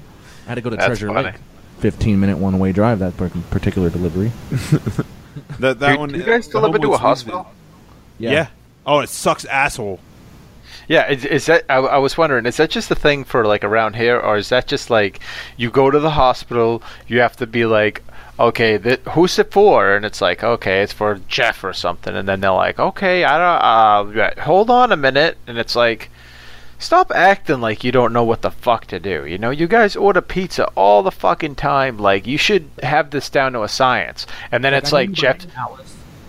[0.46, 1.24] I had to go to That's Treasure funny.
[1.32, 1.40] Lake.
[1.80, 4.32] 15 minute one way drive that par- particular delivery.
[5.60, 6.08] That that Do- one.
[6.10, 7.46] do you guys still deliver to a hospital?
[8.18, 8.48] Yeah.
[8.86, 10.00] Oh, it sucks, asshole.
[10.88, 11.64] Yeah, is, is that?
[11.68, 14.48] I, I was wondering, is that just a thing for like around here, or is
[14.50, 15.20] that just like
[15.56, 18.02] you go to the hospital, you have to be like,
[18.38, 19.96] okay, th- who's it for?
[19.96, 24.04] And it's like, okay, it's for Jeff or something, and then they're like, okay, I
[24.04, 26.08] don't, uh, hold on a minute, and it's like,
[26.78, 29.24] stop acting like you don't know what the fuck to do.
[29.26, 31.98] You know, you guys order pizza all the fucking time.
[31.98, 34.26] Like, you should have this down to a science.
[34.52, 35.46] And then it's like Jeff.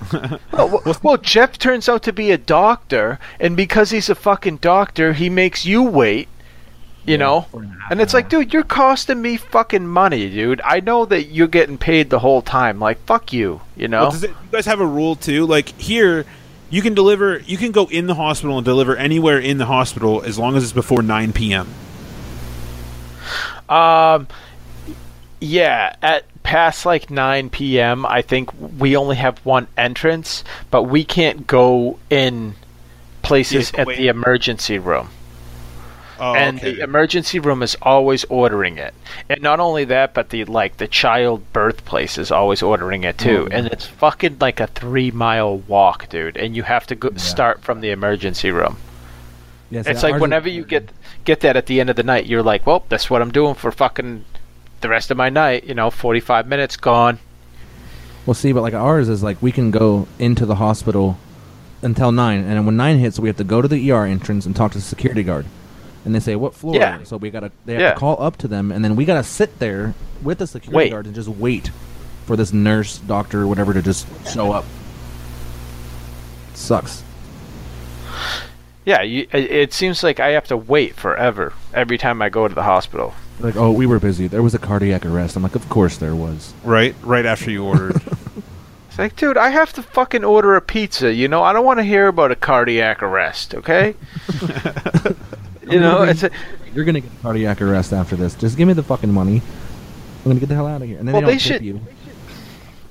[0.10, 4.58] Well, well, well, Jeff turns out to be a doctor, and because he's a fucking
[4.58, 6.30] doctor, he makes you wait.
[7.06, 10.62] You know, for an half and it's like, dude, you're costing me fucking money, dude.
[10.64, 12.80] I know that you're getting paid the whole time.
[12.80, 13.62] Like, fuck you.
[13.76, 14.04] You know.
[14.04, 15.46] Well, does it, you guys have a rule too?
[15.46, 16.26] Like here,
[16.70, 17.40] you can deliver.
[17.40, 20.64] You can go in the hospital and deliver anywhere in the hospital as long as
[20.64, 21.68] it's before 9 p.m.
[23.70, 24.28] Um,
[25.40, 28.50] yeah, at past like 9 p.m., I think
[28.80, 32.56] we only have one entrance, but we can't go in
[33.22, 33.98] places Yeah, at wait.
[33.98, 35.10] the emergency room.
[36.20, 36.76] Oh, and okay.
[36.76, 38.94] the emergency room is always ordering it.
[39.30, 43.18] And not only that, but the like the child birth place is always ordering it
[43.18, 43.48] too.
[43.52, 46.38] And it's fucking like a three mile walk, dude.
[46.38, 48.78] And you have to go start from the emergency room.
[49.70, 50.90] Yeah, It's like whenever you get
[51.26, 53.54] get that at the end of the night, you're like, well, that's what I'm doing
[53.54, 54.24] for fucking
[54.82, 55.66] the rest of my night.
[55.66, 57.20] You know, 45 minutes gone.
[58.26, 61.18] Well, see, but like ours is like we can go into the hospital
[61.82, 64.46] until nine, and then when nine hits, we have to go to the ER entrance
[64.46, 65.46] and talk to the security guard.
[66.08, 66.74] And they say what floor.
[66.76, 67.04] Yeah.
[67.04, 67.94] So we gotta they have Yeah.
[67.94, 69.94] to call up to them, and then we gotta sit there
[70.24, 70.92] with the security Wait.
[70.92, 71.70] guard and just wait
[72.26, 74.64] for this nurse, doctor, whatever to just show up.
[76.54, 77.04] sucks.
[78.86, 82.48] Yeah, you, it, it seems like I have to wait forever every time I go
[82.48, 83.14] to the hospital.
[83.42, 84.28] Like, oh, we were busy.
[84.28, 85.36] There was a cardiac arrest.
[85.36, 86.54] I'm like, of course there was.
[86.64, 88.02] right, right after you ordered.
[88.90, 91.14] It's like, dude, I have to fucking order a pizza.
[91.14, 93.54] You know, I don't want to hear about a cardiac arrest.
[93.54, 93.94] Okay.
[95.70, 96.30] you know, it's a,
[96.74, 98.36] You're gonna get a cardiac arrest after this.
[98.36, 99.42] Just give me the fucking money.
[100.26, 100.98] I'm gonna get the hell out of here.
[101.00, 101.82] And then Well, they they should- you.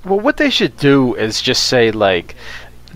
[0.05, 2.35] Well, what they should do is just say like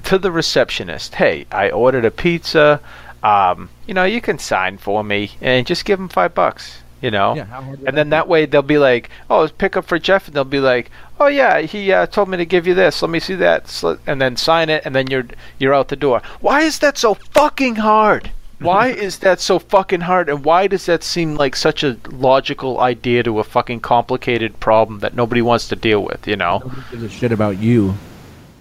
[0.06, 2.80] to the receptionist, "Hey, I ordered a pizza.
[3.24, 7.10] Um, you know, you can sign for me and just give them five bucks." You
[7.12, 9.76] know, Yeah, how hard would and then that way they'll be like, "Oh, it's pick
[9.76, 12.68] up for Jeff," and they'll be like, "Oh yeah, he uh, told me to give
[12.68, 13.02] you this.
[13.02, 15.26] Let me see that," and then sign it, and then you're
[15.58, 16.22] you're out the door.
[16.41, 18.30] Why is that so fucking hard?
[18.61, 20.29] Why is that so fucking hard?
[20.29, 24.99] And why does that seem like such a logical idea to a fucking complicated problem
[24.99, 26.27] that nobody wants to deal with?
[26.27, 26.59] You know?
[26.59, 27.93] Nobody gives a shit about you.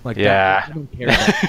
[0.05, 0.67] Like that- Yeah.
[0.67, 1.43] they don't care.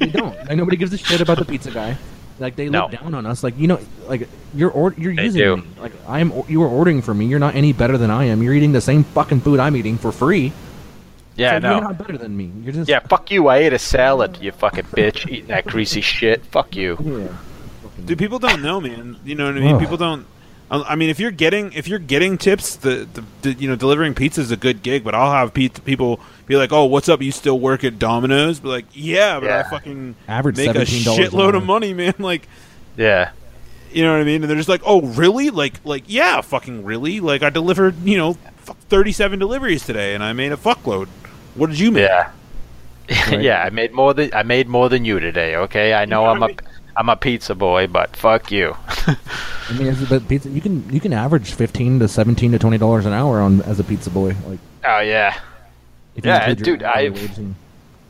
[0.00, 0.36] They don't.
[0.48, 1.96] Like nobody gives a shit about the pizza guy.
[2.40, 2.98] Like they look No.
[2.98, 3.44] down on us.
[3.44, 5.56] Like you know, like you're or- you're They using do.
[5.58, 5.62] me.
[5.80, 6.32] Like I'm.
[6.48, 7.26] You are ordering for me.
[7.26, 8.42] You're not any better than I am.
[8.42, 10.52] You're eating the same fucking food I'm eating for free.
[11.36, 11.72] Yeah, so no.
[11.76, 12.50] You're not better than me.
[12.64, 13.46] You're just Yeah, fuck you.
[13.48, 15.28] I ate a salad, you fucking bitch.
[15.30, 16.44] Eating that greasy shit.
[16.46, 16.98] Fuck you.
[17.00, 17.28] Yeah.
[18.04, 19.18] Dude, people don't know, man.
[19.24, 19.74] You know what I mean?
[19.76, 19.80] Ugh.
[19.80, 20.26] People don't.
[20.70, 23.76] I I mean, if you're getting if you're getting tips, the, the, the you know
[23.76, 25.04] delivering pizza is a good gig.
[25.04, 27.20] But I'll have pe- people be like, "Oh, what's up?
[27.22, 30.80] You still work at Domino's?" Be like, "Yeah, but I fucking Average make a $17
[31.18, 32.48] an shitload of money, man." Like,
[32.96, 33.30] Yeah.
[33.92, 34.42] you know what I mean?
[34.42, 35.50] And they're just like, "Oh, really?
[35.50, 37.20] Like, like yeah, fucking really?
[37.20, 41.08] Like, I delivered you know fuck, 37 deliveries today, and I made a fuckload."
[41.54, 42.08] What did you make?
[42.08, 42.30] Yeah.
[43.30, 45.56] yeah, I made more than I made more than you today.
[45.56, 46.72] Okay, I know know I'm what a I mean?
[46.96, 48.76] I'm a pizza boy, but fuck you.
[49.06, 49.16] I
[49.78, 53.06] mean, it's, but pizza you can you can average fifteen to seventeen to twenty dollars
[53.06, 54.34] an hour on as a pizza boy.
[54.46, 55.38] Like, oh yeah.
[56.22, 57.54] Yeah, dude, I've- and-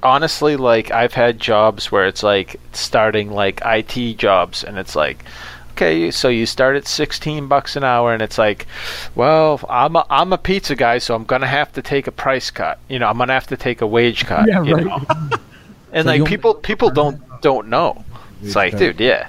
[0.03, 5.25] honestly like i've had jobs where it's like starting like it jobs and it's like
[5.71, 8.67] okay so you start at 16 bucks an hour and it's like
[9.15, 12.51] well i'm a, I'm a pizza guy so i'm gonna have to take a price
[12.51, 14.85] cut you know i'm gonna have to take a wage cut Yeah, you right.
[14.87, 14.99] know?
[15.93, 18.05] and So like people people don't don't know
[18.43, 19.28] it's like dude yeah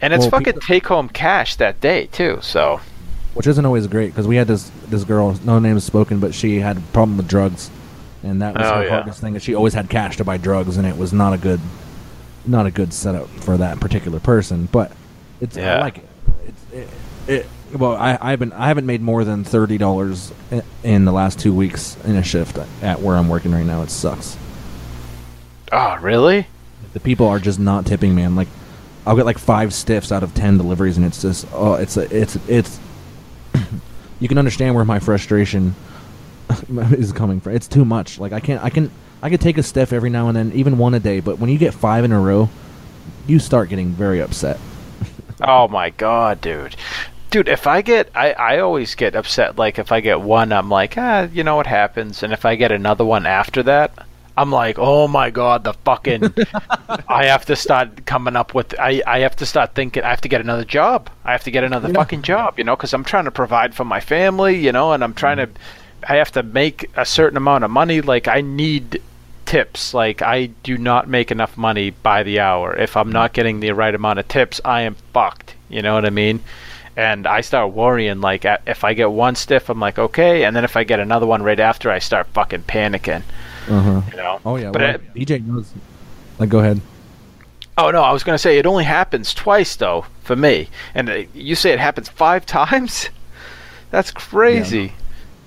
[0.00, 2.80] and it's Well, fucking take home cash that day too so
[3.34, 6.34] which isn't always great because we had this this girl, no name is spoken, but
[6.34, 7.70] she had a problem with drugs,
[8.22, 8.88] and that was Oh, her yeah.
[8.88, 9.34] hardest thing.
[9.34, 11.60] That she always had cash to buy drugs, and it was not a good,
[12.46, 14.70] not a good setup for that particular person.
[14.72, 14.90] But
[15.38, 16.08] it's I like it.
[16.46, 16.88] It's, it,
[17.30, 17.46] it
[17.78, 20.32] well, I I've been I haven't made more than thirty dollars
[20.82, 23.82] in the last two weeks in a shift at where I'm working right now.
[23.82, 24.38] It sucks.
[25.72, 26.46] oh really
[26.96, 28.36] The people are just not tipping, man.
[28.36, 28.48] Like,
[29.04, 32.04] I'll get like five stiffs out of ten deliveries, and it's just oh, it's a,
[32.10, 32.80] it's it's.
[34.18, 35.74] you can understand where my frustration
[36.92, 37.54] is coming from.
[37.54, 38.18] It's too much.
[38.18, 38.90] Like I can't, I can,
[39.20, 41.20] I could take a stiff every now and then, even one a day.
[41.20, 42.48] But when you get five in a row,
[43.26, 44.58] you start getting very upset.
[45.38, 46.76] Oh my god, dude.
[47.28, 50.70] Dude, if I get I, I always get upset like if I get one I'm
[50.70, 54.05] like, ah, you know what happens and if I get another one after that,
[54.36, 56.34] I'm like, "Oh my god, the fucking
[57.08, 60.20] I have to start coming up with I I have to start thinking I have
[60.22, 61.08] to get another job.
[61.24, 63.84] I have to get another fucking job, you know, cuz I'm trying to provide for
[63.84, 65.48] my family, you know, and I'm trying to
[66.08, 69.00] I have to make a certain amount of money like I need
[69.46, 69.94] tips.
[69.94, 72.76] Like I do not make enough money by the hour.
[72.76, 75.54] If I'm not getting the right amount of tips, I am fucked.
[75.68, 76.40] You know what I mean?
[76.96, 78.20] And I start worrying.
[78.20, 81.26] Like if I get one stiff, I'm like okay, and then if I get another
[81.26, 83.22] one right after, I start fucking panicking.
[83.68, 84.02] Uh huh.
[84.10, 84.40] You know?
[84.44, 84.70] Oh yeah.
[84.70, 85.72] But well, it- DJ knows.
[86.38, 86.80] Like, go ahead.
[87.78, 91.22] Oh no, I was gonna say it only happens twice though for me, and uh,
[91.34, 93.10] you say it happens five times.
[93.90, 94.92] That's crazy.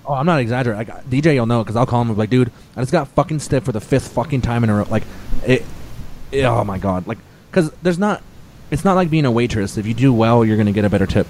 [0.06, 0.88] Oh, I'm not exaggerating.
[0.96, 3.08] Like, DJ, you'll know because I'll call him and be like, dude, I just got
[3.10, 4.88] fucking stiff for the fifth fucking time in a row.
[4.90, 5.04] Like,
[5.46, 5.64] it.
[6.32, 7.06] it- oh my god.
[7.06, 7.20] Like,
[7.52, 8.24] because there's not.
[8.72, 9.78] It's not like being a waitress.
[9.78, 11.26] If you do well, you're gonna get a better tip.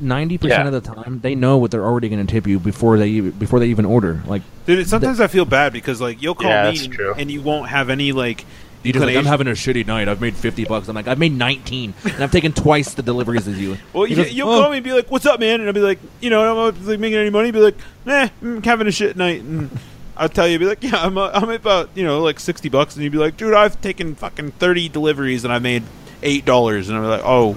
[0.00, 0.74] Ninety percent Yeah.
[0.74, 3.60] of the time, they know what they're already gonna tip you before they even- before
[3.60, 4.22] they even order.
[4.26, 7.14] Like, Dude, sometimes I feel bad because like you'll call Yeah, me that's true.
[7.16, 8.44] and you won't have any like.
[8.84, 10.08] DJ's like, I'm having a shitty night.
[10.08, 10.88] I've made fifty bucks.
[10.88, 13.76] I'm like, I've made nineteen, and I've taken twice the deliveries as you.
[13.92, 15.72] Well, you, goes, you'll "Oh." call me and be like, "What's up, man?" And I'll
[15.72, 18.88] be like, "You know, I'm not like, making any money." Be like, "Nah, I'm having
[18.88, 19.70] a shit night." And
[20.16, 22.68] I'll tell you, be like, "Yeah, I'm uh, I'm at about you know like sixty
[22.68, 25.84] bucks," and you'd be like, "Dude, I've taken fucking thirty deliveries and I made
[26.24, 27.56] eight dollars," and I'm like, "Oh,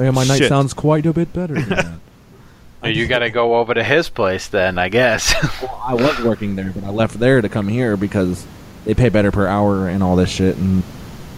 [0.00, 0.48] Oh, yeah, my night Shit.
[0.48, 1.60] sounds quite a bit better.
[1.60, 1.68] Than
[2.82, 2.94] that.
[2.94, 5.34] You got to go over to his place then, I guess.
[5.62, 8.46] Well, I was working there, but I left there to come here because
[8.86, 10.56] they pay better per hour and all this shit.
[10.56, 10.82] And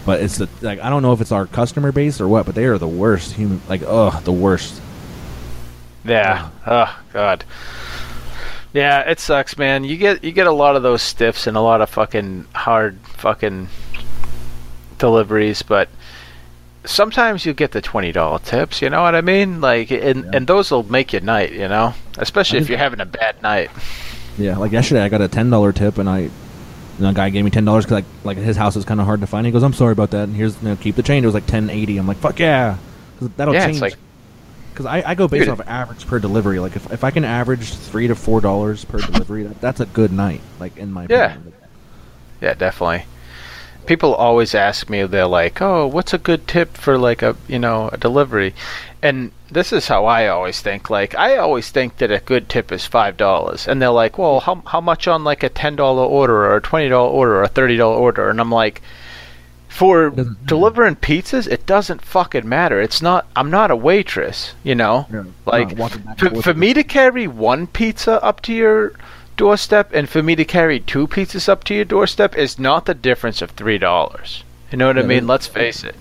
[0.05, 2.55] but it's the like I don't know if it's our customer base or what, but
[2.55, 3.61] they are the worst human.
[3.67, 4.81] Like, ugh, the worst.
[6.05, 6.49] Yeah.
[6.65, 7.43] Oh God.
[8.71, 9.83] Yeah, it sucks, man.
[9.83, 12.97] You get you get a lot of those stiffs and a lot of fucking hard
[13.17, 13.67] fucking
[14.99, 15.89] deliveries, but
[16.85, 18.81] sometimes you get the twenty dollar tips.
[18.81, 19.61] You know what I mean?
[19.61, 20.31] Like, and Yeah.
[20.33, 21.51] and those will make your night.
[21.53, 23.69] You know, especially if you're having a bad night.
[24.37, 26.31] Yeah, like yesterday I got a ten dollar tip, and I, and
[26.97, 29.21] the guy gave me ten dollars because like like his house is kind of hard
[29.21, 29.45] to find.
[29.45, 31.23] He goes, "I'm sorry about that," and here's you know, keep the change.
[31.23, 31.97] It was like ten eighty.
[31.97, 32.77] I'm like, "Fuck yeah,"
[33.15, 33.81] because that'll Yeah, change.
[33.81, 33.95] like
[34.73, 35.49] Because I, I go based Dude.
[35.59, 36.57] off average per delivery.
[36.59, 39.85] Like if, if I can average three to four dollars per delivery, that, that's a
[39.85, 40.41] good night.
[40.59, 41.33] Like in my Yeah.
[41.33, 41.53] opinion.
[42.41, 43.05] Yeah, definitely.
[43.85, 47.59] People always ask me, they're like, "Oh, what's a good tip for like a you
[47.59, 48.53] know a delivery?"
[49.01, 50.89] And this is how I always think.
[50.89, 54.39] Like, I always think that a good tip is five dollars, and they're like, "Well,
[54.39, 57.43] how how much on like a ten dollar order or a twenty dollar order or
[57.43, 58.81] a thirty dollar order?" And I'm like,
[59.67, 60.45] for It doesn't matter.
[60.45, 62.79] delivering pizzas, it doesn't fucking matter.
[62.79, 63.25] It's not.
[63.35, 65.07] I'm not a waitress, you know.
[65.11, 65.23] Yeah.
[65.45, 68.93] Like No, walking back and for, for me to carry one pizza up to your
[69.37, 72.93] doorstep and for me to carry two pizzas up to your doorstep is not the
[72.93, 74.43] difference of three dollars.
[74.71, 75.27] You know what I mean?
[75.27, 75.95] Let's face it.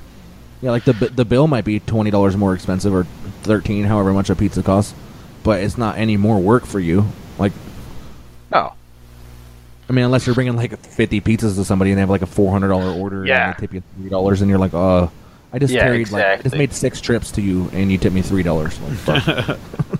[0.60, 3.04] Yeah, like the the bill might be twenty dollars more expensive or
[3.42, 4.94] thirteen, however much a pizza costs,
[5.42, 7.06] but it's not any more work for you.
[7.38, 7.52] Like,
[8.52, 8.74] No.
[9.88, 12.26] I mean, unless you're bringing like fifty pizzas to somebody and they have like a
[12.26, 13.48] four hundred dollar order, Yeah.
[13.48, 15.08] and they tip you three dollars, and you're like, uh,
[15.52, 18.14] I just Yeah, carried like I just made six trips to you, and you tipped
[18.14, 18.78] me three dollars.
[19.06, 19.58] Like.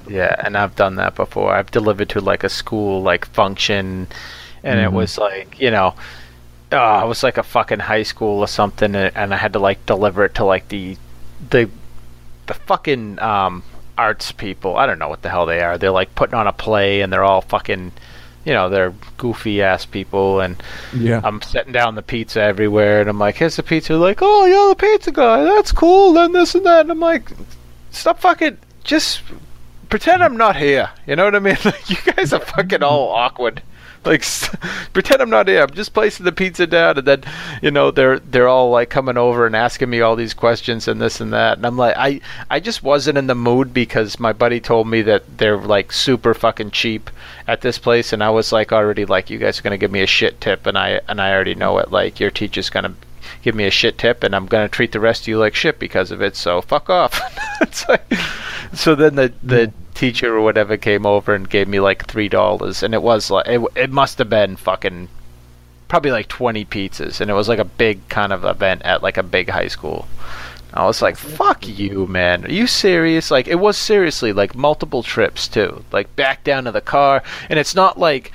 [0.09, 1.55] Yeah, and I've done that before.
[1.55, 4.09] I've delivered to like a school like function,
[4.63, 4.93] and it Mhm.
[4.93, 5.95] was like you know,
[6.71, 9.59] uh, it was like a fucking high school or something, and, and I had to
[9.59, 10.97] like deliver it to like the
[11.51, 11.69] the
[12.47, 13.63] the fucking um,
[13.97, 14.77] arts people.
[14.77, 15.79] I don't know what the hell they are.
[15.79, 17.93] They're like putting on a play, and they're all fucking
[18.45, 20.63] you know they're goofy ass people, and
[20.97, 21.21] Yeah.
[21.25, 24.45] I'm setting down the pizza everywhere, and I'm like, "Here's the pizza." They're like, "Oh,
[24.47, 25.45] you're the pizza guy.
[25.45, 27.31] That's cool." Then this and that, and I'm like,
[27.91, 29.23] "Stop fucking just
[29.89, 31.57] pretend I'm not here." You know what I mean?
[31.65, 33.63] Like, you guys are fucking all awkward.
[34.13, 34.25] Like,
[34.93, 35.63] pretend I'm not here.
[35.63, 37.23] I'm just placing the pizza down, and then,
[37.63, 41.01] you know, they're they're all like coming over and asking me all these questions and
[41.01, 42.21] this and that, and I'm like, I
[42.51, 46.35] I just wasn't in the mood because my buddy told me that they're like super
[46.35, 47.11] fucking cheap
[47.47, 50.03] at this place, and I was like already like, you guys are gonna give me
[50.03, 51.93] a shit tip, and I and I already know it.
[51.93, 52.95] Like, your teacher's gonna
[53.43, 55.79] give me a shit tip, and I'm gonna treat the rest of you like shit
[55.79, 56.35] because of it.
[56.35, 57.21] So fuck off.
[57.89, 58.13] like,
[58.75, 59.82] so then the the hmm.
[59.95, 63.47] Teacher or whatever came over and gave me like three dollars, and it was like
[63.47, 65.09] it, it must have been fucking
[65.93, 69.19] probably like 20 pizzas and it was like a big kind of event at like
[69.19, 70.09] a big high school.
[70.73, 72.47] I was like fuck you man.
[72.47, 73.31] Are you serious?
[73.31, 75.85] Like it was seriously like multiple trips too.
[75.93, 78.33] Like back down to the car and it's not like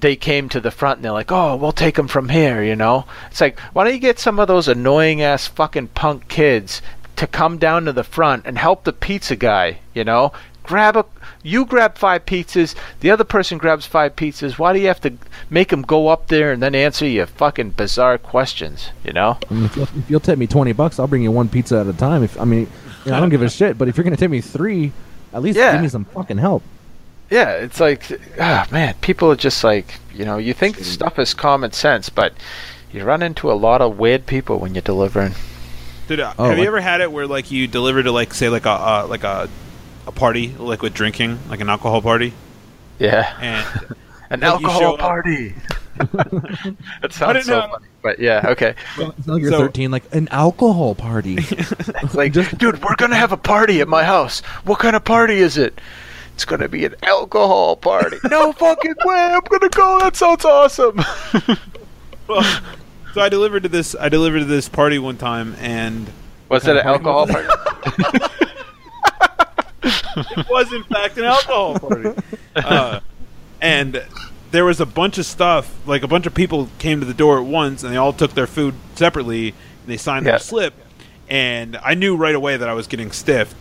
[0.00, 2.74] they came to the front and they're like oh we'll take them from here you
[2.74, 3.06] know?
[3.30, 6.82] It's like why don't you get some of those annoying ass fucking punk kids
[7.14, 10.32] to come down to the front and help the pizza guy you know
[10.68, 11.04] grab a
[11.42, 15.12] you grab five pizzas the other person grabs five pizzas why do you have to
[15.48, 19.54] make them go up there and then answer your fucking bizarre questions you know I
[19.54, 21.86] mean, if, you'll, if you'll tip me twenty bucks, I'll bring you one pizza at
[21.86, 22.22] a time.
[22.22, 22.68] If I mean,
[23.04, 23.78] you know, I don't give a shit.
[23.78, 24.92] But if you're gonna tip me three,
[25.32, 25.72] at least Yeah.
[25.72, 26.62] give me some fucking help.
[27.30, 28.02] yeah it's like
[28.40, 32.32] ah man people are just like you know you think stuff is common sense but
[32.92, 35.32] you run into a lot of weird people when you're delivering
[36.08, 38.48] Dude, uh, Oh, have you ever had it where like you deliver to like say
[38.48, 39.48] like a uh, like a
[40.08, 42.32] a party like with drinking like an alcohol party
[42.98, 43.96] yeah and
[44.30, 45.54] an Like, you show alcohol party
[45.98, 50.14] that sounds so know- funny but yeah okay It's not like you're So- 13, like
[50.14, 51.36] an alcohol party.
[51.38, 54.40] It's like, dude, we're gonna have a party at my house.
[54.64, 55.80] What kind of party is it?
[56.34, 58.16] It's gonna be an alcohol party.
[58.30, 59.16] no fucking way!
[59.34, 59.98] I'm gonna go.
[59.98, 61.02] That sounds awesome.
[62.28, 62.60] well,
[63.12, 66.06] so I delivered to this I delivered to this party one time and
[66.48, 67.48] Was it an alcohol party?
[69.82, 72.10] It was in fact an alcohol party.
[72.56, 72.98] Uh,
[73.60, 74.04] and
[74.50, 77.38] there was a bunch of stuff, like a bunch of people came to the door
[77.38, 79.48] at once, and they all took their food separately.
[79.50, 79.56] And
[79.86, 80.32] they signed Yeah.
[80.32, 80.74] their slip,
[81.28, 83.54] and I knew right away that I was getting stiffed.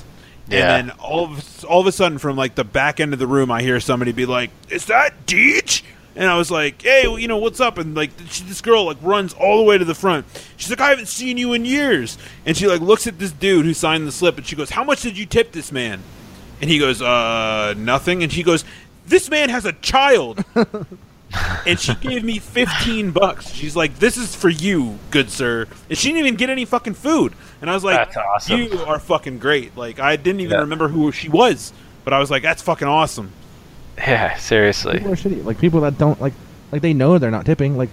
[0.48, 0.78] Yeah.
[0.78, 3.28] And then all of all of a sudden, from like the back end of the
[3.28, 5.84] room, I hear somebody be like, "Is that Deej?"
[6.18, 8.98] And I was like, "Hey, you know what's up?" And like she, this girl like
[9.02, 10.26] runs all the way to the front.
[10.58, 13.66] She's like, "I haven't seen you in years." And she like looks at this dude
[13.66, 16.02] who signed the slip, and she goes, "How much did you tip this man?"
[16.60, 18.66] And he goes, "Uh, nothing." And she goes,
[19.06, 20.44] "This man has a child."
[21.68, 23.52] and she gave me 15 bucks.
[23.54, 26.96] She's like, "This is for you, good sir." And she didn't even get any fucking
[26.96, 27.34] food.
[27.62, 28.60] And I was like, awesome.
[28.60, 30.62] You are fucking great." Like I didn't even Yeah.
[30.62, 31.74] remember who she was,
[32.04, 33.32] but I was like, "That's fucking awesome."
[34.08, 34.98] yeah, seriously.
[34.98, 35.44] people are shitty.
[35.44, 36.34] Like people that don't like,
[36.72, 37.78] like they know they're not tipping.
[37.78, 37.90] Like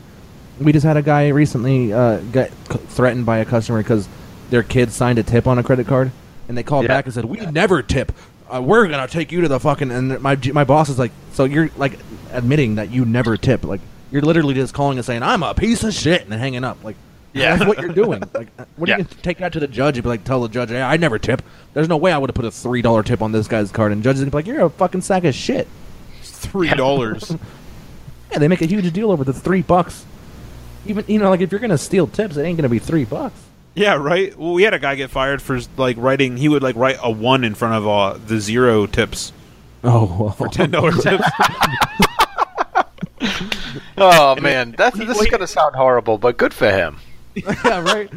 [0.61, 4.09] we just had a guy recently uh, get c- threatened by a customer because
[4.51, 6.11] their kid signed a tip on a credit card,
[6.49, 6.89] and they called Yeah.
[6.89, 8.13] back and said, "We never tip.
[8.53, 11.45] Uh, we're gonna take you to the fucking." And my my boss is like, "So
[11.45, 11.99] you're like
[12.33, 13.65] admitting that you never tip?
[13.65, 16.65] Like you're literally just calling and saying I'm a piece of shit and then hanging
[16.65, 16.83] up?
[16.85, 16.97] Like."
[17.37, 17.57] Yeah.
[17.57, 18.23] that's what you're doing.
[18.33, 20.41] Like, uh, what are you gonna take that to the judge and be like, tell
[20.41, 21.43] the judge, hey, I never tip.
[21.73, 23.91] There's no way I would have put a three dollar tip on this guy's card,
[23.91, 25.67] and judge is gonna be like, you're a fucking sack of shit.
[26.47, 27.35] Three dollars.
[28.33, 30.05] Yeah, they make a huge deal over the three bucks.
[30.87, 33.39] Even you know, like if you're gonna steal tips, it ain't gonna be three bucks.
[33.77, 34.37] yeah, right.
[34.37, 36.37] Well, we had a guy get fired for like writing.
[36.37, 39.33] He would like write a one in front of uh, the zero tips
[39.85, 40.31] Oh, well.
[40.31, 41.25] for ten dollar tips.
[43.97, 46.99] Oh man, that's this is gonna sound horrible, but good for him.
[47.37, 48.11] yeah, right.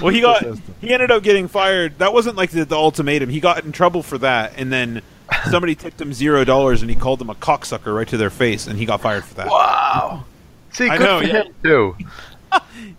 [0.00, 0.44] Well, he got
[0.80, 1.98] he ended up getting fired.
[1.98, 3.28] That wasn't like the, the ultimatum.
[3.30, 5.02] He got in trouble for that, and then
[5.50, 8.66] somebody tipped him zero dollars, and he called them a cocksucker right to their face,
[8.66, 9.48] and he got fired for that.
[9.48, 10.24] Wow.
[10.72, 11.42] See, I good know, for yeah.
[11.42, 11.96] him too.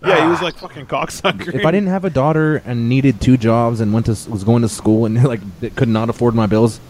[0.02, 0.44] Yeah, he was ah.
[0.44, 1.54] like fucking cocksucker.
[1.54, 4.62] If I didn't have a daughter and needed two jobs and went to was going
[4.62, 5.40] to school and like
[5.76, 6.80] could not afford my bills,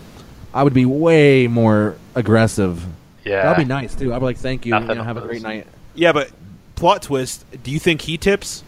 [0.52, 2.84] I would be way more aggressive.
[3.24, 3.42] Yeah.
[3.42, 4.14] That'd be nice too.
[4.14, 4.70] I'd be like, thank you.
[4.70, 5.66] Nothing you know, have a great night.
[5.94, 6.30] yeah, but
[6.74, 7.44] plot twist.
[7.62, 8.64] Do you think he tips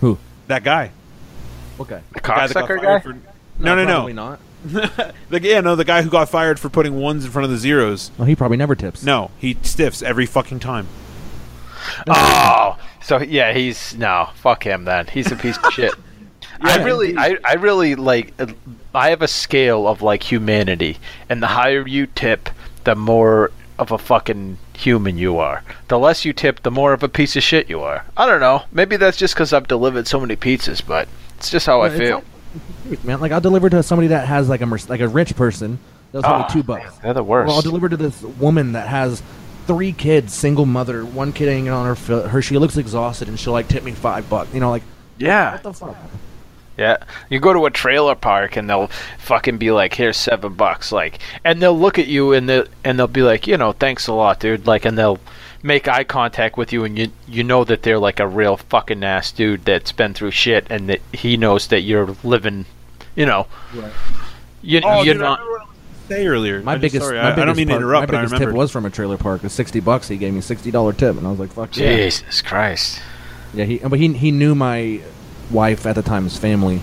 [0.00, 0.18] Who?
[0.48, 0.90] that guy?
[1.78, 2.00] Okay.
[2.12, 3.00] The The guy that got cocksucker fired guy.
[3.00, 3.18] for-
[3.58, 4.30] no, no, probably no.
[4.30, 4.40] not.
[4.64, 7.56] The, yeah, no, the guy who got fired for putting ones in front of the
[7.58, 8.10] zeros.
[8.18, 9.02] Well, he probably never tips.
[9.02, 10.86] No, he stiffs every fucking time.
[12.08, 14.30] Oh, so yeah, he's no.
[14.36, 15.06] Fuck him then.
[15.06, 15.94] He's a piece of shit.
[16.60, 18.34] I Yeah, really, I, I really like.
[18.38, 18.46] uh,
[18.94, 22.50] I have a scale of like humanity, and the higher you tip,
[22.84, 25.62] the more of a fucking human you are.
[25.88, 28.04] The less you tip, the more of a piece of shit you are.
[28.16, 28.64] I don't know.
[28.72, 31.08] Maybe that's just because I've delivered so many pizzas, but
[31.38, 32.22] it's just how I It's feel.
[33.04, 35.78] Man, like I'll deliver to somebody that has like a like a rich person.
[36.12, 36.96] That's only Ah, two bucks.
[36.98, 37.46] They're the worst.
[37.48, 39.22] Well, I'll deliver to this woman that has
[39.66, 42.42] three kids, single mother, one kid hanging on her fi- her.
[42.42, 44.52] She looks exhausted, and she'll like tip me five bucks.
[44.52, 44.82] You know, like
[45.18, 45.52] Yeah.
[45.52, 45.96] what the fuck?
[46.76, 46.96] Yeah,
[47.28, 51.18] you go to a trailer park and they'll fucking be like, "Here's seven bucks," like,
[51.44, 54.14] and they'll look at you and they and they'll be like, you know, thanks a
[54.14, 54.66] lot, dude.
[54.66, 55.18] Like, and they'll
[55.62, 59.02] make eye contact with you, and you you know that they're like a real fucking
[59.04, 62.64] ass dude that's been through shit, and that he knows that you're living,
[63.14, 63.46] you know,
[64.62, 65.38] you Oh, you're dude, not.
[65.40, 65.70] remember what I was
[66.08, 66.62] say earlier.
[66.62, 68.06] My I just- biggest, sorry, my I, I biggest don't mean to part- interrupt, My
[68.06, 68.52] but biggest remember.
[68.52, 69.40] tip was from a trailer park.
[69.40, 70.08] It was sixty bucks.
[70.08, 73.00] He gave me sixty dollar tip, and I was like, "Fuck yeah!" Jesus Christ.
[73.54, 75.00] Yeah, he but he he knew my
[75.50, 76.80] wife at the time's family,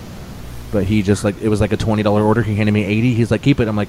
[0.72, 2.42] but he just like it was like a twenty dollar order.
[2.42, 3.14] He handed me eighty.
[3.14, 3.88] He's like, "Keep it." I'm like,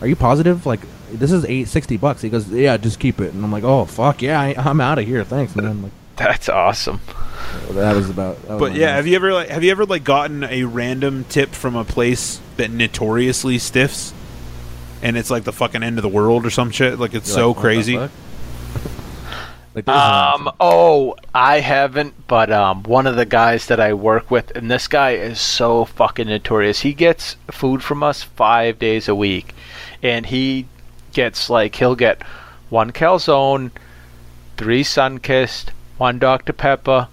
[0.00, 0.64] "Are you positive?
[0.66, 0.80] Like
[1.12, 3.84] this is eight sixty bucks?" He goes, "Yeah, just keep it." And I'm like, "Oh
[3.84, 5.24] fuck yeah, I, I'm out of here.
[5.24, 7.00] Thanks, man." Like That's awesome.
[7.70, 8.40] that was about.
[8.42, 8.96] That was But my yeah, night.
[8.96, 12.40] have you ever like have you ever like gotten a random tip from a place
[12.56, 14.12] that notoriously stiffs,
[15.02, 16.98] and it's like the fucking end of the world or some shit?
[16.98, 17.96] Like it's You're so like, "What the crazy.
[17.96, 18.10] fuck?"
[19.74, 20.00] Like, this is.
[20.00, 20.50] Um.
[20.60, 24.86] Oh, I haven't, but um, one of the guys that I work with, and this
[24.86, 26.80] guy is so fucking notorious.
[26.82, 29.52] He gets food from us five days a week,
[30.00, 30.66] and he
[31.14, 32.22] gets like he'll get
[32.68, 33.70] one calzone,
[34.56, 37.08] three Sunkist, one Dr Pepper,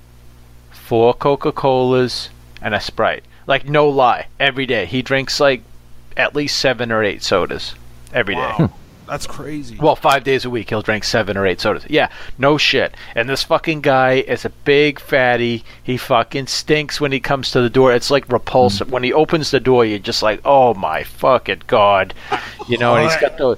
[0.72, 2.30] four Coca Colas,
[2.61, 3.23] and a Sprite.
[3.48, 5.64] Like no lie, every day he drinks like
[6.18, 7.76] at least seven or eight sodas
[8.14, 8.41] every day.
[8.41, 8.72] Wow,
[9.07, 9.78] that's crazy.
[9.78, 11.86] Well, five days a week, he'll drink seven or eight sodas.
[11.90, 12.95] Yeah, no shit.
[13.15, 15.64] And this fucking guy is a big fatty.
[15.82, 17.94] He fucking stinks when he comes to the door.
[17.94, 18.88] It's like repulsive.
[18.88, 18.94] Hmm.
[18.94, 22.14] When he opens the door, you're just like, oh my fucking god,
[22.68, 22.95] you know.
[22.95, 23.57] And he's got the,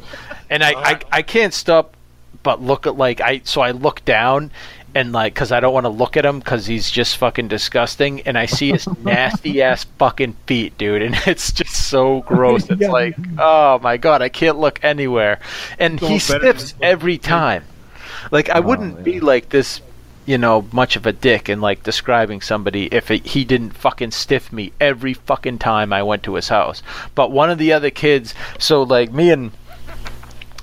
[0.53, 1.95] and I, I, I can't stop
[2.43, 3.41] but look at like I.
[3.43, 4.51] So I look down.
[4.95, 8.21] And like, cause I don't want to look at him, cause he's just fucking disgusting,
[8.27, 12.69] and I see his nasty ass fucking feet, dude, and it's just so gross.
[12.69, 15.39] It's like, oh my god, I can't look anywhere,
[15.79, 17.63] and he So sniffs every time.
[18.29, 19.03] Like I wouldn't yeah.
[19.03, 19.81] be like this,
[20.27, 24.11] you know, much of a dick in like describing somebody if it, he didn't fucking
[24.11, 26.83] stiff me every fucking time I went to his house.
[27.15, 29.53] But one of the other kids, so like me and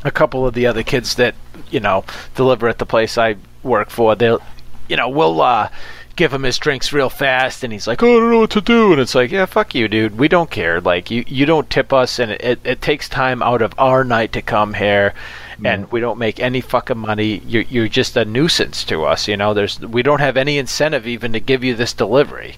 [0.05, 1.35] a couple of the other kids that
[1.70, 2.05] you know
[2.35, 4.40] deliver at the place I work for, they'll,
[4.89, 5.68] you know, we'll uh,
[6.16, 8.60] give him his drinks real fast, and he's like, "Oh, I don't know what to
[8.60, 10.18] do," and it's like, "Yeah, fuck you, dude.
[10.18, 10.81] We don't care.
[10.81, 14.05] Like, you you don't tip us, and it, it, it takes time out of our
[14.05, 15.14] night to come here."
[15.62, 17.43] And we don't make any fucking money.
[17.47, 19.52] You're, you're just a nuisance to us, you know.
[19.52, 22.56] There's we don't have any incentive even to give you this delivery.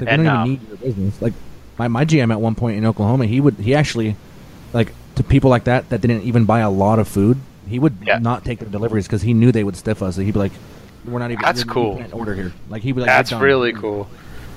[0.00, 1.22] Like, and, we don't even um, need your business.
[1.22, 1.32] Like
[1.78, 4.16] my my GM at one point in Oklahoma, he would he actually
[4.72, 4.92] like
[5.22, 7.38] to people like that that didn't even buy a lot of food.
[7.68, 8.18] He would Yeah.
[8.18, 10.16] not take their deliveries because he knew they would stiff us.
[10.16, 10.52] He'd be like,
[11.04, 12.02] "We're not even." That's cool.
[12.12, 12.52] order here.
[12.68, 14.08] Like he'd be like, That's really cool.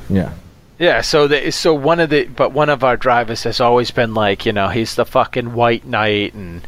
[0.09, 0.31] Yeah.
[0.79, 4.15] Yeah, so the, so one of the but one of our drivers has always been
[4.15, 6.61] like, you know, he's the fucking white knight and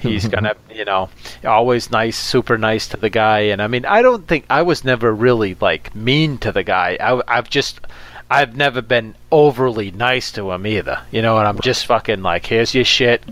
[0.00, 1.10] he's gonna, you know,
[1.44, 3.40] always nice, super nice to the guy.
[3.40, 6.96] And I mean, I don't think I was never really like mean to the guy.
[7.00, 7.80] I, I've just
[8.30, 11.00] I've never been overly nice to him either.
[11.10, 13.22] You know, and I'm just fucking like, here's your shit.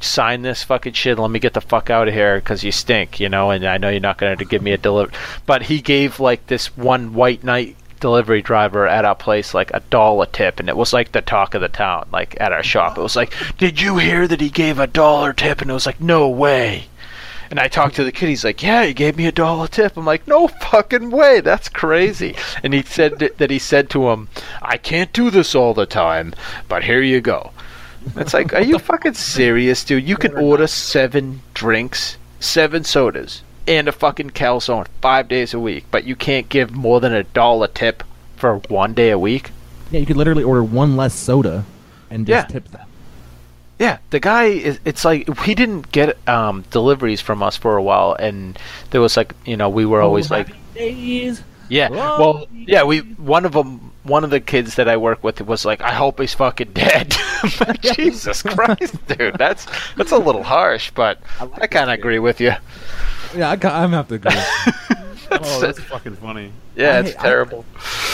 [0.00, 1.18] Sign this fucking shit.
[1.18, 3.50] Let me get the fuck out of here because you stink, you know.
[3.50, 5.12] And I know you're not going to give me a deliver.
[5.46, 9.80] But he gave like this one white knight delivery driver at our place like a
[9.88, 12.98] dollar tip and it was like the talk of the town like at our shop
[12.98, 15.86] it was like did you hear that he gave a dollar tip and it was
[15.86, 16.84] like no way
[17.50, 18.28] and I talked to the kid.
[18.28, 21.68] He's like, "Yeah, he gave me a dollar tip." I'm like, "No fucking way, that's
[21.68, 24.28] crazy." And he said that, he said to him,
[24.62, 26.34] "I can't do this all the time,
[26.68, 27.50] but here you go."
[28.16, 30.06] It's like, are you fucking serious, dude?
[30.06, 35.86] You can order seven drinks, seven sodas, and a fucking calzone five days a week,
[35.90, 38.02] but you can't give more than a dollar tip
[38.36, 39.50] for one day a week.
[39.90, 41.64] Yeah, you could literally order one less soda
[42.10, 42.52] and just Yeah.
[42.60, 42.68] tip.
[43.78, 44.78] Yeah, the guy is.
[44.84, 48.56] It's like we didn't get um, deliveries from us for a while, and
[48.90, 51.42] there was like you know we were always like days.
[51.68, 51.88] yeah.
[51.90, 53.90] Well, yeah, we one of them.
[54.04, 57.14] One of the kids that I work with was like, "I hope he's fucking dead."
[57.80, 62.52] Jesus Christ, dude, that's that's a little harsh, but I, kind of agree with you.
[63.34, 64.30] Yeah, I, I'm have to agree.
[65.32, 66.52] oh, that's fucking funny.
[66.76, 67.64] Yeah, I it's hate- I- terrible.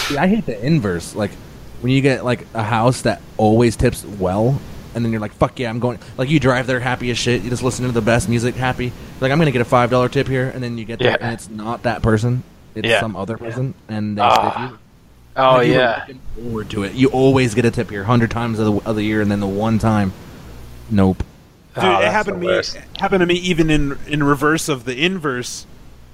[0.07, 1.15] See, I hate the inverse.
[1.16, 1.32] Like
[1.81, 4.61] when you get like a house that always tips well,
[4.94, 7.42] and then you're like, "Fuck yeah, I'm going." Like you drive there happy as shit.
[7.42, 8.92] You just listen to the best music, happy.
[9.20, 11.16] Like I'm gonna get a five dollar tip here, and then you get there, Yeah.
[11.20, 12.42] and it's not that person.
[12.74, 13.00] It's Yeah.
[13.00, 14.50] some other person, and they Ah.
[14.52, 14.78] stiff you.
[15.36, 16.94] Oh Like, you yeah, looking forward to it.
[16.94, 19.40] You always get a tip here, hundred times of the, of the year, and then
[19.40, 20.12] the one time,
[20.90, 21.22] nope.
[21.76, 22.62] Dude, Oh, it happened to me.
[22.98, 25.66] happened to me even in in reverse of the inverse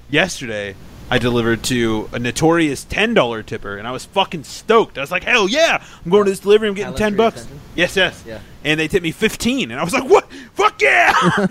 [0.09, 0.75] yesterday.
[1.09, 4.97] I delivered to a notorious ten dollar tipper, and I was fucking stoked.
[4.97, 5.81] I was like, "Hell yeah!
[6.03, 6.67] I'm going to this delivery.
[6.67, 7.61] I'm getting Highland ten bucks." Extension?
[7.75, 8.23] Yes, yes.
[8.27, 8.39] Yeah.
[8.65, 10.31] And they tipped me fifteen, and I was like, "What?
[10.55, 11.13] Fuck yeah!"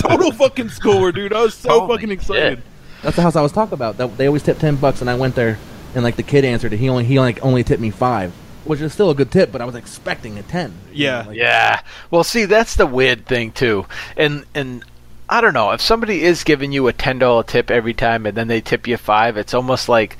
[0.00, 1.32] Total fucking score, dude.
[1.32, 2.58] I was so Holy fucking excited.
[2.58, 2.64] shit.
[3.02, 3.98] That's the house I was talking about.
[3.98, 5.58] That they always tip ten bucks, and I went there,
[5.94, 6.78] and like the kid answered it.
[6.78, 8.32] He only he like only tipped me five,
[8.64, 10.72] which is still a good tip, but I was expecting a ten.
[10.92, 11.22] You Yeah.
[11.22, 11.80] know, like- Yeah.
[12.10, 13.84] Well, see, that's the weird thing too,
[14.16, 14.82] and and
[15.28, 18.36] I don't know if somebody is giving you a ten dollar tip every time, and
[18.36, 19.36] then they tip you five.
[19.36, 20.16] It's almost like.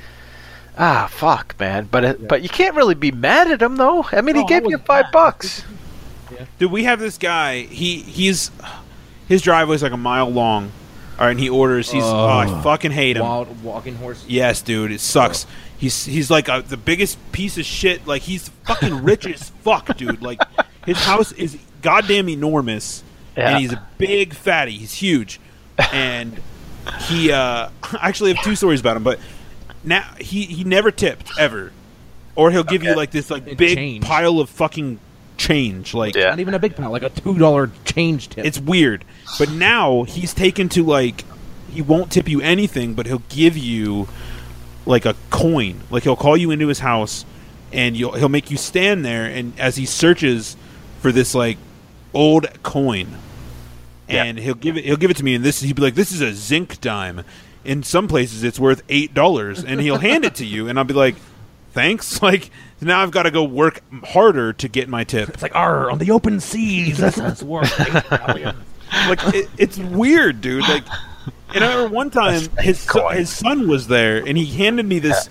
[0.80, 1.88] Ah, fuck, man!
[1.90, 4.06] But it, but you can't really be mad at him, though.
[4.12, 5.12] I mean, No, he gave you five mad.
[5.12, 5.64] bucks.
[6.60, 7.62] Dude, we have this guy.
[7.62, 8.52] He he's
[9.26, 10.70] his driveway's like a mile long.
[11.18, 11.90] All right, and he orders.
[11.90, 13.24] He's oh, I fucking hate him.
[13.24, 14.24] Wild walking horse.
[14.28, 15.46] Yes, dude, it sucks.
[15.76, 18.06] He's he's like a, the biggest piece of shit.
[18.06, 20.22] Like he's fucking rich as fuck, dude.
[20.22, 20.40] Like
[20.86, 23.02] his house is goddamn enormous,
[23.38, 23.50] Yeah.
[23.50, 24.76] and he's a big fatty.
[24.76, 25.40] He's huge,
[25.92, 26.40] and
[27.06, 27.30] he.
[27.32, 29.18] uh I actually have two stories about him, but
[29.84, 31.72] now he he never tipped ever,
[32.34, 34.04] or he'll give you like this like big change.
[34.04, 34.98] pile of fucking
[35.36, 35.94] change.
[35.94, 36.30] Like Yeah.
[36.30, 38.44] Not even a big pile, like a two dollar change tip.
[38.44, 39.04] it's weird.
[39.38, 41.24] But now he's taken to like
[41.70, 44.08] he won't tip you anything, but he'll give you
[44.84, 45.80] like a coin.
[45.90, 47.24] Like he'll call you into his house
[47.72, 50.56] and you'll he'll make you stand there and as he searches
[51.00, 51.58] for this like
[52.12, 53.06] old coin.
[54.08, 54.24] Yeah.
[54.24, 56.12] And he'll give it he'll give it to me and this he'll be like, This
[56.12, 57.24] is a zinc dime.
[57.64, 60.84] In some places it's worth eight dollars and he'll hand it to you and I'll
[60.84, 61.16] be like,
[61.72, 62.20] Thanks?
[62.22, 65.30] Like now I've got to go work harder to get my tip.
[65.30, 66.98] It's like, R on the open seas.
[66.98, 67.76] This is worth
[69.08, 70.62] like it, it's weird, dude.
[70.62, 70.84] Like,
[71.54, 74.98] and I remember one time his so- his son was there, and he handed me
[74.98, 75.28] this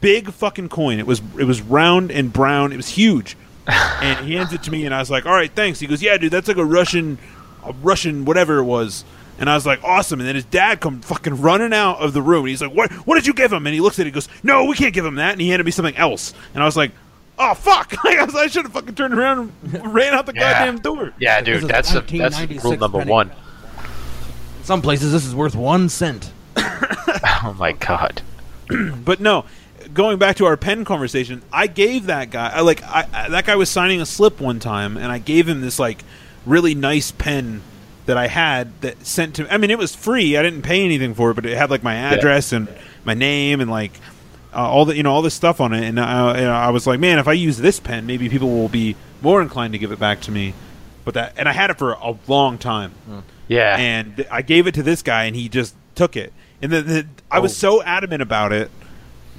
[0.00, 0.98] big fucking coin.
[0.98, 2.72] It was it was round and brown.
[2.72, 3.36] It was huge,
[3.66, 6.02] and he hands it to me, and I was like, "All right, thanks." He goes,
[6.02, 7.18] "Yeah, dude, that's like a Russian,
[7.68, 9.04] a Russian whatever it was."
[9.38, 12.22] And I was like, "Awesome!" And then his dad come fucking running out of the
[12.22, 12.90] room, and he's like, "What?
[13.06, 14.94] What did you give him?" And he looks at it, he goes, "No, we can't
[14.94, 16.92] give him that." And he handed me something else, and I was like.
[17.38, 17.92] Oh fuck!
[18.02, 20.54] Like, I, was- I should have fucking turned around and ran out the Yeah.
[20.58, 21.12] goddamn door.
[21.18, 23.10] Yeah, dude, that's a, that's rule number penny.
[23.10, 23.30] one.
[24.62, 26.32] Some places this is worth one cent.
[27.44, 28.22] Oh my god.
[29.04, 29.44] But no,
[29.92, 33.44] going back to our pen conversation, I gave that guy I, like I, I that
[33.44, 36.04] guy was signing a slip one time, and I gave him this like
[36.46, 37.62] really nice pen
[38.06, 39.52] that I had that sent to.
[39.52, 40.36] I mean, it was free.
[40.36, 42.68] I didn't pay anything for it, but it had like my address and
[43.04, 43.92] my name and like
[44.54, 45.84] uh, all the you know all this stuff on it.
[45.84, 48.48] And I, you know, I was like, man, if I use this pen, maybe people
[48.48, 50.54] will be more inclined to give it back to me.
[51.04, 52.92] But that, and I had it for a long time
[53.48, 53.76] Yeah.
[53.76, 56.32] and I gave it to this guy, and he just took it.
[56.62, 58.70] And then the, I was so adamant about it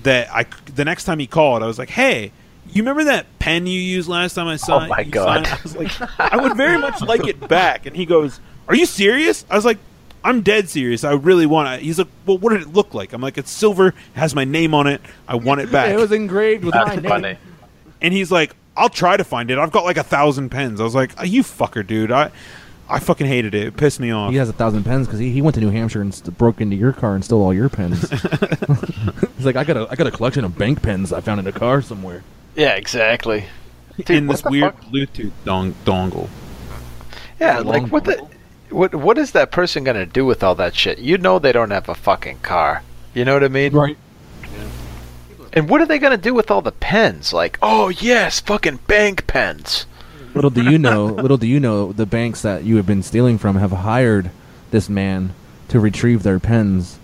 [0.04, 2.32] that I the next time he called, I was like, "Hey,
[2.74, 4.86] you remember that pen you used last time I saw?" It?
[4.86, 5.46] Oh my you God.
[5.46, 8.76] it?" I was like, "I would very much like it back." And he goes, "Are
[8.76, 9.78] you serious?" I was like.
[10.24, 11.06] I'm dead serious.
[11.06, 11.84] I really want it.
[11.86, 14.74] He's like, "Well, what did it look like?" I'm like, "It's silver, has my name
[14.74, 15.00] on it.
[15.26, 17.10] I want it back." It was engraved with my That's name.
[17.10, 17.38] funny.
[18.02, 19.58] and he's like, "I'll try to find it.
[19.58, 22.12] I've got like a thousand pens." I was like, "Oh, "You fucker, dude!
[22.12, 22.32] I,
[22.90, 23.68] I fucking hated it.
[23.68, 25.70] It pissed me off." He has a thousand pens because he, he went to New
[25.70, 28.10] Hampshire and st- broke into your car and stole all your pens.
[29.38, 31.48] He's like, I got a I got a collection of bank pens I found in
[31.48, 32.24] a car somewhere.
[32.58, 33.46] Yeah, exactly.
[33.98, 34.86] Dude, in this weird fuck?
[34.86, 36.28] Bluetooth dong- dongle.
[37.40, 38.28] Yeah, Long like what the
[38.70, 40.98] what what is that person gonna do with all that shit?
[40.98, 42.82] You know they don't have a fucking car.
[43.14, 43.74] You know what I mean?
[43.74, 43.98] Right.
[45.54, 47.32] And what are they gonna do with all the pens?
[47.32, 49.86] Like, oh yes, fucking bank pens.
[50.34, 53.38] Little do you know, little do you know, the banks that you have been stealing
[53.38, 54.32] from have hired
[54.72, 55.34] this man
[55.70, 57.00] to retrieve their pens,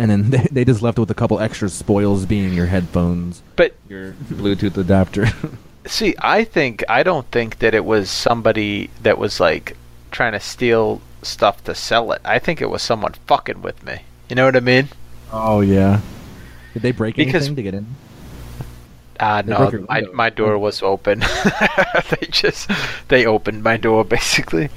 [0.00, 3.74] and then they, they just left with a couple extra spoils, being your headphones, But
[3.88, 5.26] your Bluetooth adapter.
[5.86, 9.76] see, I think I don't think that it was somebody that was like
[10.10, 12.20] trying to steal stuff to sell it.
[12.24, 14.00] I think it was someone fucking with me.
[14.28, 14.88] You know what I mean?
[15.32, 16.00] oh yeah.
[16.72, 17.86] Did they break Because- anything to get in?
[19.18, 20.12] Uh, They no, broke your my, window.
[20.14, 21.18] my door was open.
[22.10, 22.70] they just
[23.08, 24.70] they opened my door basically.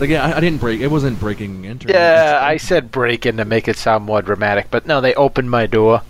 [0.00, 0.80] Like yeah, I, I didn't break.
[0.80, 1.88] It wasn't breaking into.
[1.88, 5.50] Yeah, I said break in to make it sound more dramatic, but no, they opened
[5.50, 6.02] my door.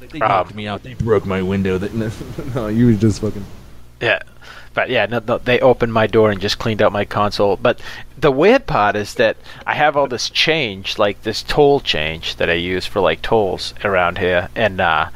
[0.00, 0.82] They knocked um, me out.
[0.82, 1.78] They broke my window.
[1.78, 1.94] That,
[2.54, 3.44] no, you was just fucking.
[4.00, 4.22] Yeah,
[4.74, 7.56] but yeah, no, no, they opened my door and just cleaned out my console.
[7.56, 7.80] But
[8.18, 12.50] the weird part is that I have all this change, like this toll change that
[12.50, 15.10] I use for like tolls around here, and uh,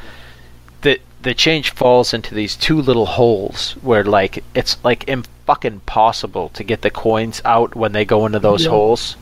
[0.83, 5.81] the the change falls into these two little holes where like it's like im- fucking
[5.81, 9.17] possible to get the coins out when they go into those holes,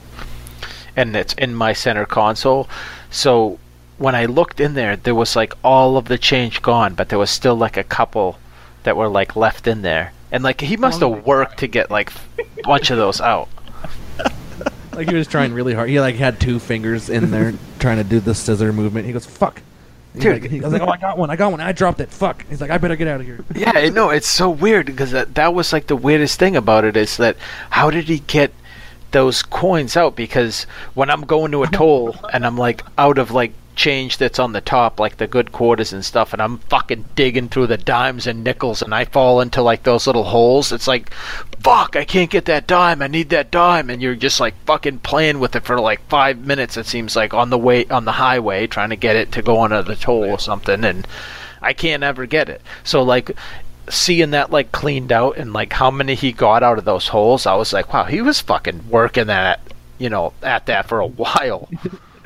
[0.96, 2.68] and it's in my center console.
[3.10, 3.58] So
[3.98, 7.18] when I looked in there, there was like all of the change gone, but there
[7.18, 8.38] was still like a couple
[8.82, 10.12] that were like left in there.
[10.30, 13.48] And like he must have worked to get like a bunch of those out.
[14.94, 15.88] Like he was trying really hard.
[15.88, 19.06] He like had two fingers in there trying to do the scissor movement.
[19.06, 19.62] He goes, "Fuck."
[20.16, 20.42] Dude.
[20.42, 21.30] like, he was like, "Oh, I got one.
[21.30, 21.60] I got one.
[21.60, 22.10] I dropped it.
[22.10, 25.10] Fuck." He's like, "I better get out of here." Yeah, no, it's so weird because
[25.12, 27.36] that that was like the weirdest thing about it is that
[27.70, 28.52] how did he get
[29.12, 30.14] those coins out?
[30.16, 30.64] Because
[30.94, 34.52] when I'm going to a toll and I'm like out of like change that's on
[34.52, 38.26] the top, like the good quarters and stuff, and I'm fucking digging through the dimes
[38.26, 40.72] and nickels, and I fall into like those little holes.
[40.72, 41.10] It's like,
[41.60, 43.02] fuck, I can't get that dime.
[43.02, 46.38] I need that dime, and you're just like fucking playing with it for like five
[46.38, 46.76] minutes.
[46.76, 49.58] It seems like on the way on the highway trying to get it to go
[49.58, 51.06] onto the toll or something, and
[51.60, 52.60] I can't ever get it.
[52.84, 53.32] So like
[53.88, 57.46] seeing that like cleaned out and like how many he got out of those holes,
[57.46, 59.60] I was like, wow, he was fucking working that,
[59.98, 61.68] you know, at that for a while.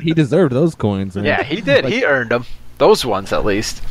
[0.00, 1.16] He deserved those coins.
[1.16, 1.24] Man.
[1.24, 1.84] yeah, he did.
[1.84, 2.44] Like, he earned them.
[2.78, 3.82] Those ones at least.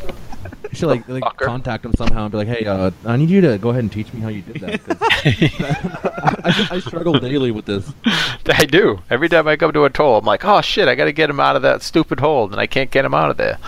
[0.70, 1.44] you should like, like fucker.
[1.46, 3.90] contact him somehow and be like, "Hey, uh, I need you to go ahead and
[3.90, 7.92] teach me how you did that." 'cause I, I struggle daily with this.
[8.48, 9.00] I do.
[9.10, 11.28] Every time I come to a toll, I'm like, oh shit, I got to get
[11.28, 13.58] him out of that stupid hole, and I can't get him out of there.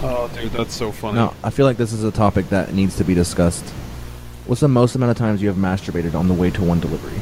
[0.00, 1.16] Oh, dude, that's so funny.
[1.18, 3.64] No, I feel like this is a topic that needs to be discussed.
[4.46, 7.18] What's the most amount of times you have masturbated on the way to one delivery?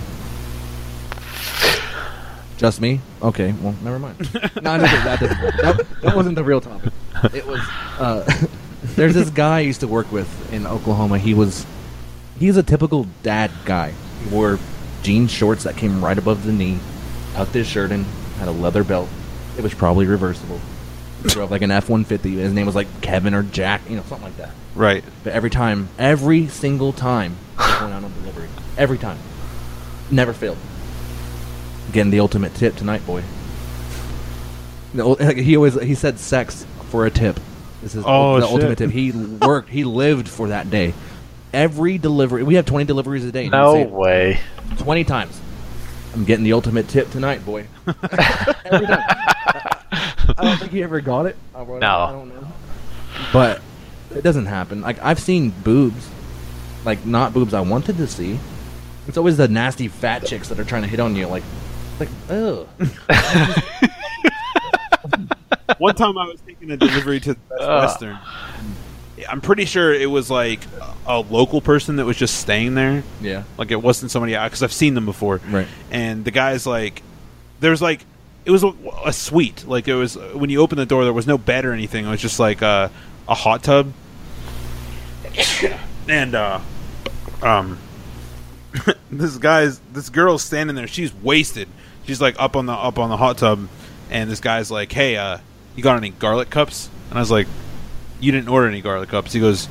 [2.62, 3.00] Just me?
[3.20, 4.20] Okay, well, never mind.
[4.62, 6.92] no, no, that, doesn't, that, that wasn't the real topic.
[7.34, 7.58] It was.
[7.98, 8.46] Uh,
[8.94, 11.18] there's this guy I used to work with in Oklahoma.
[11.18, 11.66] He was.
[12.38, 13.94] He's a typical dad guy.
[14.22, 14.60] He wore
[15.02, 16.78] jean shorts that came right above the knee,
[17.34, 18.04] tucked his shirt in,
[18.38, 19.08] had a leather belt.
[19.58, 20.60] It was probably reversible.
[21.24, 22.36] He drove like an F 150.
[22.36, 24.50] His name was like Kevin or Jack, you know, something like that.
[24.76, 25.02] Right.
[25.24, 28.48] But every time, every single time, he was going out on delivery.
[28.78, 29.18] Every time.
[30.12, 30.58] Never failed.
[31.90, 33.22] Getting the ultimate tip tonight, boy.
[34.94, 37.40] Like, he always he said sex for a tip.
[37.82, 38.52] This is Oh, the shit.
[38.54, 38.90] ultimate tip.
[38.90, 39.10] He
[39.40, 39.70] worked.
[39.70, 40.92] He lived for that day.
[41.54, 43.46] Every delivery, we have twenty deliveries a day.
[43.46, 44.38] and he would No way.
[44.76, 45.40] twenty times.
[46.12, 47.66] I'm getting the ultimate tip tonight, boy.
[47.86, 49.02] Every time.
[49.90, 51.36] I don't think he ever got it.
[51.54, 51.74] I No.
[51.86, 52.48] I don't know.
[53.32, 53.62] But
[54.14, 54.82] it doesn't happen.
[54.82, 56.06] Like I've seen boobs,
[56.84, 58.38] like not boobs I wanted to see.
[59.08, 61.26] It's always the nasty fat chicks that are trying to hit on you.
[61.26, 61.42] Like,
[62.00, 62.68] like, ugh.
[65.78, 67.82] One time I was taking a delivery to the Best Ugh.
[67.82, 68.18] Western.
[69.28, 70.60] I'm pretty sure it was like
[71.06, 73.02] a local person that was just staying there.
[73.20, 73.44] Yeah.
[73.56, 75.40] Like it wasn't somebody because I've seen them before.
[75.48, 75.66] Right.
[75.90, 77.02] And the guy's like,
[77.60, 78.04] there's like,
[78.44, 78.72] it was a,
[79.04, 79.66] a suite.
[79.66, 82.06] Like it was when you open the door, there was no bed or anything.
[82.06, 82.90] It was just like a,
[83.28, 83.92] a hot tub.
[86.08, 86.60] and uh,
[87.42, 87.78] um,
[89.10, 90.86] this guy's this girl's standing there.
[90.86, 91.68] She's wasted.
[92.06, 93.68] She's like up on the up on the hot tub,
[94.10, 95.38] and this guy's like, "Hey, uh,
[95.76, 97.46] you got any garlic cups?" And I was like,
[98.20, 99.68] "You didn't order any garlic cups." He goes,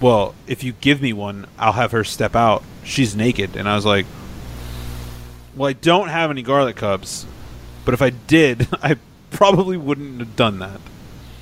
[0.00, 2.62] "Well, if you give me one, I'll have her step out.
[2.84, 4.06] She's naked." And I was like,
[5.56, 7.26] "Well, I don't have any garlic cups,
[7.84, 8.96] but if I did, I
[9.30, 10.80] probably wouldn't have done that."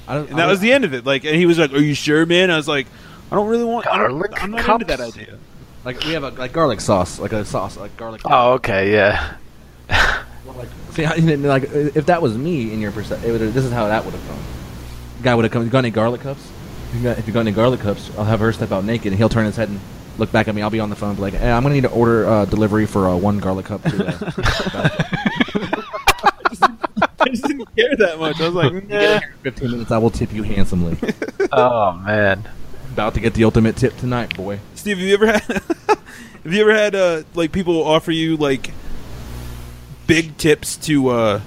[0.09, 1.05] I don't, And that was the end of it.
[1.05, 2.87] Like, and he was like, "Are you sure, man?" I was like,
[3.33, 3.87] "I don't really want.
[3.89, 5.39] I Garlic don't, I'm not into that idea."
[5.87, 8.21] like we have a like garlic sauce, like a sauce, like garlic.
[8.25, 9.37] Oh, okay, yeah.
[9.89, 14.05] Like, see, I, like if that was me in your perception, this is how that
[14.05, 14.43] would have gone.
[15.23, 15.65] Guy would have come.
[15.65, 16.51] You got any garlic cups?
[16.91, 19.09] If you got, if you got any garlic cups, I'll have her step out naked,
[19.09, 19.81] and he'll turn his head and
[20.19, 20.63] look back at me.
[20.63, 22.87] I'll be on the phone, be like, hey, I'm gonna need to order uh, delivery
[22.87, 23.83] for uh, one garlic cup.
[23.83, 24.89] To, uh,
[27.21, 28.41] I just didn't care that much.
[28.41, 29.19] I was like, you get nah.
[29.21, 29.91] here in 15 minutes.
[29.91, 30.97] I will tip you handsomely.
[31.53, 32.47] Oh man.
[32.93, 34.59] About to get the ultimate tip tonight, boy.
[34.75, 38.73] Steve, have you ever had have you ever had uh like people offer you like
[40.07, 41.41] big tips to uh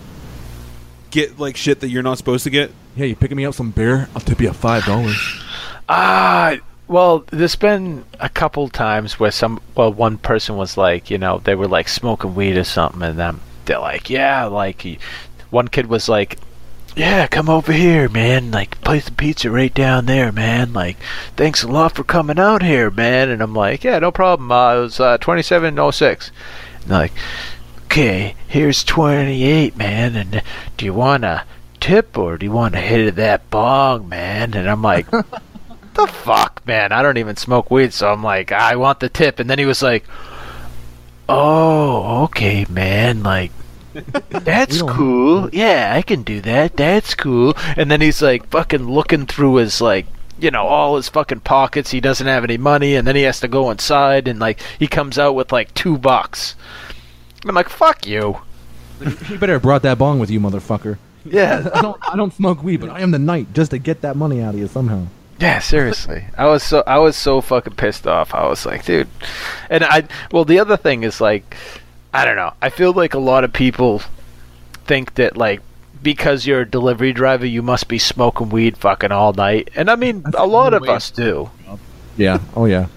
[1.11, 2.72] get like shit that you're not supposed to get?
[2.95, 4.10] Yeah, you picking me up some beer?
[4.15, 5.18] I'll tip you five dollars.
[5.91, 6.56] Ah,
[6.88, 11.40] well, there's been a couple times where some, well, one person was like, you know,
[11.40, 14.99] they were like smoking weed or something, and then they're like, yeah, like,
[15.52, 16.38] one kid was like,
[16.95, 18.49] yeah, come over here, man.
[18.52, 20.73] Like, place the pizza right down there, man.
[20.73, 20.98] Like,
[21.36, 23.30] thanks a lot for coming out here, man.
[23.30, 24.52] And I'm like, yeah, no problem.
[24.52, 26.31] Uh, it was uh, 2706.
[26.81, 27.14] And they're like,
[27.89, 30.15] okay, here's 28, man.
[30.15, 30.43] And
[30.77, 31.43] do you want a
[31.79, 34.53] tip or do you want to hit that bong, man?
[34.53, 35.09] And I'm like,
[35.95, 36.91] the fuck, man?
[36.91, 39.39] I don't even smoke weed, so I'm like, I want the tip.
[39.39, 40.05] And then he was like,
[41.27, 43.23] oh, okay, man.
[43.23, 43.51] Like,
[44.29, 45.49] that's cool.
[45.51, 46.77] Yeah, I can do that.
[46.77, 47.55] That's cool.
[47.75, 50.05] And then he's like fucking looking through his like
[50.39, 51.89] you know all his fucking pockets.
[51.89, 54.87] He doesn't have any money, and then he has to go inside, and like he
[54.87, 56.55] comes out with like two bucks.
[57.41, 58.41] And I'm like, fuck you.
[59.29, 60.97] you better have brought that bong with you, motherfucker.
[61.25, 61.97] Yeah, I don't.
[62.13, 64.53] I don't smoke weed, but I am the knight just to get that money out
[64.53, 65.05] of you somehow.
[65.39, 66.25] Yeah, seriously.
[66.37, 68.33] I was so I was so fucking pissed off.
[68.33, 69.07] I was like, dude.
[69.69, 71.55] And I well, the other thing is like
[72.13, 72.53] I don't know.
[72.61, 74.01] I feel like a lot of people
[74.85, 75.61] think that like
[76.01, 79.69] because you're a delivery driver, you must be smoking weed fucking all night.
[79.75, 81.49] And I mean, a lot of us do.
[82.17, 82.39] Yeah.
[82.55, 82.87] Oh yeah.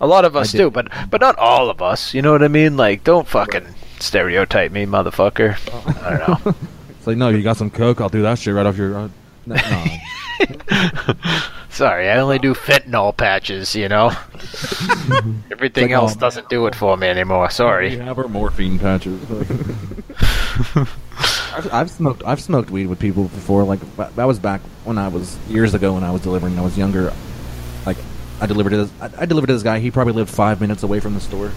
[0.00, 2.14] A lot of us do, but but not all of us.
[2.14, 2.76] You know what I mean?
[2.76, 3.66] Like, don't fucking
[3.98, 5.56] stereotype me, motherfucker.
[6.04, 6.54] I don't know.
[6.98, 8.00] It's like no, you got some coke.
[8.00, 8.96] I'll do that shit right off your.
[8.96, 9.08] Uh,
[9.46, 9.84] no, no.
[11.70, 13.76] Sorry, I only do fentanyl patches.
[13.76, 14.08] You know,
[15.52, 17.50] everything Like, else oh, doesn't do it for me anymore.
[17.50, 17.90] Sorry.
[17.90, 18.06] We Sorry.
[18.06, 19.20] have our morphine patches.
[21.54, 22.22] I've, I've smoked.
[22.24, 23.62] I've smoked weed with people before.
[23.62, 26.58] Like that that was back when I was years ago when I was delivering.
[26.58, 27.12] I was younger.
[27.86, 27.98] Like
[28.40, 28.90] I delivered to this.
[29.00, 29.78] I, I delivered to this guy.
[29.80, 31.50] He probably lived five minutes away from the store.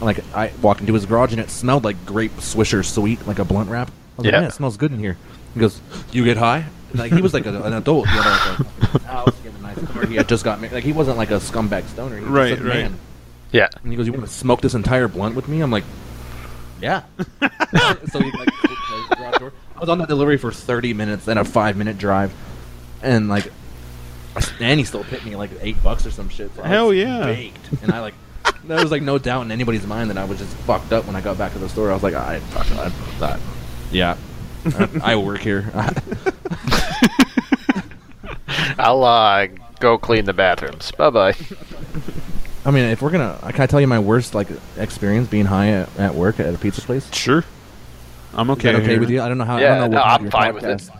[0.00, 3.44] Like I walked into his garage and it smelled like grape Swisher Sweet, like a
[3.44, 3.88] blunt wrap.
[3.88, 4.40] I was like, Yeah.
[4.40, 5.16] man, it smells good in here.
[5.54, 5.80] He goes,
[6.12, 8.06] "You get high?" And, like he was like a, an adult.
[8.08, 10.06] He had like a house, he had a nice car.
[10.06, 10.74] He had just got married.
[10.74, 12.16] Like he wasn't like a scumbag stoner.
[12.16, 12.74] He was Right, just a right.
[12.90, 12.98] man.
[13.50, 13.68] Yeah.
[13.82, 15.84] And he goes, "You want to smoke this entire blunt with me?" I'm like,
[16.80, 17.02] "Yeah."
[18.10, 18.48] so he like
[19.16, 19.52] garage door.
[19.76, 22.32] I was on that delivery for 30 minutes, then a five minute drive,
[23.02, 23.50] and like,
[24.60, 26.54] and he still hit me like eight bucks or some shit.
[26.54, 27.24] So I Hell was yeah.
[27.24, 27.82] baked.
[27.82, 28.14] And I like,
[28.64, 31.16] there was like no doubt in anybody's mind that I was just fucked up when
[31.16, 31.90] I got back to the store.
[31.90, 32.88] I was like, I fuck I,
[33.20, 33.40] that,
[33.90, 34.16] yeah.
[34.66, 35.70] I, I work here.
[38.78, 39.46] I'll uh,
[39.80, 40.92] go clean the bathrooms.
[40.92, 41.34] Bye bye.
[42.64, 45.68] I mean, if we're gonna, can I tell you my worst like experience being high
[45.70, 47.10] at, at work at a pizza place?
[47.12, 47.44] Sure.
[48.34, 48.72] I'm Is okay.
[48.72, 49.00] that okay here.
[49.00, 49.22] with you?
[49.22, 49.56] I don't know how.
[49.56, 50.90] I Yeah, don't know no, what I'm your fine with it.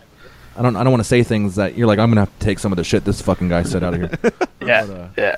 [0.59, 0.75] Podcast- I don't.
[0.75, 1.99] I don't want to say things that you're like.
[1.99, 3.99] I'm gonna have to take some of the shit this fucking guy said out of
[4.01, 4.19] here.
[4.65, 4.85] Yeah.
[4.85, 5.35] But, uh, Yeah.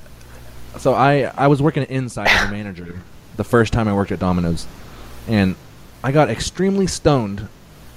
[0.79, 2.99] so I I was working inside as a manager
[3.37, 4.65] the first time I worked at Domino's,
[5.27, 5.55] and
[6.03, 7.47] I got extremely stoned,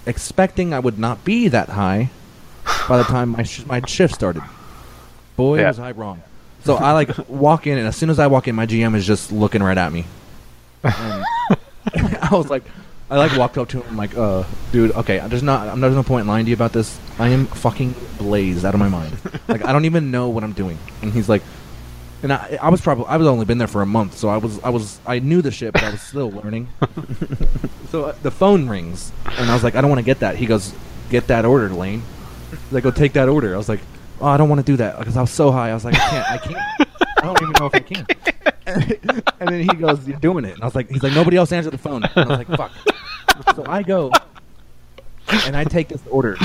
[0.07, 2.11] expecting I would not be that high
[2.89, 4.43] by the time my sh- my shift started.
[5.37, 5.69] Boy, Yeah.
[5.69, 6.23] was I wrong.
[6.65, 9.07] So I like walk in, and as soon as I walk in, my GM is
[9.07, 10.05] just looking right at me.
[10.83, 10.95] And
[12.23, 12.65] I was like,
[13.15, 14.43] I like walked up to him, I'm like, uh,
[14.73, 16.99] dude, okay, there's not, I'm, there's no point in lying to you about this.
[17.17, 19.17] I am fucking blazed out of my mind.
[19.49, 20.77] like I don't even know what I'm doing.
[21.01, 21.43] And he's like,
[22.25, 24.39] and I, I was probably, I was only been there for a month, so I
[24.39, 26.69] was, I was, I knew the shit, but I was still learning.
[27.91, 30.35] so uh, the phone rings, and I was like, I don't want to get that.
[30.35, 30.75] He goes,
[31.09, 32.03] get that order, Lane.
[32.51, 33.55] He's like, go take that order.
[33.55, 33.81] I was like,
[34.21, 35.71] oh, I don't want to do that because I was so high.
[35.71, 36.91] I was like, I can't, I can't.
[37.23, 38.07] I don't even know if I can.
[38.67, 41.53] and then he goes, "You're doing it." And I was like, "He's like, nobody else
[41.53, 42.73] answered the phone." And I was like, "Fuck."
[43.55, 44.11] So I go
[45.47, 46.37] and I take this order,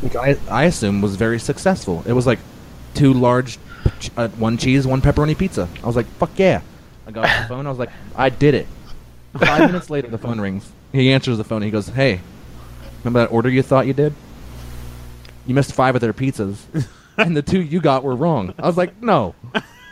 [0.00, 2.02] which I I assume was very successful.
[2.06, 2.38] It was like
[2.94, 3.58] two large,
[4.16, 5.68] uh, one cheese, one pepperoni pizza.
[5.82, 6.60] I was like, "Fuck yeah!"
[7.06, 7.66] I got off the phone.
[7.66, 8.66] I was like, "I did it."
[9.38, 10.70] Five minutes later, the phone rings.
[10.92, 11.62] He answers the phone.
[11.62, 12.20] He goes, "Hey,
[13.04, 14.12] remember that order you thought you did?
[15.46, 16.58] You missed five of their pizzas,
[17.16, 19.34] and the two you got were wrong." I was like, "No."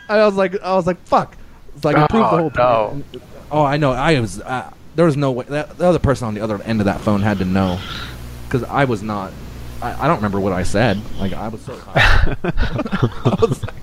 [0.08, 1.36] I was like, I was like, "Fuck."
[1.76, 2.88] It's like I proved the Oh, whole no.
[3.12, 3.22] point.
[3.50, 3.92] Oh, I know.
[3.92, 4.40] I was.
[4.40, 5.44] Uh, there was no way.
[5.48, 7.78] That, the other person on the other end of that phone had to know,
[8.48, 9.32] because I was not.
[9.80, 11.00] I, I don't remember what I said.
[11.20, 12.36] Like I was so high.
[12.42, 13.74] I was like,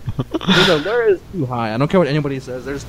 [0.46, 1.74] there's a- there is too high.
[1.74, 2.66] I don't care what anybody says.
[2.66, 2.86] There's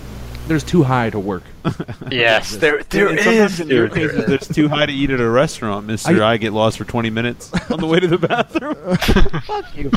[0.48, 1.44] there's too high to work.
[2.11, 3.61] Yes, there there And is.
[3.61, 6.20] in your dude, there cases, there's too high to eat at a restaurant, Mister.
[6.23, 8.97] I- I, get lost for 20 minutes on the way to the bathroom.
[9.43, 9.90] Fuck you.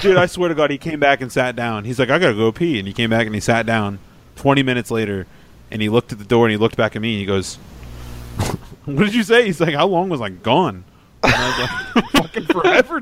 [0.00, 1.84] Dude, I swear to God, he came back and sat down.
[1.84, 3.98] He's like, I gotta go pee, and he came back and he sat down.
[4.36, 5.26] 20 minutes later,
[5.70, 7.12] and he looked at the door and he looked back at me.
[7.14, 7.56] and He goes,
[8.84, 10.84] "What did you say?" He's like, "How long was I gone?"
[11.22, 13.00] And I was like, "Fucking forever."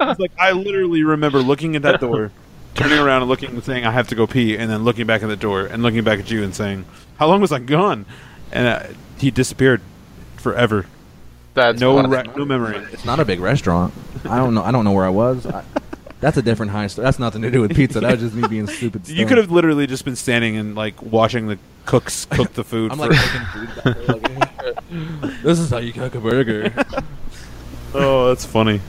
[0.00, 2.30] He's like, I literally remember looking at that door,
[2.74, 5.22] turning around and looking and saying, "I have to go pee," and then looking back
[5.22, 6.84] at the door and looking back at you and saying,
[7.18, 8.06] "How long was I gone?"
[8.52, 8.82] And uh,
[9.18, 9.80] he disappeared
[10.36, 10.86] forever.
[11.54, 12.76] That's No, re- no memory.
[12.92, 13.94] It's not a big restaurant.
[14.24, 14.62] I don't know.
[14.62, 15.46] I don't know where I was.
[15.46, 15.64] I,
[16.26, 17.04] that's a different high story.
[17.04, 18.00] That's nothing to do with pizza.
[18.00, 19.06] That was just me being stupid.
[19.06, 19.28] You stoned.
[19.28, 22.90] could have literally just been standing and like watching the cooks cook the food.
[22.90, 24.40] I'm for, like making food.
[24.40, 26.74] back there, like, this is how you cook a burger.
[27.94, 28.80] oh, that's funny.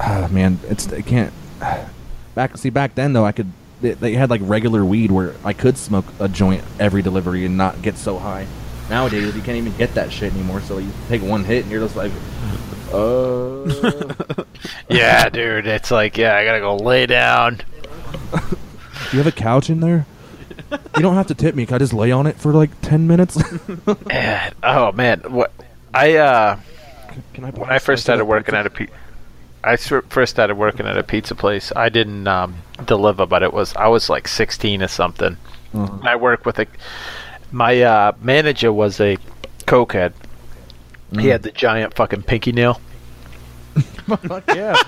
[0.00, 1.34] Ah, man, it's it can't.
[2.34, 3.52] Back see back then though, I could.
[3.82, 7.58] They, they had like regular weed where I could smoke a joint every delivery and
[7.58, 8.46] not get so high.
[8.88, 10.62] Nowadays you can't even get that shit anymore.
[10.62, 12.12] So you take one hit and you're just like,
[12.92, 14.44] uh.
[14.90, 15.66] Yeah, dude.
[15.66, 17.56] It's like, yeah, I gotta go lay down.
[18.32, 20.06] Do you have a couch in there?
[20.70, 21.66] You don't have to tip me.
[21.66, 23.38] Can I just lay on it for like ten minutes?
[24.10, 25.52] And, oh man, what
[25.94, 26.58] I uh
[27.34, 27.50] Can I?
[27.50, 28.88] when I first started working at a pi-
[29.62, 31.72] I s- first started working at a pizza place.
[31.76, 32.56] I didn't um,
[32.86, 35.36] deliver, but it was I was like 16 or something.
[35.74, 36.66] Uh, I worked with a
[37.52, 39.16] my uh, manager was a
[39.66, 40.12] cokehead.
[41.12, 42.80] He had the giant fucking pinky nail.
[44.06, 44.76] Fuck yeah.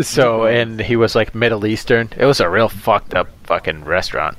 [0.00, 2.08] So and he was like Middle Eastern.
[2.16, 4.38] It was a real fucked up fucking restaurant.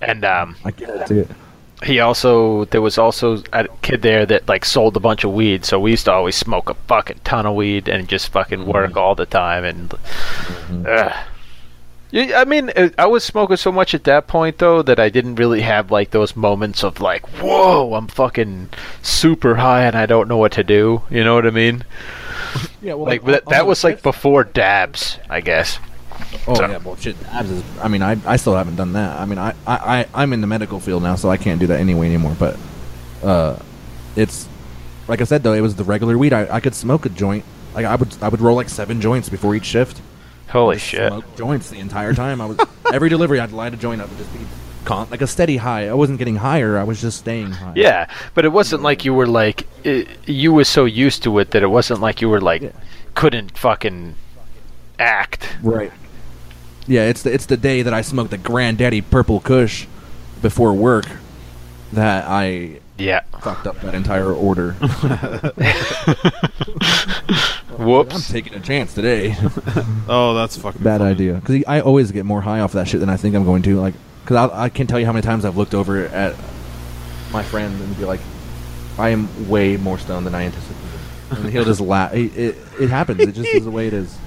[0.00, 1.30] And um, I can't see it.
[1.84, 5.66] he also there was also a kid there that like sold a bunch of weed,
[5.66, 8.96] so we used to always smoke a fucking ton of weed and just fucking work
[8.96, 9.92] all the time and.
[10.86, 11.12] Ugh.
[12.12, 15.08] Yeah, I mean, uh, I was smoking so much at that point though that I
[15.10, 18.70] didn't really have like those moments of like, whoa, I'm fucking
[19.02, 21.02] super high and I don't know what to do.
[21.10, 21.84] You know what I mean?
[22.82, 25.78] Yeah, well, Like that, that was like before dabs, I guess.
[26.48, 27.14] Oh So- yeah, well shit.
[27.28, 27.62] Abs is.
[27.80, 29.20] I mean, I I still haven't done that.
[29.20, 31.66] I mean, I I I- I'm in the medical field now, so I can't do
[31.68, 32.34] that anyway anymore.
[32.38, 32.58] But,
[33.22, 33.56] uh,
[34.16, 34.48] it's
[35.06, 36.32] like I said though, it was the regular weed.
[36.32, 37.44] I, I could smoke a joint.
[37.74, 40.00] Like I would I would roll like seven joints before each shift.
[40.50, 41.12] Holy shit!
[41.36, 42.40] Joints the entire time.
[42.40, 42.58] I was
[42.92, 44.40] every delivery I'd light a joint up and just be
[44.84, 45.88] con- like a steady high.
[45.88, 46.78] I wasn't getting higher.
[46.78, 47.72] I was just staying high.
[47.76, 51.52] Yeah, but it wasn't like you were like i you were so used to it
[51.52, 52.70] that it wasn't like you were like Yeah.
[53.14, 54.14] couldn't fucking
[54.98, 55.48] act.
[55.62, 55.92] Right.
[56.86, 59.86] Yeah, it's the it's the day that I smoked the Granddaddy Purple Kush
[60.42, 61.06] before work
[61.92, 63.20] that I Yeah.
[63.40, 64.74] fucked up that entire order.
[67.80, 69.36] I'm taking a chance today.
[70.12, 71.10] Oh, that's fucking Bad funny.
[71.12, 71.34] idea.
[71.34, 73.78] Because I always get more high off that shit than I think I'm going to.
[73.80, 73.94] Like,
[74.24, 76.34] because I can't tell you how many times I've looked over at
[77.32, 78.18] my friend and be like,
[78.98, 81.00] I am way more stoned than I anticipated.
[81.30, 82.12] And he'll just laugh.
[82.12, 83.20] It, it, it happens.
[83.20, 84.18] It just is the way it is.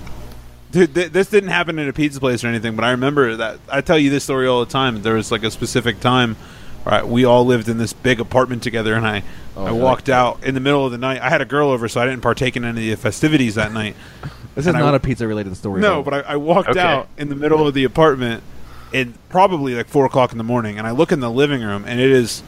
[0.72, 3.60] Dude, th- this didn't happen in a pizza place or anything, but I remember that.
[3.70, 5.02] I tell you this story all the time.
[5.02, 6.38] There was like a specific time,
[6.85, 7.07] right?
[7.07, 9.23] We all lived in this big apartment together, and I,
[9.55, 9.84] Oh, I yeah.
[9.84, 11.22] walked out in the middle of the night.
[11.22, 13.72] I had a girl over, so I didn't partake in any of the festivities that
[13.72, 13.95] night.
[14.55, 15.81] This is And not a pizza related story.
[15.81, 16.03] No, though.
[16.03, 16.80] but I, I walked Okay.
[16.80, 18.43] out in the middle of the apartment,
[18.93, 21.85] and probably like four o'clock in the morning, and I look in the living room,
[21.88, 22.43] and it is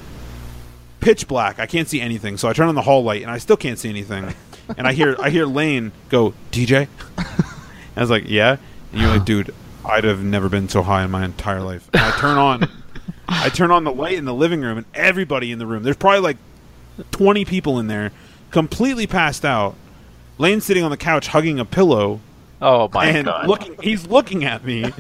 [1.00, 1.58] pitch black.
[1.60, 3.80] I can't see anything, so I turn on the hall light, and I still can't
[3.80, 4.34] see anything.
[4.78, 6.88] and I hear I hear Lane go, DJ.
[7.18, 8.58] I was like, yeah.
[8.92, 9.54] And you're like, dude,
[9.84, 11.90] I'd have never been so high in my entire life.
[11.94, 12.70] And I turn on,
[13.28, 15.84] I turn on the light in the living room, and everybody in the room.
[15.84, 16.38] There's probably like
[17.12, 18.12] 20 people in there,
[18.52, 19.76] completely passed out.
[20.38, 22.20] Lane's sitting on the couch hugging a pillow
[22.62, 23.48] Oh my and god.
[23.48, 24.92] looking he's looking at me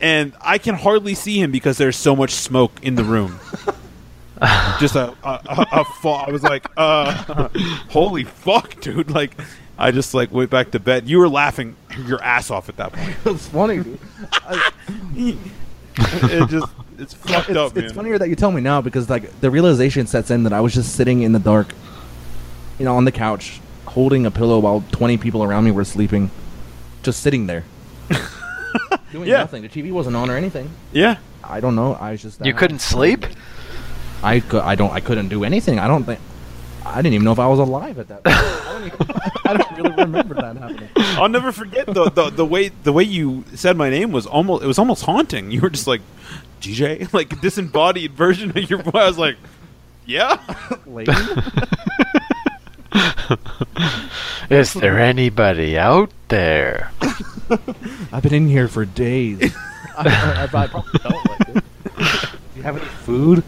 [0.00, 3.38] and i can hardly see him because there's so much smoke in the room
[4.80, 7.48] just a a, a, a fa- i was like uh
[7.90, 9.36] holy fuck dude like
[9.78, 12.92] i just like went back to bed you were laughing your ass off at that
[12.92, 13.78] point it's funny.
[13.82, 13.98] Dude.
[15.96, 19.08] it just it's fucked it's, up man it's funnier that you tell me now because
[19.10, 21.74] like the realization sets in that I was just sitting in the dark,
[22.78, 26.30] you know, on the couch, holding a pillow while twenty people around me were sleeping,
[27.02, 27.64] just sitting there,
[29.12, 29.38] doing Yeah.
[29.38, 29.62] nothing.
[29.62, 30.70] The TV wasn't on or anything.
[30.92, 31.94] yeah I don't know.
[31.94, 32.58] I was just you high.
[32.58, 33.26] couldn't sleep?
[34.22, 34.62] I could.
[34.62, 34.90] I don't.
[34.92, 35.78] I couldn't do anything.
[35.78, 36.18] I don't think.
[36.86, 38.24] I didn't even know if I was alive at that.
[38.24, 38.36] point.
[38.36, 39.06] I, don't even,
[39.44, 40.88] I don't really remember that happening.
[40.96, 44.62] i'll never forget the, the the way the way you said my name was almost
[44.64, 46.00] it was almost haunting you were just like
[46.64, 49.36] dj like disembodied version of your voice i was like
[50.06, 50.38] yeah
[50.86, 51.12] Lady?
[54.50, 56.92] Is there anybody out there?
[58.12, 59.54] I've been in here for days.
[59.96, 61.64] I, I, I probably don't like it.
[61.96, 63.42] Do you have any food?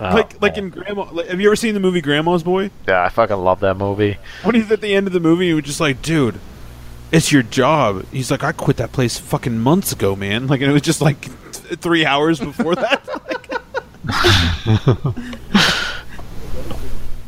[0.00, 3.02] Oh, like like in grandma like, have you ever seen the movie grandma's boy yeah,
[3.02, 4.16] I fucking love that movie.
[4.44, 6.38] when he's at the end of the movie, he was just like, dude,
[7.10, 8.06] it's your job.
[8.12, 10.46] He's like, I quit that place fucking months ago, man.
[10.46, 11.36] Like, and it was just like th-
[11.76, 13.02] three hours before that.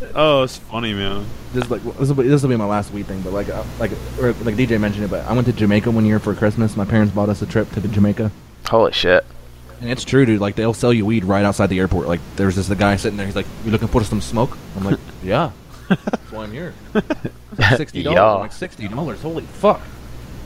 [0.15, 1.27] oh, it's funny, man.
[1.53, 3.49] This is like this will be, this will be my last weed thing, but like
[3.49, 3.91] uh, like
[4.21, 6.77] or like DJ mentioned it, but I went to Jamaica one year for Christmas.
[6.77, 8.31] My parents bought us a trip to Jamaica,
[8.69, 9.25] Holy shit.
[9.81, 10.41] and it's true, dude.
[10.41, 12.07] Like they'll sell you weed right outside the airport.
[12.09, 13.27] Like there's this the guy sitting there.
[13.27, 15.51] He's like, "You looking for some smoke?" I'm like, "Yeah,
[15.89, 16.75] that's why I'm here."
[17.77, 18.17] Sixty dollars.
[18.17, 18.33] Yeah.
[18.33, 19.21] Like sixty dollars.
[19.23, 19.81] Holy fuck!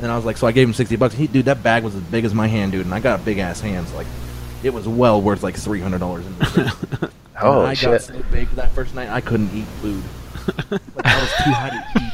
[0.01, 1.15] And I was like, so I gave him sixty bucks.
[1.15, 3.39] He, dude, that bag was as big as my hand, dude, and I got big
[3.39, 3.93] ass hands.
[3.95, 4.07] Like,
[4.63, 6.25] it was well worth like three hundred dollars.
[6.43, 6.69] Holy
[7.41, 8.03] oh, I got shit.
[8.03, 10.03] so big that first night I couldn't eat food.
[10.71, 12.11] like, I was too high to eat.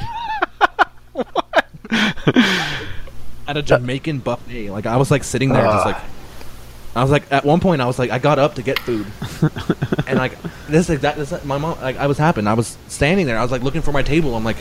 [3.49, 5.91] At a Jamaican buffet, like I was like sitting there, just ah.
[5.91, 5.97] like
[6.95, 9.07] I was like at one point I was like I got up to get food,
[10.07, 10.37] and like
[10.69, 12.49] this exact this my mom like I was happened.
[12.49, 13.39] I was standing there.
[13.39, 14.37] I was like looking for my table.
[14.37, 14.59] I'm like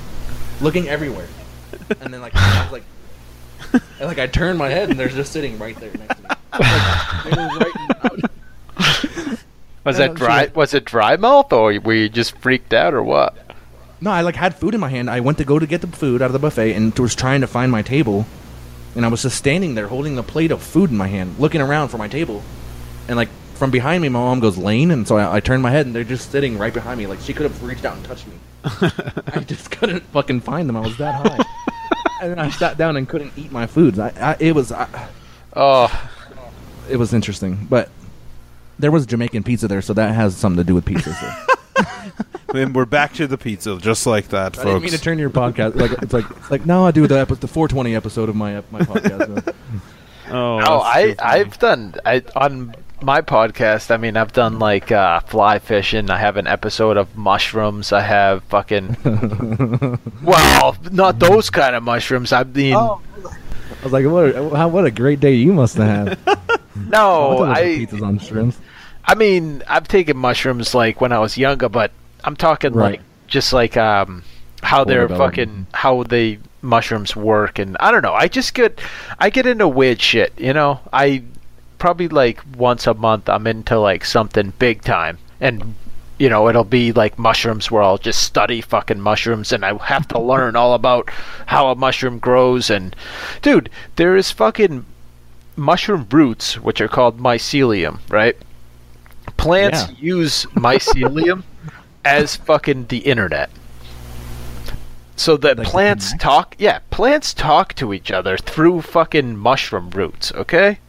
[0.61, 1.27] looking everywhere,
[2.01, 2.83] and then like I was like.
[3.73, 6.29] And, like I turned my head and they're just sitting right there next to me.
[6.59, 9.39] Like, was right
[9.85, 10.41] Was that dry?
[10.41, 13.35] like- Was it dry mouth, or were you just freaked out, or what?
[14.01, 15.09] No, I like had food in my hand.
[15.09, 17.41] I went to go to get the food out of the buffet and was trying
[17.41, 18.25] to find my table,
[18.95, 21.61] and I was just standing there holding the plate of food in my hand, looking
[21.61, 22.41] around for my table,
[23.07, 25.71] and like from behind me, my mom goes Lane, and so I, I turned my
[25.71, 27.07] head and they're just sitting right behind me.
[27.07, 28.35] Like she could have reached out and touched me.
[28.63, 30.77] I just couldn't fucking find them.
[30.77, 31.43] I was that high,
[32.21, 33.99] and then I sat down and couldn't eat my foods.
[33.99, 34.87] I, I it was I,
[35.55, 36.09] Oh,
[36.89, 37.89] it was interesting, but
[38.77, 41.13] There was Jamaican pizza there, so that has something to do with pizza.
[41.13, 41.83] So.
[42.57, 45.29] and we're back to the pizza, just like that, I didn't mean to turn your
[45.29, 48.35] podcast like it's like it's like now I do the epi- the 420 episode of
[48.35, 49.53] my my podcast.
[50.29, 51.15] oh, Oh, I.
[51.19, 53.91] I've done I on my podcast.
[53.91, 56.09] I mean, I've done like uh, fly fishing.
[56.09, 57.91] I have an episode of mushrooms.
[57.91, 58.97] I have fucking
[60.23, 62.31] well, not those kind of mushrooms.
[62.33, 62.97] I mean, I
[63.83, 66.19] was like, what a, how, what a great day you must have had.
[66.75, 68.59] no, I pizzas on shrimps.
[69.05, 71.91] I mean, I've taken mushrooms like when I was younger, but
[72.23, 72.91] I'm talking Right.
[72.91, 74.23] like just like um
[74.61, 78.13] how they're fucking how they mushrooms work and I don't know.
[78.13, 78.79] I just get
[79.17, 80.79] I get into weird shit, you know.
[80.91, 81.23] I
[81.79, 85.75] probably like once a month I'm into like something big time and
[86.17, 90.05] you know, it'll be like mushrooms where I'll just study fucking mushrooms and I have
[90.09, 91.09] to learn all about
[91.45, 92.93] how a mushroom grows and
[93.41, 94.85] dude, there is fucking
[95.55, 98.35] mushroom roots which are called mycelium, right?
[99.37, 99.95] Plants Yeah.
[99.97, 101.43] use mycelium
[102.05, 103.49] as fucking the internet.
[105.15, 110.31] So that Like plants talk, yeah, plants talk to each other through fucking mushroom roots,
[110.33, 110.79] okay?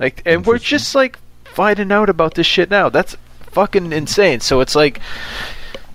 [0.00, 2.88] Like, and we're just like finding out about this shit now.
[2.88, 4.40] That's fucking insane.
[4.40, 4.98] So it's like,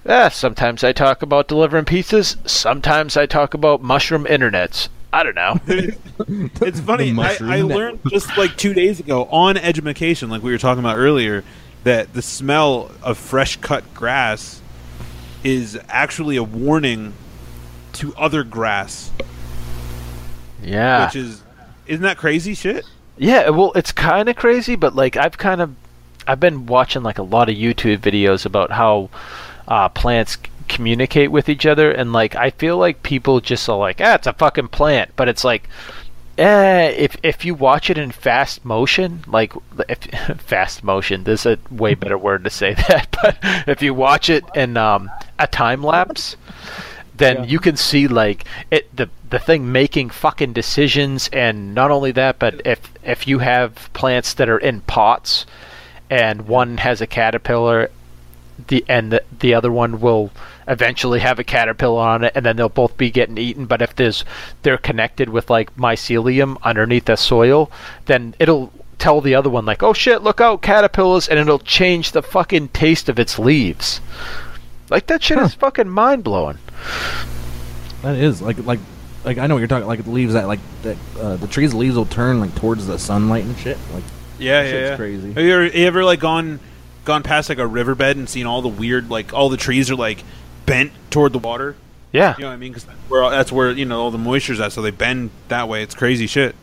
[0.05, 2.37] yeah, sometimes I talk about delivering pizzas.
[2.47, 4.87] Sometimes I talk about mushroom internets.
[5.11, 5.59] I don't know.
[6.61, 7.13] It's funny.
[7.19, 10.97] I, I learned just like two days ago on education, like we were talking about
[10.97, 11.43] earlier,
[11.83, 14.61] that the smell of fresh cut grass
[15.43, 17.13] is actually a warning
[17.93, 19.11] to other grass,
[20.63, 21.05] Yeah.
[21.05, 21.43] which is
[21.85, 22.85] isn't that crazy shit?
[23.17, 25.75] Yeah, well, it's kind of crazy, but like I've kind of,
[26.27, 29.09] I've been watching like a lot of YouTube videos about how
[29.67, 33.77] uh, plants c- communicate with each other, and like I feel like people just are
[33.77, 35.69] like, ah, it's a fucking plant, but it's like,
[36.37, 39.53] eh, if if you watch it in fast motion, like
[39.89, 39.99] if,
[40.41, 43.37] fast motion, there's a way better word to say that, but
[43.67, 45.09] if you watch it in um,
[45.39, 46.35] a time lapse
[47.17, 52.11] then you can see like it the the thing making fucking decisions and not only
[52.11, 55.45] that but if if you have plants that are in pots
[56.09, 57.89] and one has a caterpillar
[58.67, 60.31] the and the, the other one will
[60.67, 63.65] eventually have a caterpillar on it and then they'll both be getting eaten.
[63.65, 64.23] But if there's
[64.63, 67.71] they're connected with like mycelium underneath the soil
[68.05, 72.11] then it'll tell the other one like oh shit look out caterpillars and it'll change
[72.11, 73.99] the fucking taste of its leaves.
[74.89, 76.59] Like that shit is fucking mind-blowing
[78.01, 78.79] That is like like
[79.23, 81.73] like I know what you're talking like the leaves that like that uh, the trees
[81.73, 83.77] leaves will turn like towards the sunlight and shit.
[83.93, 84.03] Like
[84.37, 84.95] Yeah, yeah, yeah.
[84.95, 85.33] crazy.
[85.33, 86.59] Have you ever, you ever like gone
[87.03, 89.95] gone past like a riverbed and seen all the weird like all the trees are
[89.95, 90.23] like
[90.65, 91.75] bent toward the water?
[92.11, 92.73] yeah You know what I mean?
[92.73, 95.81] Because where that's where you know all the moisture's at, so they bend that way.
[95.81, 96.55] It's crazy shit.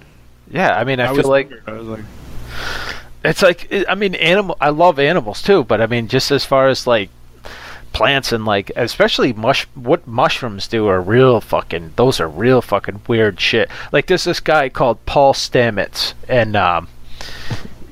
[0.51, 2.05] Yeah, I mean, I, was feel like I was like,
[3.25, 4.57] it's like I mean, animal.
[4.61, 7.11] I love animals too, but I mean, just as far as like
[7.93, 13.03] plants and like especially mush what mushrooms do are real fucking those are real fucking
[13.07, 13.71] weird shit.
[13.93, 16.89] Like there's this guy called Paul Stamets, and um,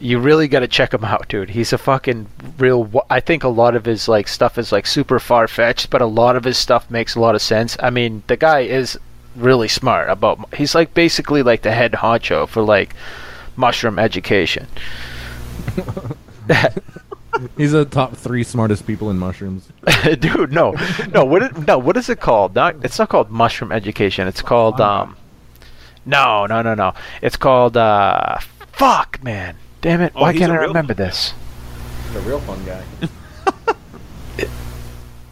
[0.00, 1.50] you really got to check him out, dude.
[1.50, 2.26] He's a fucking
[2.58, 3.04] real.
[3.10, 6.06] I think a lot of his like stuff is like super far fetched, but a
[6.06, 7.76] lot of his stuff makes a lot of sense.
[7.80, 8.98] I mean, the guy is
[9.36, 10.54] really smart about.
[10.54, 12.94] He's like basically like the head honcho for like
[13.56, 14.66] mushroom education.
[17.56, 19.68] he's the top three smartest people in mushrooms.
[20.18, 20.74] Dude, no,
[21.12, 21.24] no.
[21.24, 21.42] What?
[21.42, 22.54] It, no, what is it called?
[22.54, 22.76] Not.
[22.84, 24.26] It's not called mushroom education.
[24.28, 25.16] It's called um.
[26.06, 26.94] No, no, no, no.
[27.22, 28.38] It's called uh.
[28.72, 29.56] Fuck, man.
[29.80, 30.12] Damn it.
[30.16, 31.34] Oh, Why can't I real- remember this?
[32.08, 32.84] He's a real fun guy.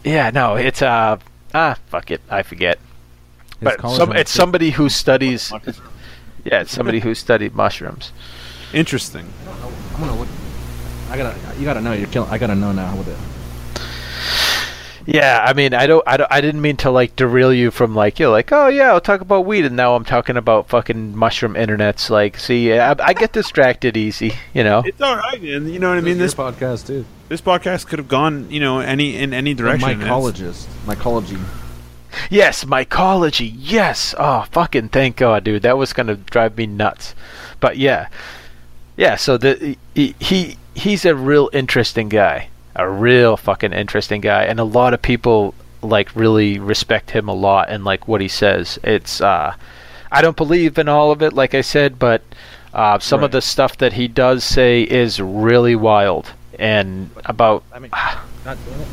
[0.03, 0.55] Yeah, no.
[0.55, 1.17] It's uh.
[1.53, 2.21] Ah, fuck it.
[2.29, 2.79] I forget.
[3.59, 5.51] His but some, it's somebody who studies.
[6.45, 8.13] Yeah, it's somebody who studied mushrooms.
[8.71, 9.25] interesting.
[11.09, 11.37] I'm gonna look.
[11.37, 11.59] I gotta.
[11.59, 11.93] You gotta know.
[11.93, 12.29] You're killing.
[12.29, 13.17] I gotta know now with it.
[15.05, 17.95] Yeah, I mean, I don't, I don't, I didn't mean to like derail you from
[17.95, 21.15] like you're like, oh yeah, I'll talk about weed, and now I'm talking about fucking
[21.15, 22.11] mushroom internets.
[22.11, 24.83] Like, see, I, I get distracted easy, you know.
[24.85, 25.67] It's all right, man.
[25.67, 26.19] You know what I mean?
[26.19, 27.05] This podcast too.
[27.27, 29.89] this podcast could have gone, you know, any in any direction.
[29.89, 30.67] It's- mycologist.
[30.85, 31.39] Mycology.
[32.29, 33.51] Yes, mycology.
[33.55, 34.13] Yes.
[34.17, 35.63] Oh, fucking thank God, dude.
[35.63, 37.15] That was gonna drive me nuts.
[37.59, 38.09] But yeah,
[38.95, 39.15] yeah.
[39.15, 44.59] So the he, he he's a real interesting guy, a real fucking interesting guy, and
[44.59, 48.79] a lot of people like really respect him a lot and like what he says.
[48.83, 49.53] It's uh,
[50.11, 52.21] I don't believe in all of it, like I said, but
[52.73, 57.79] uh, some of the stuff that he does say is really wild and about I
[57.79, 58.87] mean, God damn it.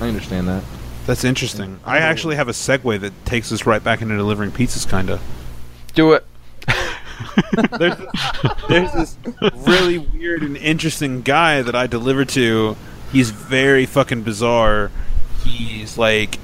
[0.00, 0.64] I understand that.
[1.06, 1.78] That's interesting.
[1.84, 5.20] I actually have a segue that takes us right back into delivering pizzas, kinda.
[5.94, 6.26] do it.
[7.78, 7.96] there's
[8.68, 9.18] there's this
[9.66, 12.76] really weird and interesting guy that I deliver to.
[13.12, 14.90] He's very fucking bizarre.
[15.44, 16.38] He's like,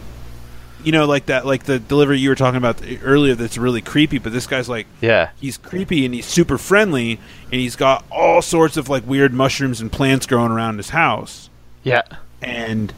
[0.85, 3.35] you know, like that, like the delivery you were talking about earlier.
[3.35, 4.19] That's really creepy.
[4.19, 5.31] But this guy's like, Yeah.
[5.40, 7.19] he's creepy and he's super friendly,
[7.51, 11.51] and he's got all sorts of like weird mushrooms and plants growing around his house
[11.82, 12.02] Yeah.
[12.40, 12.93] and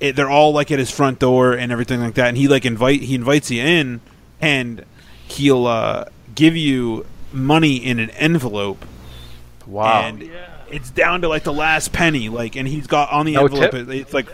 [0.00, 2.26] it, they're all like at his front door and everything like that.
[2.28, 4.00] And he like invite he invites you in,
[4.40, 4.84] and
[5.28, 8.84] he'll uh, give you money in an envelope,
[9.66, 10.02] Wow.
[10.02, 10.30] and
[10.70, 12.28] it's down to like the last penny.
[12.28, 13.70] Like, and he's got on the No envelope.
[13.72, 13.88] tip?
[13.88, 14.26] It's like.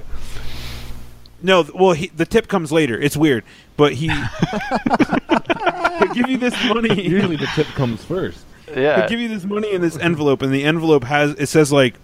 [1.40, 3.00] No, well, he, the tip comes later.
[3.00, 3.44] It's weird,
[3.76, 4.08] but he
[5.98, 7.00] he'll give you this money.
[7.00, 8.44] Usually the tip comes first.
[8.74, 9.00] yeah.
[9.00, 11.94] He'll give you this money in this envelope, and the envelope has it says like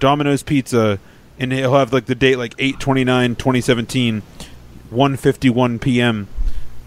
[0.00, 0.98] Domino's Pizza,
[1.38, 4.22] and he'll have like the date like 829 2017
[4.90, 6.28] 151 p.m.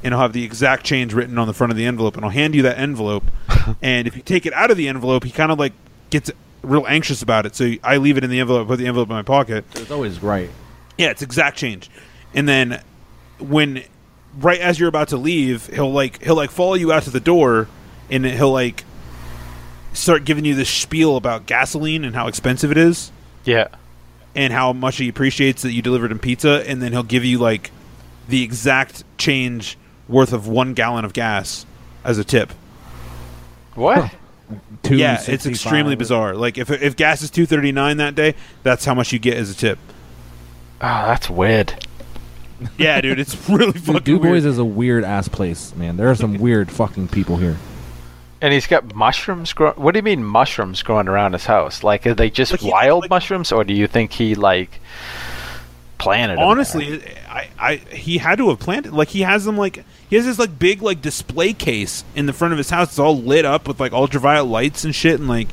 [0.03, 2.31] and I'll have the exact change written on the front of the envelope, and I'll
[2.31, 3.23] hand you that envelope.
[3.81, 5.73] and if you take it out of the envelope, he kind of like
[6.09, 7.55] gets real anxious about it.
[7.55, 9.65] So I leave it in the envelope, put the envelope in my pocket.
[9.75, 10.49] It's always right.
[10.97, 11.89] Yeah, it's exact change.
[12.33, 12.81] And then
[13.39, 13.83] when
[14.39, 17.19] right as you're about to leave, he'll like he'll like follow you out to the
[17.19, 17.67] door
[18.09, 18.83] and he'll like
[19.93, 23.11] start giving you this spiel about gasoline and how expensive it is
[23.45, 23.67] yeah.
[24.35, 27.39] and how much he appreciates that you delivered him pizza and then he'll give you
[27.39, 27.71] like
[28.29, 31.65] the exact change worth of 1 gallon of gas
[32.03, 32.51] as a tip.
[33.75, 34.13] What?
[34.81, 36.33] Two yeah, it's extremely bizarre.
[36.33, 39.55] Like if if gas is 239 that day, that's how much you get as a
[39.55, 39.77] tip.
[40.79, 41.85] Oh, that's weird.
[42.77, 44.45] Yeah, dude, it's really Dude, fucking Du Bois weird.
[44.45, 45.97] is a weird ass place, man.
[45.97, 47.57] There are some weird fucking people here.
[48.41, 49.73] And he's got mushrooms grow.
[49.73, 51.83] What do you mean mushrooms growing around his house?
[51.83, 54.79] Like, are they just Like, wild like- mushrooms, or do you think he like
[55.97, 56.37] planted?
[56.39, 60.25] honestly I, I he had to have planted like he has them like he has
[60.25, 62.89] this like big like display case in the front of his house.
[62.89, 65.47] It's all lit up with like ultraviolet lights and shit and like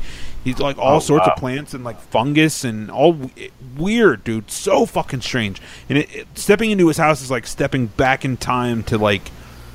[0.44, 1.32] he's like all Oh, sorts wow.
[1.32, 4.50] of plants and like fungus and all w- weird dude.
[4.50, 5.60] So fucking strange.
[5.88, 9.30] And it, it- stepping into his house is like stepping back in time to like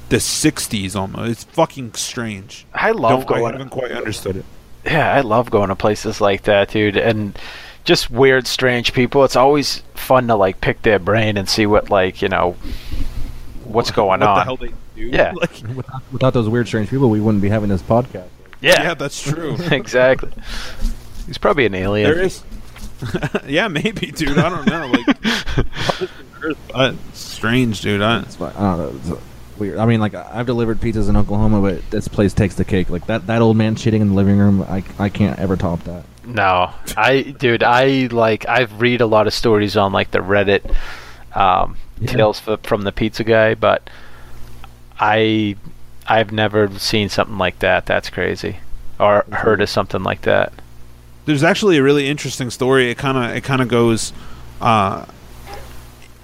[0.10, 1.30] the 60s almost.
[1.32, 2.66] It's fucking strange.
[2.74, 4.46] I love Don't, I haven't quite understood it.
[4.86, 7.38] Yeah, I love going to places like that, dude, and
[7.84, 9.24] just weird, strange people.
[9.24, 12.56] It's always fun to like pick their brain and see what like you know
[13.64, 14.38] what's going what on.
[14.38, 15.34] the hell they do Yeah.
[15.42, 18.28] like Without, without those weird, strange people, we wouldn't be having this podcast.
[18.62, 20.32] yeah, yeah that's true exactly.
[21.28, 22.10] He's probably an alien.
[22.12, 22.44] There is.
[23.48, 24.38] yeah, maybe, dude.
[24.38, 24.88] I don't know.
[24.88, 26.10] Like,
[26.74, 28.02] uh, strange, dude.
[28.02, 28.54] I, It's fine.
[28.56, 29.16] I don't know.
[29.16, 29.78] It's weird.
[29.78, 32.90] I mean, like I've delivered pizzas in Oklahoma, but this place takes the cake.
[32.90, 34.64] Like that, that old man shitting in the living room.
[34.64, 36.04] I, I can't ever top that.
[36.34, 40.64] No, I, dude, I like I've read a lot of stories on like the Reddit
[41.36, 42.12] um, Yeah.
[42.14, 43.90] tales f- from the pizza guy, but
[45.00, 45.56] I
[46.08, 47.86] I've never seen something like that.
[47.86, 48.58] That's crazy,
[49.00, 50.54] or heard of something like that.
[51.26, 52.90] there's actually a really interesting story.
[52.90, 54.14] It kind of it kind of goes
[54.62, 55.06] uh,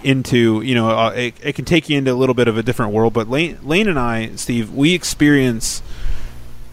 [0.03, 2.64] into you know uh, it, it can take you into a little bit of a
[2.64, 3.14] different world.
[3.14, 5.82] But Lane Lane and I, Steve, we experience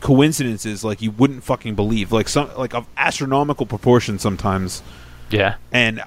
[0.02, 4.82] coincidences like you wouldn't fucking believe, like some like of astronomical proportions sometimes.
[5.30, 6.02] Yeah, And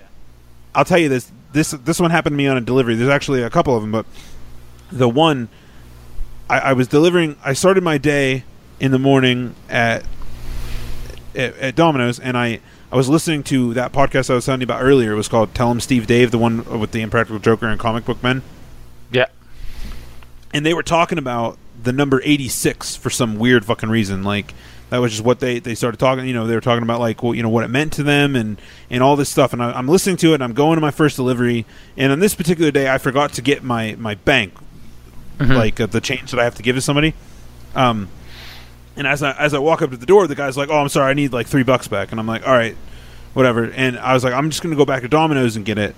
[0.76, 2.94] I'll tell you this this this one happened to me on a delivery.
[2.96, 4.06] There's actually a couple of them, but
[4.92, 5.50] the one
[6.50, 7.38] I, I was delivering.
[7.44, 8.44] I started my day
[8.80, 10.06] in the morning at,
[11.34, 12.60] at at Domino's, and I
[12.92, 15.14] I was listening to that podcast I was telling you about earlier.
[15.14, 18.22] It was called "Tell 'Em Steve-Dave," the one with the Impractical Joker and Comic Book
[18.22, 18.44] Men,
[19.12, 19.26] yeah,
[20.54, 24.24] and they were talking about the number 86 for some weird fucking reason.
[24.24, 24.54] Like
[24.90, 26.26] that was just what they they started talking.
[26.28, 28.36] You know, they were talking about like well, you know, what it meant to them
[28.36, 29.54] and and all this stuff.
[29.54, 30.36] And I, I'm listening to it.
[30.36, 33.42] and I'm going to my first delivery, and on this particular day, I forgot to
[33.42, 34.54] get my my bank,
[35.40, 37.14] like uh, the change that I have to give to somebody.
[37.74, 38.10] Um,
[38.96, 40.90] and as I as I walk up to the door, the guy's like, "Oh, I'm
[40.90, 42.76] sorry, I need like three bucks back." And I'm like, "All right,
[43.34, 45.96] whatever." And I was like, "I'm just gonna go back to Domino's and get it."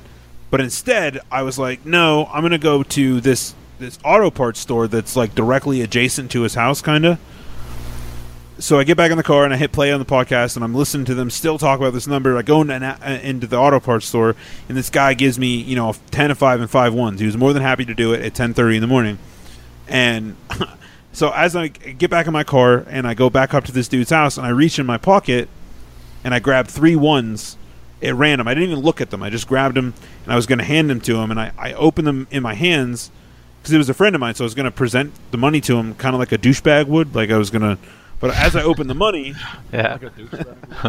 [0.50, 4.88] But instead, I was like, "No, I'm gonna go to this this auto parts store
[4.88, 7.20] that's like directly adjacent to his house, kind of."
[8.60, 10.66] So I get back in the car and I hit play on the podcast and
[10.66, 12.36] I'm listening to them still talk about this number.
[12.36, 14.36] I go in, uh, into the auto parts store
[14.68, 17.20] and this guy gives me you know ten of five and five ones.
[17.20, 19.20] He was more than happy to do it at ten thirty in the morning,
[19.88, 20.36] and
[21.14, 23.88] so as I get back in my car and I go back up to this
[23.88, 25.50] dude's house and I reach in my pocket
[26.24, 27.58] and I grab three ones
[28.02, 28.48] at random.
[28.48, 29.24] I didn't even look at them.
[29.24, 29.94] I just grabbed them
[30.24, 32.44] and I was going to hand them to him and I, I opened them in
[32.44, 33.12] my hands
[33.68, 34.34] because he was a friend of mine.
[34.34, 36.88] So I was going to present the money to him kind of like a douchebag
[36.88, 37.14] would.
[37.14, 37.78] Like I was going to,
[38.22, 39.36] but as I opened the money,
[39.74, 39.98] yeah.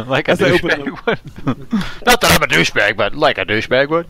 [0.07, 1.73] like a As I open douchebag would.
[2.05, 4.07] Not that I'm a douchebag, but like a douchebag would.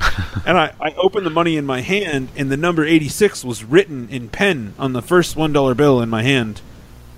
[0.46, 4.08] and I, I opened the money in my hand and the number 86 was written
[4.08, 6.62] in pen on the first $1 bill in my hand.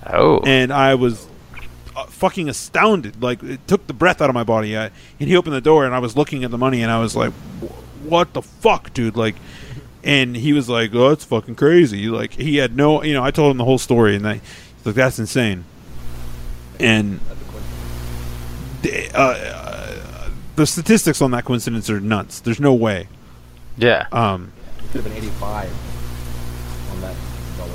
[0.05, 0.41] Oh.
[0.45, 1.29] and I was
[1.95, 3.23] uh, fucking astounded.
[3.23, 4.77] Like it took the breath out of my body.
[4.77, 4.87] I,
[5.21, 7.15] and he opened the door, and I was looking at the money, and I was
[7.15, 9.37] like, "Wh- "What the fuck, dude?" Like,
[10.05, 13.31] and he was like, "Oh, it's fucking crazy." Like he had no, you know, I
[13.31, 15.65] told him the whole story, and I, he's like, "That's insane."
[16.81, 17.21] And
[18.83, 22.41] the- uh, uh, the statistics on that coincidence are nuts.
[22.41, 23.09] There's no way.
[23.77, 24.07] yeah.
[24.13, 24.53] Um,
[24.93, 25.71] Could have been 85
[26.93, 27.15] on that
[27.57, 27.71] dollar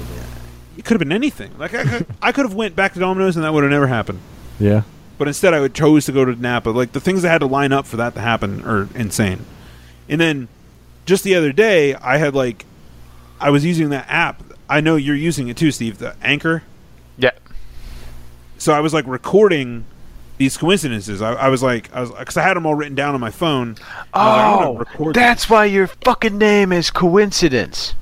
[0.77, 1.51] it could have been anything.
[1.57, 3.87] Like I, could- I could have went back to Domino's, and that would have never
[3.87, 4.19] happened.
[4.59, 4.83] Yeah.
[5.17, 6.69] but instead I would chose to go to Napa.
[6.69, 9.45] Like the things that had to line up for that to happen are insane.
[10.09, 10.47] And then
[11.07, 12.65] just the other day, I had like
[13.41, 14.43] I was using that app.
[14.69, 15.97] I know you're using it too, Steve.
[15.97, 16.61] The Anchor.
[17.17, 17.31] Yeah.
[18.59, 19.85] So I was like recording
[20.37, 21.21] these coincidences.
[21.21, 23.31] I, I was like, I was because I had them all written down on my
[23.31, 23.77] phone.
[24.13, 27.95] I was like, Oh, that's why your fucking name is coincidence.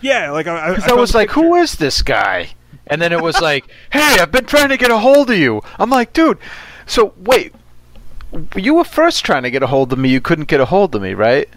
[0.00, 0.30] yeah.
[0.30, 2.50] Like I, I, Because I, was like, who is this guy?
[2.86, 5.62] And then it was like, hey, I've been trying to get a hold of you.
[5.78, 6.38] I'm like, dude,
[6.86, 7.54] so wait,
[8.56, 10.08] you were first trying to get a hold of me.
[10.10, 11.48] You couldn't get a hold of me, right?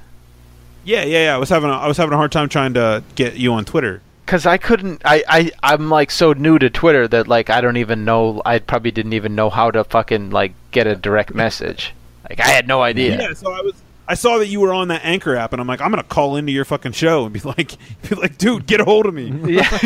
[0.83, 1.35] Yeah, yeah, yeah.
[1.35, 3.65] I was having a, I was having a hard time trying to get you on
[3.65, 4.01] Twitter.
[4.25, 5.01] Because I couldn't.
[5.03, 8.41] I, I I'm like so new to Twitter that like I don't even know.
[8.45, 11.93] I probably didn't even know how to fucking like get a direct message.
[12.29, 13.19] Like I had no idea.
[13.19, 13.75] Yeah, so I was
[14.07, 16.35] I saw that you were on that Anchor app, and I'm like, I'm gonna call
[16.35, 17.73] into your fucking show and be like,
[18.09, 19.31] be like, dude, get a hold of me.
[19.45, 19.77] Yeah.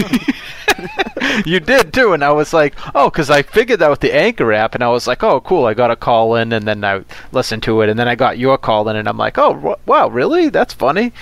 [1.46, 4.52] you did too, and I was like, oh, because I figured that with the Anchor
[4.54, 7.04] app, and I was like, oh, cool, I got a call in, and then I
[7.32, 9.88] listened to it, and then I got your call in, and I'm like, oh, wh-
[9.88, 10.50] wow, really?
[10.50, 11.14] That's funny.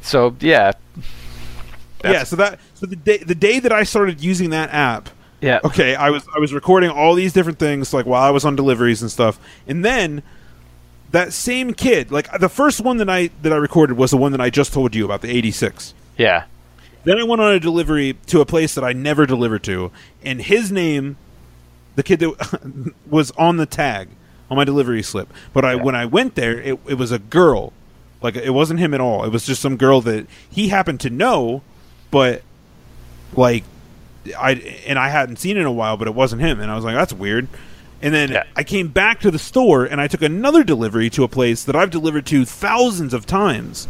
[0.00, 0.72] So yeah,
[2.04, 5.08] yeah, so that so the day the day that I started using that app,
[5.40, 8.44] yeah, okay, I was I was recording all these different things like while I was
[8.44, 10.22] on deliveries and stuff, and then
[11.12, 14.32] that same kid, like the first one that I that I recorded was the one
[14.32, 15.94] that I just told you about, the 86.
[16.16, 16.44] yeah,
[17.04, 19.90] Then I went on a delivery to a place that I never delivered to,
[20.22, 21.16] and his name,
[21.94, 24.08] the kid that was on the tag
[24.50, 25.32] on my delivery slip.
[25.52, 27.72] But I when I went there, it, it was a girl,
[28.22, 29.24] like it wasn't him at all.
[29.24, 31.62] It was just some girl that he happened to know,
[32.10, 32.42] but
[33.36, 33.64] like
[34.38, 34.52] I
[34.86, 36.94] and I hadn't seen in a while, but it wasn't him, and I was like,
[36.94, 37.48] that's weird.
[38.02, 38.42] And then Yeah.
[38.56, 41.76] I came back to the store and I took another delivery to a place that
[41.76, 43.86] I've delivered to thousands of times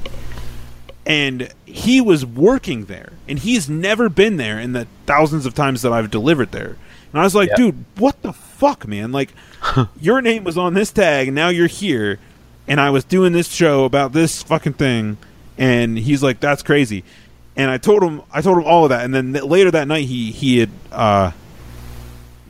[1.05, 5.83] and he was working there and he's never been there in the thousands of times
[5.83, 6.77] that I've delivered there.
[7.13, 7.57] And I was like, Yeah.
[7.57, 9.13] dude, what the fuck, man?
[9.13, 9.31] Like
[10.01, 12.19] your name was on this tag and now you're here
[12.69, 15.17] and I was doing this show about this fucking thing
[15.59, 17.03] and he's like that's crazy.
[17.57, 19.89] And I told him I told him all of that and then th- later that
[19.89, 21.33] night he he had uh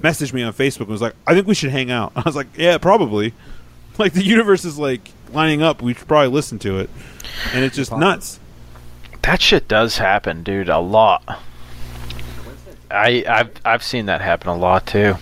[0.03, 2.37] messaged me on Facebook and was like, "I think we should hang out." I was
[2.37, 3.33] like, "Yeah, probably."
[3.99, 5.83] Like the universe is like lining up.
[5.83, 6.89] We should probably listen to it,
[7.53, 8.41] and it's just nuts.
[9.21, 11.23] that shit does happen, dude, a lot.
[12.91, 15.17] I I've I've seen that happen a lot too.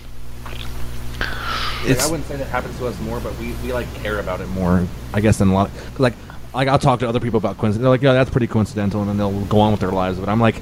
[1.85, 4.39] Like, I wouldn't say that happens to us more, but we, we like care about
[4.39, 5.69] it more, I guess, than a lot.
[5.91, 6.13] Cause like,
[6.53, 7.81] like I'll talk to other people about coincidence.
[7.81, 10.19] They're like, yeah, that's pretty coincidental, and then they'll go on with their lives.
[10.19, 10.61] But I'm like,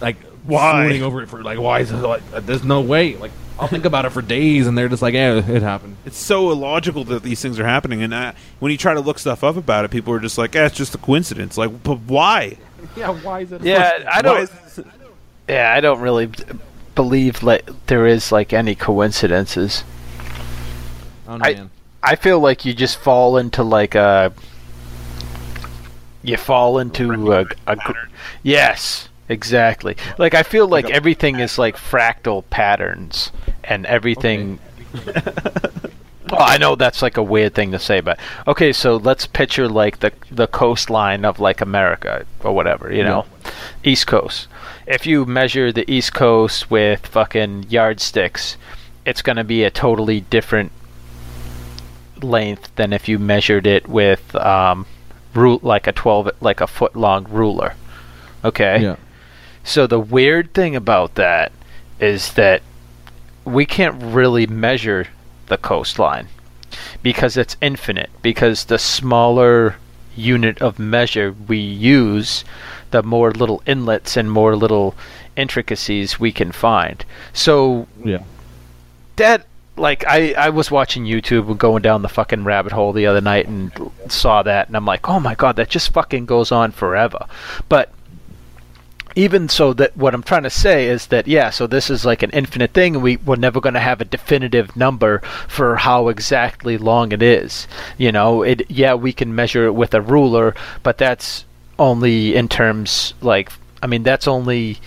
[0.00, 0.84] like Why?
[0.84, 2.22] swooning over it for like, why is it like?
[2.46, 3.16] There's no way.
[3.16, 5.96] Like, I'll think about it for days, and they're just like, yeah, it happened.
[6.06, 9.18] It's so illogical that these things are happening, and uh, when you try to look
[9.18, 11.98] stuff up about it, people are just like, "Eh, it's just a coincidence." Like, but
[12.00, 12.56] why?
[12.96, 13.60] Yeah, why is it?
[13.62, 14.40] Yeah, I don't.
[14.40, 14.80] is-
[15.48, 16.30] Yeah, I don't really
[16.94, 19.84] believe like there is like any coincidences.
[21.28, 21.70] I don't I- man.
[22.02, 24.32] I feel like you just fall into like a
[26.22, 27.92] you fall into a, a gr-
[28.42, 33.30] yes exactly like I feel like everything is like fractal patterns
[33.64, 34.58] and everything
[36.30, 39.68] well I know that's like a weird thing to say but okay so let's picture
[39.68, 43.26] like the the coastline of like America or whatever you know?
[43.84, 44.48] East Coast.
[44.86, 48.56] If you measure the East Coast with fucking yardsticks
[49.04, 50.72] it's going to be a totally different
[52.22, 54.86] length than if you measured it with um,
[55.34, 57.74] ru- like a 12 like a foot long ruler
[58.44, 58.82] okay?
[58.82, 58.96] Yeah.
[59.64, 61.52] so the weird thing about that
[61.98, 62.62] is that
[63.44, 65.06] we can't really measure
[65.46, 66.28] the coastline
[67.02, 69.76] because it's infinite because the smaller
[70.16, 72.44] unit of measure we use
[72.90, 74.94] the more little inlets and more little
[75.36, 78.22] intricacies we can find so Yeah.
[79.16, 79.46] that
[79.76, 83.20] like I, I was watching YouTube and going down the fucking rabbit hole the other
[83.22, 83.72] night and
[84.08, 87.24] saw that and I'm like, oh my god, that just fucking goes on forever.
[87.68, 87.90] But
[89.14, 92.22] even so that what I'm trying to say is that yeah, so this is like
[92.22, 96.78] an infinite thing and we, we're never gonna have a definitive number for how exactly
[96.78, 97.66] long it is.
[97.98, 101.44] You know, it yeah, we can measure it with a ruler, but that's
[101.78, 103.50] only in terms like
[103.82, 104.78] I mean that's only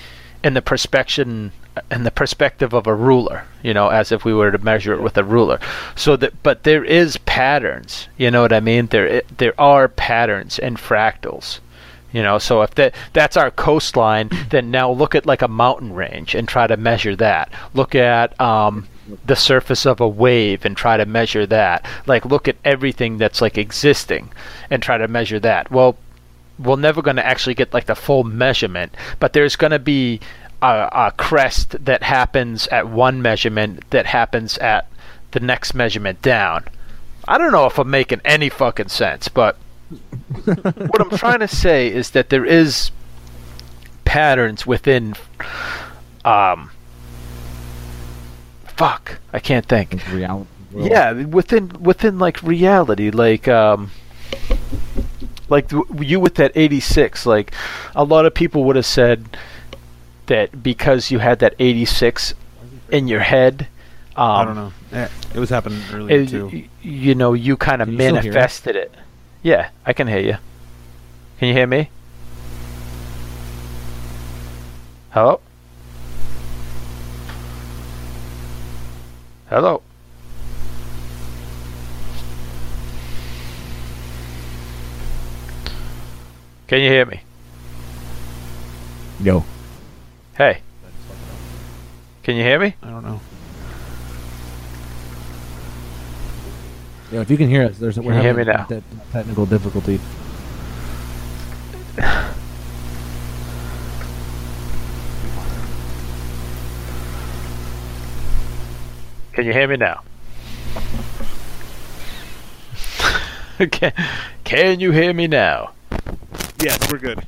[0.43, 1.51] in the perspection
[1.89, 5.01] in the perspective of a ruler, you know, as if we were to measure it
[5.01, 5.59] with a ruler.
[5.95, 8.07] So that, but there is patterns.
[8.17, 8.87] You know what I mean?
[8.87, 11.59] There, there are patterns in fractals.
[12.13, 15.93] You know, so if that that's our coastline, then now look at like a mountain
[15.93, 17.51] range and try to measure that.
[17.73, 18.87] Look at um,
[19.25, 21.85] the surface of a wave and try to measure that.
[22.05, 24.31] Like look at everything that's like existing
[24.69, 25.71] and try to measure that.
[25.71, 25.97] Well,
[26.59, 30.19] we're never going to actually get like the full measurement, but there's going to be
[30.61, 34.87] a, a crest that happens at one measurement that happens at
[35.31, 36.65] the next measurement down.
[37.27, 39.57] I don't know if I'm making any fucking sense, but
[40.45, 42.91] what I'm trying to say is that there is
[44.05, 45.15] patterns within
[46.25, 46.69] um
[48.65, 49.93] fuck, I can't think.
[49.93, 50.47] It's reality.
[50.71, 50.89] world.
[50.89, 53.91] Yeah, within within like reality, like um,
[55.49, 57.53] like th- you with that eighty six, like
[57.95, 59.37] a lot of people would have said
[60.27, 62.33] that because you had that eighty six
[62.91, 63.67] in your head,
[64.15, 64.73] um, I don't know.
[64.91, 66.63] Eh, It was happening earlier it- too.
[66.81, 68.25] you know, you kind of Can you still hear us?
[68.35, 68.93] manifested it.
[69.43, 70.37] Yeah, I can hear you.
[71.37, 71.89] Can you hear me?
[75.09, 75.41] Hello.
[79.49, 79.81] Hello.
[86.67, 87.21] Can you hear me?
[89.19, 89.43] Yo.
[90.37, 90.61] Hey.
[92.23, 92.75] Can you hear me?
[92.81, 93.19] I don't know.
[97.13, 98.63] Yeah, if you can hear us, there's we're you hear having me now?
[98.65, 98.81] te-
[99.11, 99.99] technical difficulty.
[109.33, 110.01] Can you hear me now?
[113.71, 113.93] can,
[114.43, 115.71] can you hear me now?
[116.61, 117.25] Yes, we're good.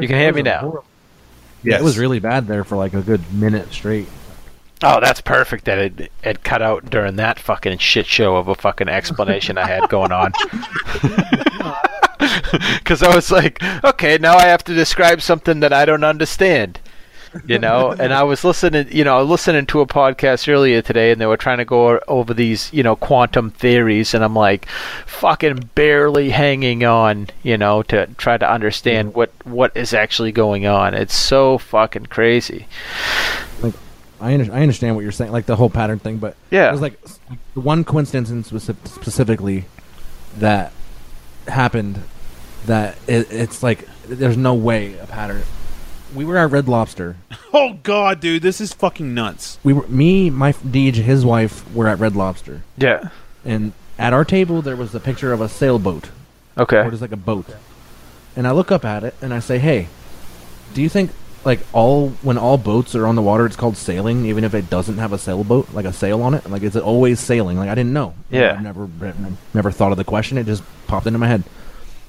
[0.00, 0.82] You can hear me now.
[1.62, 1.80] Yeah, Yes.
[1.80, 4.08] it was really bad there for like a good minute straight.
[4.82, 8.54] Oh, that's perfect that it, it cut out during that fucking shit show of a
[8.54, 10.32] fucking explanation I had going on.
[12.78, 16.80] Because I was like, okay, now I have to describe something that I don't understand.
[17.44, 21.20] You know, and I was listening, you know, listening to a podcast earlier today, and
[21.20, 24.66] they were trying to go over these, you know, quantum theories, and I'm like,
[25.06, 30.66] fucking barely hanging on, you know, to try to understand what what is actually going
[30.66, 30.94] on.
[30.94, 32.66] It's so fucking crazy.
[34.20, 36.66] I under- I understand what you're saying, like the whole pattern thing, but Yeah.
[36.66, 36.98] there's like
[37.54, 39.64] the one coincidence in speci- specifically
[40.38, 40.72] that
[41.46, 42.00] happened
[42.66, 45.42] that it, it's like there's no way a pattern.
[46.14, 47.16] We were at Red Lobster.
[47.50, 49.58] Oh god, dude, this is fucking nuts.
[49.64, 53.08] We were me, my Deej, his wife were at Red Lobster, Yeah.
[53.42, 56.10] and at our table there was a picture of a sailboat,
[56.58, 56.76] Okay.
[56.76, 57.46] or just like a boat.
[58.36, 59.88] And I look up at it and I say, "Hey,
[60.74, 61.10] do you think
[61.48, 64.70] like all when all boats are on the water, it's called sailing, even if it
[64.70, 66.48] doesn't have a sailboat, like a sail on it?
[66.48, 67.56] Like, is it always sailing?
[67.58, 68.14] Like, I didn't know.
[68.30, 68.52] Yeah.
[68.52, 68.88] I've never
[69.54, 70.38] never thought of the question.
[70.38, 71.42] It just popped into my head.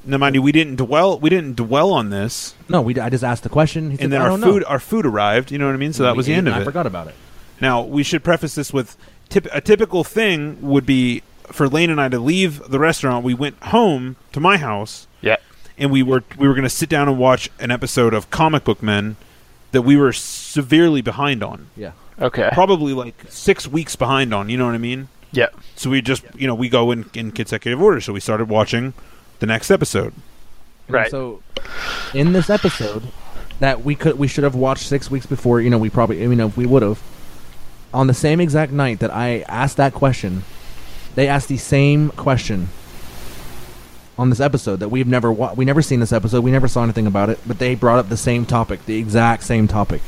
[0.06, 1.20] Now, mind you, we didn't dwell.
[1.20, 2.98] We didn't dwell on this, No, we.
[3.00, 3.92] I just asked the question.
[3.92, 4.68] He said, and then I our don't food, Know.
[4.70, 5.52] our food arrived.
[5.52, 5.94] You know what I mean?
[5.94, 6.62] So that We was the end of I it.
[6.62, 7.16] I forgot about it.
[7.62, 8.96] Now we should preface this with
[9.30, 13.26] tip- a typical thing would be for Lane and I to leave the restaurant.
[13.26, 15.36] We went home to my house, Yeah.
[15.78, 18.64] and we were we were going to sit down and watch an episode of Comic
[18.64, 19.18] Book Men
[19.72, 21.92] that we were severely behind on, Yeah.
[22.22, 22.50] Okay.
[22.54, 24.50] probably like six weeks behind on.
[24.50, 25.08] You know what I mean?
[25.32, 25.48] yeah.
[25.76, 28.02] So we just you know we go in in consecutive order.
[28.02, 28.94] So we started watching
[29.40, 30.14] the next episode.
[30.88, 31.12] And Right.
[31.12, 31.42] So,
[32.14, 33.04] in this episode,
[33.60, 35.62] that we could we should have watched six weeks before.
[35.62, 37.02] You know, we probably you know if we would have.
[37.94, 40.44] On the same exact night that I asked that question,
[41.16, 42.70] they asked the same question.
[44.20, 46.84] On this episode that we've never wa- we never seen this episode, we never saw
[46.84, 50.02] anything about it, but they brought up the same topic, the exact same topic.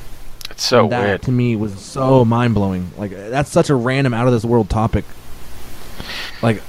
[0.49, 1.21] It's so And that weird.
[1.23, 2.91] to me was so mind blowing.
[2.97, 5.05] Like that's such a random, out of this world topic.
[6.41, 6.61] Like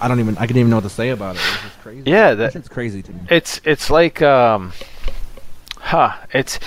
[0.00, 1.40] I don't even I couldn't even know what to say about it.
[1.40, 2.02] It was just crazy.
[2.10, 3.20] Yeah, that- shit's crazy to me.
[3.28, 4.72] It's it's like um,
[5.78, 6.12] huh?
[6.32, 6.60] It's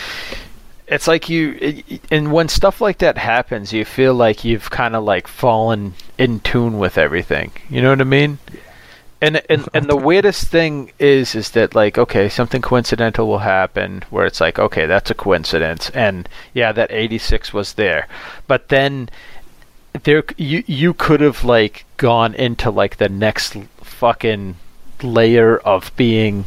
[0.88, 4.95] it's like you, it, and when stuff like that happens, you feel like you've kind
[4.95, 7.52] of like fallen in tune with everything.
[7.70, 8.40] You know what I mean?
[9.22, 14.04] And and and the weirdest thing is is that like okay, something coincidental will happen
[14.10, 18.08] where it's like okay, that's a coincidence, and yeah, that eighty six was there,
[18.48, 19.10] but then
[20.04, 24.56] there you you could have like gone into like the next fucking
[25.04, 26.46] layer of being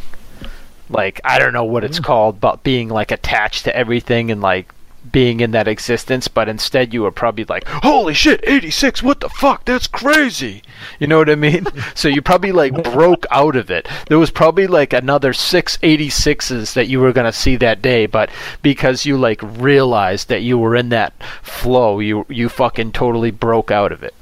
[0.88, 2.04] like I don't know what it's mm.
[2.04, 4.72] called, but being like attached to everything and like
[5.10, 9.02] being in that existence, but instead you were probably like, "Holy shit, 86!
[9.02, 9.64] What the fuck?
[9.64, 10.62] That's crazy!"
[11.00, 11.66] You know what I mean?
[11.94, 13.88] so you probably like broke out of it.
[14.08, 18.30] There was probably like another six 86s that you were gonna see that day, but
[18.62, 21.12] because you like realized that you were in that
[21.42, 24.14] flow, you you fucking totally broke out of it.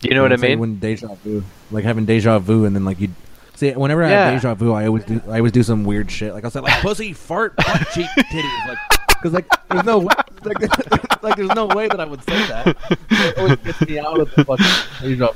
[0.00, 0.60] You know what I mean?
[0.60, 3.08] When deja vu, like having deja vu, and then like you
[3.56, 4.30] see, whenever I Yeah.
[4.30, 6.32] have deja vu, I always do, I always do some weird shit.
[6.32, 8.78] Like I'll say like pussy, fart, butt cheek, titties, like
[9.20, 10.14] because like there's no way,
[10.44, 12.76] like, like there's no way that I would say that.
[13.10, 14.66] It always gets me out of the fucking
[15.02, 15.32] deja.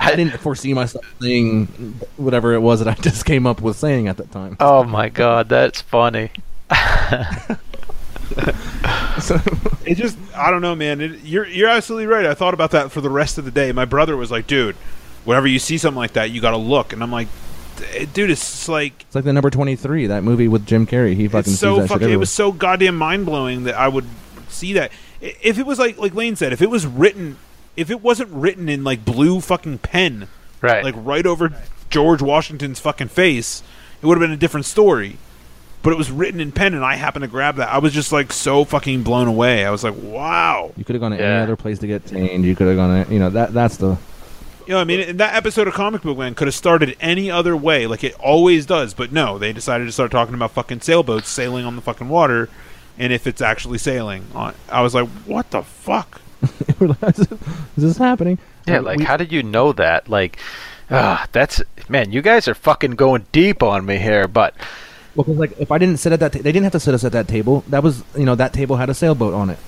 [0.00, 1.66] I didn't foresee myself saying
[2.16, 4.56] whatever it was that I just came up with saying at that time.
[4.60, 6.30] Oh my god, that's funny.
[9.84, 11.00] It just I don't know, man.
[11.00, 12.26] It, you're you're absolutely right.
[12.26, 13.72] I thought about that for the rest of the day.
[13.72, 14.76] My brother was like, "Dude,
[15.24, 17.32] whenever you see something like that, you got to look." And I'm like, "D-
[18.12, 21.14] "Dude, it's like It's like the number twenty three, that movie with Jim Carrey.
[21.14, 22.10] He fucking it's sees so that shit fucking.
[22.10, 24.04] It was so goddamn mind blowing that I would
[24.48, 24.90] see that.
[25.20, 27.36] If it was like like Lane said, if it was written,
[27.76, 30.28] if it wasn't written in like blue fucking pen,
[30.60, 30.82] Right.
[30.84, 31.52] like right over
[31.90, 33.62] George Washington's fucking face,
[34.02, 35.16] it would have been a different story.
[35.80, 37.68] But it was written in pen, and I happened to grab that.
[37.68, 39.64] I was just like so fucking blown away.
[39.64, 41.24] I was like, "Wow!" You could have gone to Yeah.
[41.34, 42.44] any other place to get tamed.
[42.44, 43.96] You could have gone to, you know, that that's the
[44.68, 47.30] You know, I mean, and that episode of Comic Book Men could have started any
[47.30, 48.92] other way, like it always does.
[48.92, 52.50] But no, they decided to start talking about fucking sailboats sailing on the fucking water,
[52.98, 54.26] and if it's actually sailing.
[54.34, 57.26] I was like, "What the fuck?" is
[57.78, 58.36] this happening?
[58.66, 60.10] Yeah, like we- how did you know that?
[60.10, 60.38] Like,
[60.90, 64.28] ah, that's man, you guys are fucking going deep on me here.
[64.28, 64.54] But
[65.14, 66.92] Well, 'cause, like if I didn't sit at that, ta- they didn't have to sit
[66.92, 67.64] us at that table.
[67.68, 69.58] That was, you know, that table had a sailboat on it.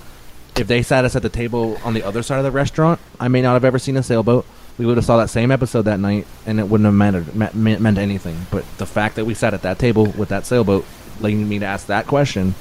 [0.57, 3.29] If they sat us at the table on the other side of the restaurant, I
[3.29, 4.45] may not have ever seen a sailboat.
[4.81, 7.49] We would have saw that same episode that night, and it wouldn't have mattered, me-
[7.53, 8.47] me- meant anything.
[8.49, 10.85] But the fact that we sat at that table with that sailboat,
[11.19, 12.55] leading me to ask that question,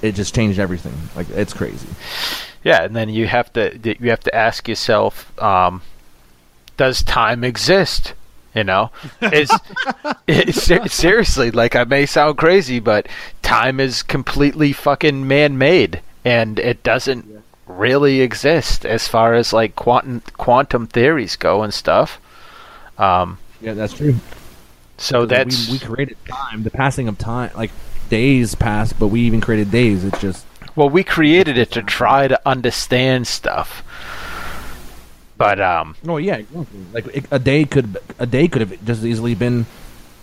[0.00, 0.94] it just changed everything.
[1.14, 1.88] Like it's crazy.
[2.64, 5.82] yeah, and then you have to you have to ask yourself, um,
[6.78, 8.14] does time exist?
[8.54, 8.90] You know,
[9.20, 9.50] is
[10.26, 13.08] it's ser- seriously like I may sound crazy, but
[13.42, 20.22] time is completely fucking man-made, and it doesn't really exist as far as like quantum
[20.36, 22.20] quantum theories go and stuff.
[22.98, 24.16] Um, Yeah, that's true.
[24.98, 27.70] so that's we, we created time, the passing of time, like
[28.08, 30.04] days pass, but we even created days.
[30.04, 33.82] It's just Well, we created it to try to understand stuff.
[35.36, 36.80] But um Oh yeah, exactly.
[36.92, 39.66] Like it- a day could a day could have just easily been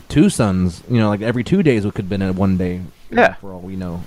[0.10, 0.82] two suns.
[0.90, 2.82] You know, like every two days it could have been one day.
[3.12, 3.34] Yeah.
[3.36, 4.04] for all we know.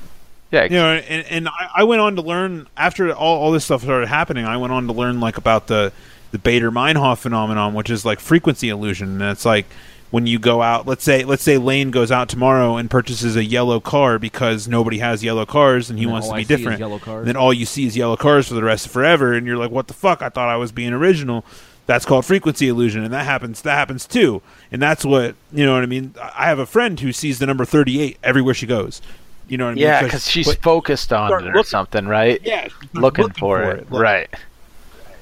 [0.53, 3.65] Yeah, You know, and, and I, I went on to learn after all, all this
[3.65, 4.45] stuff started happening.
[4.45, 5.93] I went on to learn like about the
[6.33, 9.21] the Baader Meinhof phenomenon, which is like frequency illusion.
[9.21, 9.67] And it's like
[10.11, 13.45] when you go out, let's say let's say Lane goes out tomorrow and purchases a
[13.45, 16.61] yellow car because nobody has yellow cars and he And wants to be see is
[16.61, 16.79] different.
[16.81, 17.27] yellow cars.
[17.27, 19.71] Then all you see is yellow cars for the rest of forever, and you're like,
[19.71, 20.23] "What the fuck?
[20.23, 21.45] I thought I was being original."
[21.87, 23.63] That's called frequency illusion, and that happens.
[23.63, 24.43] That happens too,
[24.73, 26.15] and that's what you know what I mean.
[26.21, 29.01] I have a friend who sees the number 38 everywhere she goes.
[29.49, 29.83] You know what I mean?
[29.85, 32.41] yeah, because she's but- focused on it or looking- something, right?
[32.45, 34.29] yeah, she's looking, for it, like- right?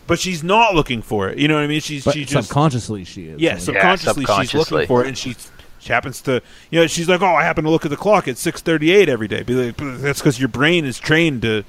[0.06, 1.38] But she's not looking for it.
[1.38, 1.80] You know what I mean?
[1.80, 3.40] She's But she just subconsciously she is.
[3.40, 4.76] yeah, Like, subconsciously, she's subconsciously.
[4.76, 5.34] looking for it, and she
[5.78, 6.40] she happens to
[6.70, 9.28] you know she's like, oh, I happen to look at the clock at 6:38 every
[9.28, 9.42] day.
[9.42, 11.64] Be like, that's because your brain is trained to.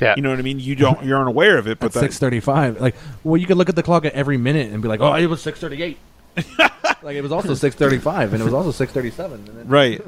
[0.00, 0.58] Yeah, You know what I mean?
[0.60, 2.80] You don't you aren't aware of it, but at six thirty-five.
[2.80, 5.14] Like, well, you could look at the clock at every minute and be like, "Oh,
[5.14, 5.96] it was six thirty-eight.
[7.02, 9.44] like it was also six thirty-five, and it was also six thirty-seven.
[9.46, 10.02] Then, right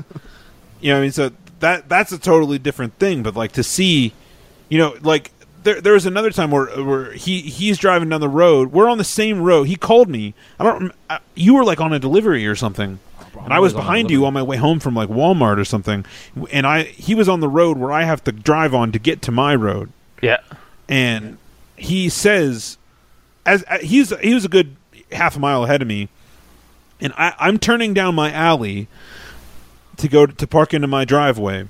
[0.80, 3.62] you know what i mean so that that's a totally different thing but like to
[3.62, 4.12] see
[4.68, 5.32] you know like
[5.68, 8.72] there there was another time where where he he's driving down the road.
[8.72, 9.64] We're on the same road.
[9.64, 10.34] He called me.
[10.58, 12.98] I don't I, you were like on a delivery or something.
[13.44, 15.64] And i was was on behind you on my way home from like walmart or
[15.64, 16.04] something.
[16.50, 19.22] And i he was on the road where i have to drive on to get
[19.22, 19.92] to my road.
[20.22, 20.38] Yeah,
[20.88, 21.38] and
[21.76, 22.78] he says
[23.46, 24.74] as uh, he's he was a good
[25.12, 26.08] half a mile ahead of me.
[27.00, 28.88] And I, i'm turning down my alley
[29.98, 31.68] to go to, to park into my driveway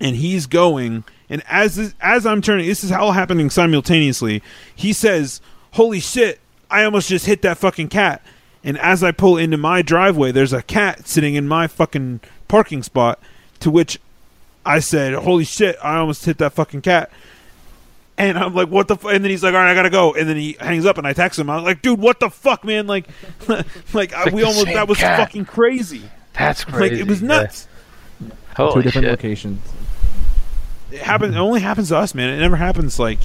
[0.00, 4.42] and he's going and as this, as i'm turning this is all happening simultaneously
[4.74, 5.40] he says
[5.72, 6.40] holy shit
[6.70, 8.22] i almost just hit that fucking cat
[8.64, 12.82] and as i pull into my driveway there's a cat sitting in my fucking parking
[12.82, 13.18] spot
[13.60, 13.98] to which
[14.64, 17.10] i said holy shit i almost hit that fucking cat
[18.18, 18.94] and I'm like, what the?
[18.94, 19.04] F-?
[19.06, 20.14] And then he's like, all right, I gotta go.
[20.14, 21.48] And then he hangs up, and I text him.
[21.48, 22.86] I'm like, dude, what the fuck, man?
[22.86, 23.08] Like,
[23.48, 25.18] like, like we almost that was cat.
[25.18, 26.02] fucking crazy.
[26.46, 26.94] That's crazy.
[26.96, 27.28] Like, it was yeah.
[27.28, 27.68] nuts.
[28.56, 29.10] Holy two different shit.
[29.10, 29.60] locations.
[30.90, 31.34] It happens.
[31.34, 32.28] It only happens to us, man.
[32.28, 33.18] It never happens like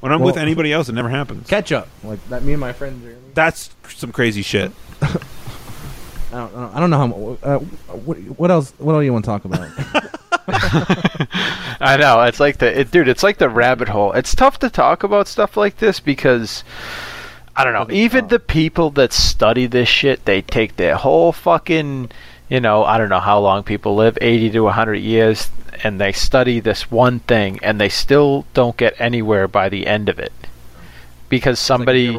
[0.00, 0.88] when I'm with anybody else.
[0.88, 1.46] It never happens.
[1.48, 2.42] Catch up, like that.
[2.42, 3.02] Me and my friends.
[3.02, 3.20] Jeremy.
[3.34, 4.72] That's some crazy shit.
[5.02, 6.98] I don't, I don't- I don't know
[7.42, 7.48] how.
[7.48, 8.72] Uh, what, what else?
[8.78, 9.68] What else do you want to talk about?
[11.80, 13.08] I know it's like the it, dude.
[13.08, 14.12] It's like the rabbit hole.
[14.12, 16.64] It's tough to talk about stuff like this because
[17.54, 17.94] I don't know.
[17.94, 22.10] Even the people that study this shit, they take their whole fucking
[22.48, 25.50] you know I don't know how long people live, eighty to hundred years,
[25.82, 30.08] and they study this one thing, and they still don't get anywhere by the end
[30.08, 30.32] of it
[31.28, 32.18] because somebody,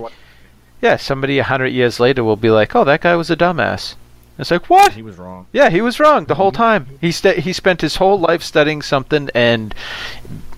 [0.82, 3.96] yeah, somebody hundred years later will be like, oh, that guy was a dumbass.
[4.38, 4.94] It's like what?
[4.94, 5.48] He was wrong.
[5.52, 6.62] Yeah, he was wrong the whole mm-hmm.
[6.62, 6.88] time.
[7.02, 9.74] He st- he spent his whole life studying something, and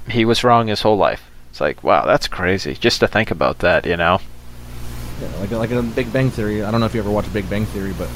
[0.10, 1.30] he was wrong his whole life.
[1.52, 2.74] It's like, wow, that's crazy.
[2.74, 4.20] Just to think about that, you know.
[5.22, 6.64] Yeah, like like a Big Bang Theory.
[6.64, 8.10] I don't know if you ever watched Big Bang Theory, but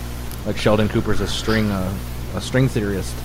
[0.46, 1.94] like Sheldon Cooper's a string uh,
[2.36, 3.16] a string theorist,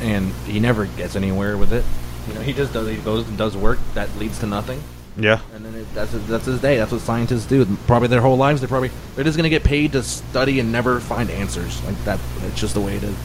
[0.00, 1.84] and he never gets anywhere with it.
[2.28, 4.82] You know, he just does he goes and does work that leads to nothing,
[5.16, 5.40] Yeah.
[5.54, 6.76] and then it, that's that's his day.
[6.76, 7.64] That's what scientists do.
[7.86, 8.60] Probably their whole lives.
[8.60, 11.82] They're probably they're just gonna get paid to study and never find answers.
[11.84, 12.20] Like that.
[12.42, 13.16] It's just the way it is.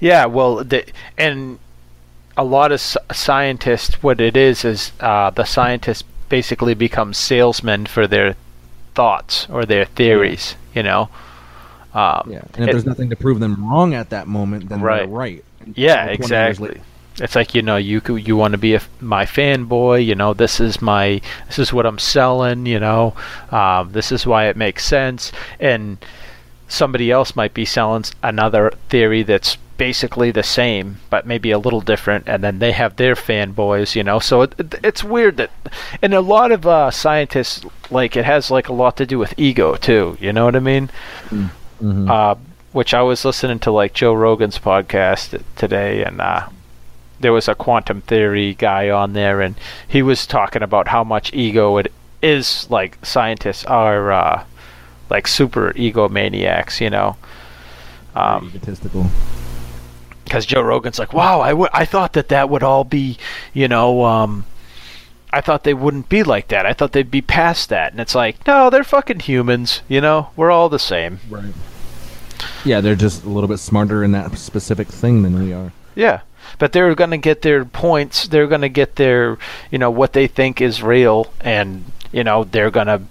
[0.00, 0.84] Yeah, well, the,
[1.18, 1.58] and
[2.36, 8.06] a lot of scientists, what it is is uh, the scientists basically become salesmen for
[8.06, 8.34] their
[8.94, 10.56] thoughts or their theories.
[10.74, 11.08] You know.
[11.94, 12.38] Um, Yeah.
[12.54, 15.00] And if it- there's nothing to prove them wrong at that moment, then Right.
[15.00, 15.44] they're right.
[15.74, 16.80] Yeah, exactly.
[17.20, 20.06] It's like you know you you want to be a my fanboy.
[20.06, 22.64] You know this is my this is what I'm selling.
[22.66, 23.14] You know
[23.50, 25.30] um, this is why it makes sense.
[25.58, 25.98] And
[26.68, 31.80] somebody else might be selling another theory that's basically the same but maybe a little
[31.80, 35.50] different and then they have their fanboys you know so it, it, it's weird that
[36.02, 39.32] and a lot of uh, scientists like it has like a lot to do with
[39.38, 40.90] ego too you know what i mean
[41.80, 42.08] Mhm.
[42.10, 42.34] uh,
[42.72, 46.46] which I was listening to like Joe Rogan's podcast today, and uh,
[47.18, 49.56] there was a quantum theory guy on there, and
[49.88, 51.92] he was talking about how much ego it
[52.22, 52.66] is.
[52.70, 54.44] Like scientists are uh,
[55.10, 57.16] like super egomaniacs, you know.
[58.14, 59.06] Um, egotistical.
[60.24, 63.18] because Joe Rogan's like, wow, I, w- I thought that that would all be,
[63.52, 64.44] you know, um,
[65.32, 66.66] I thought they wouldn't be like that.
[66.66, 67.92] I thought they'd be past that.
[67.92, 70.30] And it's like, no, they're fucking humans, you know?
[70.36, 71.18] We're all the same.
[71.28, 71.52] Right.
[72.64, 75.72] Yeah, they're just a little bit smarter in that specific thing than we are.
[75.94, 76.20] Yeah.
[76.58, 78.26] But they're going to get their points.
[78.26, 79.38] They're going to get their,
[79.70, 81.32] you know, what they think is real.
[81.40, 83.02] And, you know, they're going to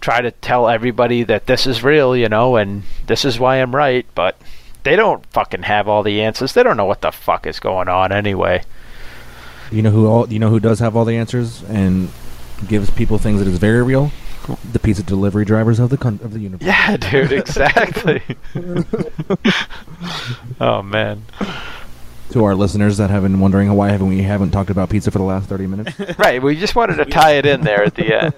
[0.00, 3.74] try to tell everybody that this is real, you know, and this is why I'm
[3.74, 4.06] right.
[4.14, 4.38] But
[4.84, 6.52] they don't fucking have all the answers.
[6.52, 8.62] They don't know what the fuck is going on anyway.
[9.70, 12.08] You know who all you know who does have all the answers and
[12.66, 14.10] gives people things that is very real?
[14.72, 16.66] The pizza delivery drivers of the con- of the universe.
[16.66, 18.22] Yeah, dude, exactly.
[20.60, 21.24] oh man.
[22.32, 25.18] To our listeners that have been wondering why haven't we haven't talked about pizza for
[25.18, 25.98] the last thirty minutes?
[26.18, 28.34] Right, we just wanted to tie it in there at the end.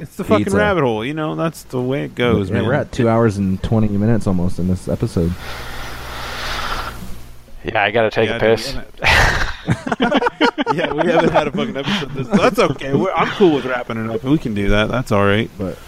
[0.00, 0.56] It's the fucking Pizza.
[0.56, 1.04] rabbit hole.
[1.04, 2.66] You know, that's the way it goes, yeah, man.
[2.66, 5.32] we're at two hours and twenty minutes almost in this episode.
[7.66, 8.74] Yeah, I gotta take Yeah, a piss.
[10.74, 12.10] yeah, we haven't had a fucking episode.
[12.10, 12.94] This, that's okay.
[12.94, 14.22] We're, I'm cool with wrapping it up.
[14.22, 14.88] We can do that.
[14.88, 15.50] That's all right.
[15.58, 15.78] But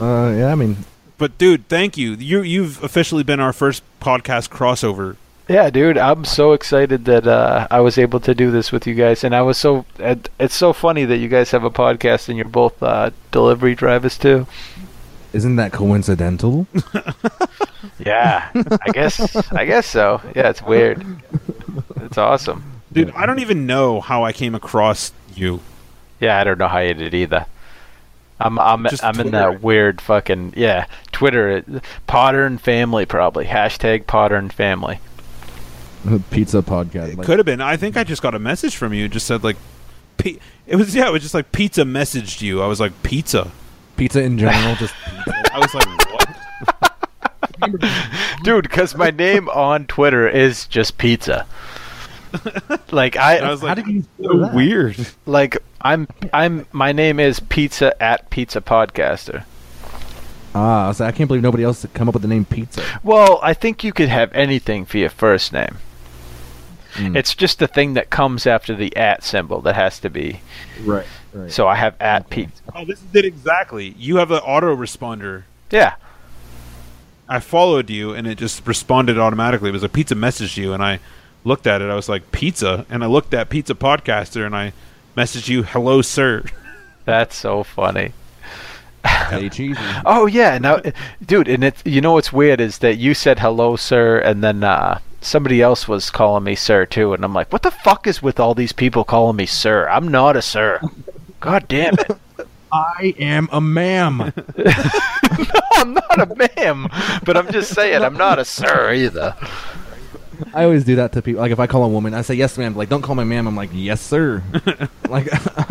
[0.00, 0.76] uh, yeah, I mean,
[1.18, 2.12] But dude, thank you.
[2.14, 5.16] You you've officially been our first podcast crossover.
[5.48, 8.94] Yeah, dude, I'm so excited that uh, I was able to do this with you
[8.94, 9.86] guys, and I was so.
[9.98, 13.74] It, it's so funny that you guys have a podcast and you're both uh, delivery
[13.74, 14.46] drivers too.
[15.32, 16.66] Isn't that coincidental?
[18.04, 19.36] Yeah, I guess.
[19.52, 20.20] I guess so.
[20.34, 21.04] Yeah, it's weird.
[21.96, 22.80] It's awesome.
[22.92, 25.60] Dude, I don't even know how I came across you.
[26.20, 27.46] Yeah, I don't know how you did either.
[28.40, 33.04] I'm I'm Just I'm in that weird fucking yeah Twitter uh, it- Potter and family
[33.04, 35.00] probably hashtag Potter and family.
[36.30, 37.10] pizza podcast.
[37.12, 37.60] It like- could have been.
[37.60, 39.06] I think I just got a message from you.
[39.06, 39.56] It just said like,
[40.18, 41.08] pi- it was yeah.
[41.08, 42.62] It was just like pizza messaged you.
[42.62, 43.50] I was like pizza.
[43.98, 45.42] Pizza in general, just pizza.
[45.54, 46.34] I was like what?
[48.44, 51.46] Dude, because my name on Twitter is just pizza.
[52.90, 54.54] like I, And I was How like, did you so that?
[54.54, 55.06] weird.
[55.26, 59.44] like I'm I'm my name is pizza at pizza podcaster.
[60.54, 62.82] ah, so I can't believe nobody else come up with the name pizza.
[63.02, 65.78] Well, I think you could have anything for your first name.
[66.94, 67.16] Mm.
[67.16, 70.40] It's just the thing that comes after the at symbol that has to be.
[70.84, 71.50] right, right.
[71.50, 72.62] So I have at pizza.
[72.74, 73.94] Oh, this is it exactly.
[73.98, 75.44] You have an autoresponder.
[75.70, 75.94] Yeah.
[77.28, 79.68] I followed you, and it just responded automatically.
[79.68, 80.98] It was a pizza messaged you, and I
[81.44, 81.90] looked at it.
[81.90, 84.72] I was like pizza, and I looked at pizza podcaster, and I
[85.16, 86.44] messaged you, "Hello, sir."
[87.04, 88.12] That's so funny.
[90.04, 90.80] Oh yeah, now,
[91.24, 94.64] dude, and it's you know what's weird is that you said hello, sir, and then
[94.64, 98.22] uh, somebody else was calling me sir too, and I'm like, what the fuck is
[98.22, 99.88] with all these people calling me sir?
[99.88, 100.80] I'm not a sir.
[101.40, 102.18] God damn it!
[102.72, 104.18] I am a ma'am.
[104.56, 104.72] no,
[105.72, 106.88] I'm not a ma'am,
[107.24, 109.34] but I'm just saying I'm not a sir either.
[110.54, 111.40] I always do that to people.
[111.40, 112.76] Like if I call a woman, I say yes, ma'am.
[112.76, 113.46] Like don't call my ma'am.
[113.46, 114.42] I'm like yes, sir.
[115.08, 115.28] like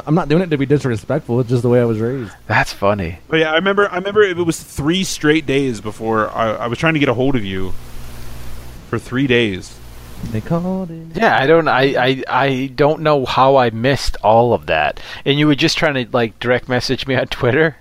[0.07, 1.39] I'm not doing it to be disrespectful.
[1.39, 2.31] It's just the way I was raised.
[2.47, 3.19] That's funny.
[3.27, 3.89] But yeah, I remember.
[3.89, 7.13] I remember it was three straight days before I, I was trying to get a
[7.13, 7.73] hold of you.
[8.89, 9.77] For three days.
[10.31, 11.15] They called it.
[11.15, 11.67] Yeah, I don't.
[11.67, 14.99] I, I I don't know how I missed all of that.
[15.25, 17.77] And you were just trying to like direct message me on Twitter.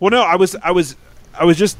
[0.00, 0.96] Well, no, I was, I was,
[1.38, 1.78] I was just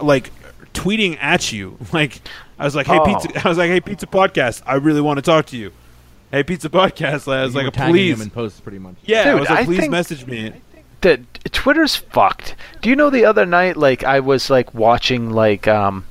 [0.00, 0.30] like
[0.72, 1.76] tweeting at you.
[1.92, 2.20] Like
[2.58, 3.04] I was like, "Hey, Oh.
[3.04, 4.62] pizza!" I was like, "Hey, pizza podcast!
[4.64, 5.72] I really want to talk to you."
[6.30, 7.30] Hey, pizza podcast!
[7.30, 8.94] I was You like, tagging "Please." him in posts pretty much.
[9.04, 10.52] Yeah, I was like, I "Please think- message me."
[11.02, 11.20] that
[11.52, 12.54] Twitter's fucked.
[12.80, 16.04] Do you know the other night like I was like watching like um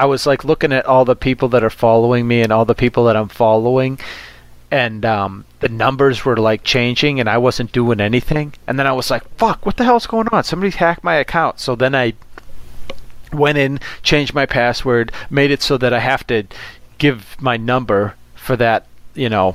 [0.00, 2.74] I was like looking at all the people that are following me and all the
[2.74, 3.98] people that I'm following
[4.70, 8.54] and um the numbers were like changing and I wasn't doing anything.
[8.66, 10.42] And then I was like fuck what the hell's going on?
[10.44, 11.60] Somebody hacked my account.
[11.60, 12.14] So then I
[13.30, 16.44] went in changed my password made it so that I have to
[16.96, 19.54] give my number for that you know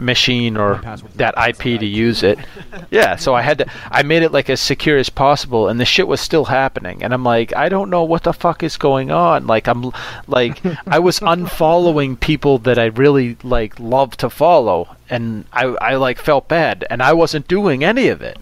[0.00, 0.80] machine or
[1.16, 2.38] that IP to use it.
[2.90, 5.84] Yeah, so I had to I made it like as secure as possible and the
[5.86, 9.10] shit was still happening and I'm like I don't know what the fuck is going
[9.10, 9.46] on.
[9.46, 9.92] Like I'm
[10.26, 15.94] like I was unfollowing people that I really like love to follow and I I
[15.94, 18.38] like felt bad and I wasn't doing any of it.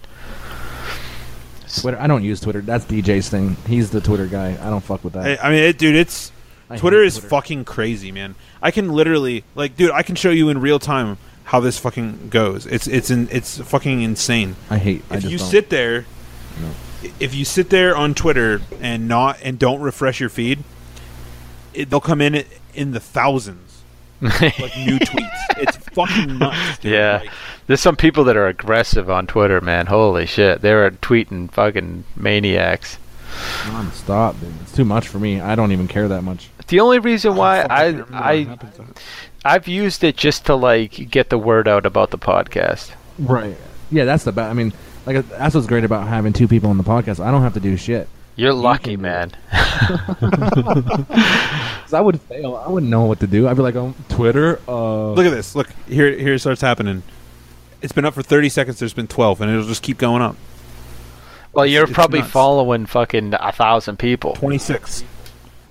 [1.79, 2.01] Twitter.
[2.01, 2.61] I don't use Twitter.
[2.61, 3.57] That's DJ's thing.
[3.67, 4.59] He's the Twitter guy.
[4.61, 5.41] I don't fuck with that.
[5.41, 6.33] I, I mean, it, dude, it's
[6.69, 8.37] I Twitter is fucking crazy, man.
[8.63, 12.29] I can literally, like, dude, I can show you in real time how this fucking
[12.29, 12.67] goes.
[12.67, 14.57] It's it's in, it's fucking insane.
[14.69, 15.03] I hate.
[15.11, 15.49] I if just you don't.
[15.49, 16.07] sit there,
[17.19, 20.61] if you sit there on Twitter and not and don't refresh your feed,
[21.75, 22.45] it, they'll come in
[22.75, 23.83] in the thousands,
[24.21, 25.37] like new tweets.
[25.57, 26.79] It's fucking nuts.
[26.79, 26.93] Dude.
[26.93, 27.19] Yeah.
[27.23, 27.31] Like,
[27.67, 29.87] There's some people that are aggressive on Twitter, man.
[29.87, 30.61] Holy shit.
[30.61, 32.99] They're tweeting fucking maniacs.
[33.93, 34.53] Stop, dude.
[34.63, 35.41] It's too much for me.
[35.41, 36.49] I don't even care that much.
[36.67, 39.03] The only reason why fucking I I happened to it.
[39.45, 42.93] I've used it just to like get the word out about the podcast.
[43.19, 43.57] Right.
[43.91, 44.51] Yeah, that's the best.
[44.51, 44.73] I mean,
[45.07, 47.25] like that's what's great about having two people on the podcast.
[47.25, 48.09] I don't have to do shit.
[48.37, 49.33] You're lucky, man.
[49.51, 51.05] do man.
[51.11, 52.57] 'Cause I would fail.
[52.57, 53.49] I wouldn't know what to do.
[53.49, 54.61] I'd be like, oh, Twitter.
[54.69, 55.55] Uh, Look at this.
[55.55, 56.17] Look here.
[56.17, 57.03] Here starts happening.
[57.83, 58.79] It's been up for 30 seconds.
[58.79, 60.37] There's been 12, and it'll just keep going up.
[61.53, 62.31] Well, you're it's probably nuts.
[62.31, 64.35] following fucking a thousand people.
[64.35, 65.03] 26.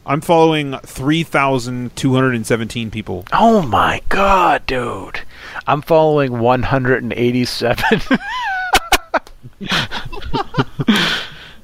[0.10, 3.26] I'm following 3,217 people.
[3.32, 5.22] Oh my god, dude!
[5.68, 8.02] I'm following 187.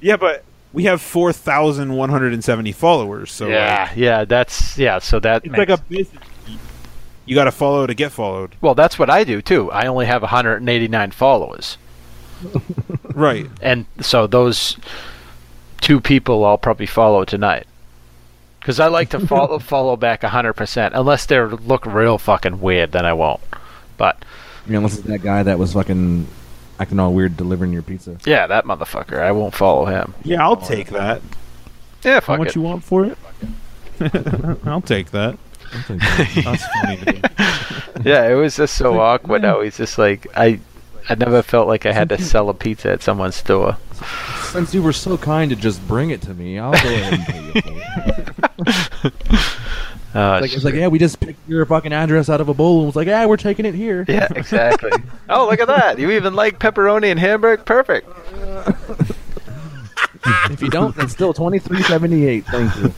[0.02, 3.32] Yeah, but we have 4,170 followers.
[3.32, 5.00] So yeah, like, yeah, that's yeah.
[5.00, 6.24] So that it's makes, like a business.
[7.26, 8.54] You got to follow to get followed.
[8.62, 9.72] well, that's what I do too.
[9.72, 11.80] I only have 189 followers,
[13.16, 13.48] Right.
[13.62, 14.78] and so those
[15.82, 17.66] two people I'll probably follow tonight.
[18.66, 20.90] Because I like to follow follow back 100%.
[20.96, 23.40] Unless they look real fucking weird, then I won't.
[23.96, 24.26] But
[24.66, 26.26] I mean, unless it's that guy that was fucking
[26.80, 28.18] acting all weird delivering your pizza.
[28.26, 29.20] yeah, that motherfucker.
[29.20, 30.16] I won't follow him.
[30.24, 31.22] Yeah, I'll take that.
[32.04, 32.56] Yeah, How much it.
[32.56, 33.18] you want for it?
[34.66, 35.38] I'll take that.
[35.88, 37.22] That's funny.
[38.04, 39.44] Yeah, it was just so awkward.
[39.44, 40.60] How he's just like I.
[41.08, 43.78] I never felt like I had to sell a pizza at someone's store.
[44.46, 47.26] Since you were so kind to just bring it to me, I'll go ahead and
[47.28, 47.75] pay you for it.
[50.16, 52.54] Uh, It's like, it's like, yeah, we just picked your fucking address out of a
[52.54, 54.06] bowl and was like, yeah, we're taking it here.
[54.08, 54.92] yeah, exactly.
[55.30, 56.00] oh, look at that!
[56.00, 57.66] You even like pepperoni and Hamburg?
[57.66, 58.08] Perfect.
[60.52, 62.46] if you don't, it's still twenty three seventy eight.
[62.46, 62.94] Thank you.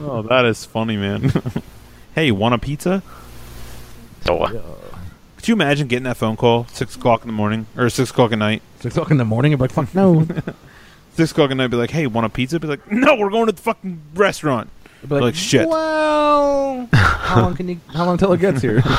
[0.00, 1.32] Oh, that is funny, man.
[2.14, 3.02] hey, want a pizza?
[4.24, 4.48] So, uh,
[5.36, 8.32] Could you imagine getting that phone call six o'clock in the morning or six o'clock
[8.32, 8.62] at night?
[8.80, 10.26] Six o'clock in the morning, I'm like, fuck no.
[11.12, 13.46] Six o'clock at night, be like, "Hey, want a pizza?" Be like, "No, we're going
[13.46, 14.68] to the fucking restaurant."
[15.02, 15.68] I'd be Like, shit.
[15.68, 17.80] Well, how long can you?
[17.88, 18.82] How long till it gets here?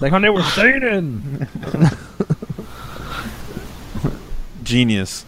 [0.00, 1.48] Like, honey, we're staying in.
[4.62, 5.24] Genius.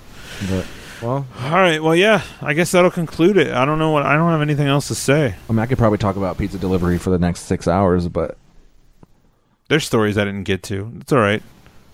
[0.49, 0.67] But,
[1.03, 3.53] well, All right, well, yeah, I guess that'll conclude it.
[3.53, 5.35] I don't know what I don't have anything else to say.
[5.49, 8.37] I mean, I could probably talk about pizza delivery for the next six hours, but
[9.69, 10.93] There's stories I didn't get to.
[11.01, 11.43] It's all right.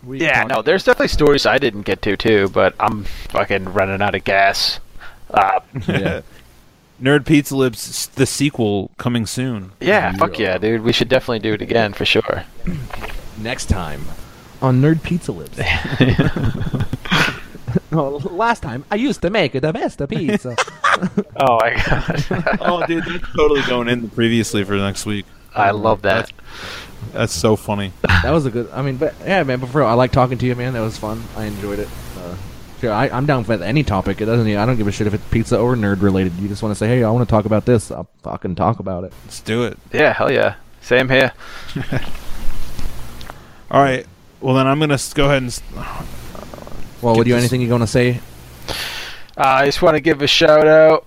[0.09, 4.15] yeah, no, there's definitely stories I didn't get to too, but I'm fucking running out
[4.15, 4.79] of gas.
[5.31, 6.21] Uh, yeah.
[7.03, 9.73] Nerd Pizza Lips, the sequel coming soon.
[9.81, 10.83] yeah, fuck yeah, dude.
[10.83, 12.45] We should definitely do it again for sure.
[13.39, 14.05] next time
[14.61, 15.59] on Nerd Pizza Lips.
[17.91, 20.57] oh, last time I used to make the best of pizza.
[21.37, 25.25] Oh my god, oh, dude, that's totally going in previously for next week.
[25.55, 26.31] I love that.
[27.13, 27.93] That's so funny.
[28.03, 28.71] that was a good.
[28.73, 29.59] I mean, but yeah, man.
[29.59, 30.75] But for real, I like talking to you, man.
[30.75, 31.25] That was fun.
[31.35, 31.89] I enjoyed it.
[32.83, 34.21] Yeah, I, I'm down for any topic.
[34.21, 34.47] It doesn't.
[34.47, 36.35] I don't give a shit if it's pizza or nerd related.
[36.35, 38.81] You just want to say, "Hey, I want to talk about this." I'll fucking talk
[38.81, 39.13] about it.
[39.25, 39.79] Let's do it.
[39.93, 40.57] Yeah, hell yeah.
[40.81, 41.33] Same here.
[43.71, 44.05] All right.
[44.41, 45.63] Well, then I'm gonna go ahead and.
[47.01, 48.21] Well, Get would you this- anything you want to say?
[49.37, 51.07] Uh, I just want to give a shout out.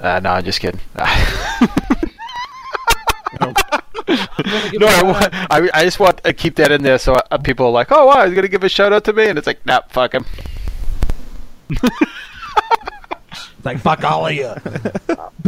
[0.00, 0.80] Uh, no, I'm just kidding.
[4.08, 7.66] no, I, want, I, I just want to keep that in there so uh, people
[7.66, 9.28] are like, oh, wow, he's going to give a shout out to me.
[9.28, 10.24] And it's like, nah, fuck him.
[13.64, 14.52] Like fuck all of you.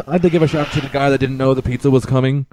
[0.07, 1.91] I had to give a shout out to the guy that didn't know the pizza
[1.91, 2.47] was coming.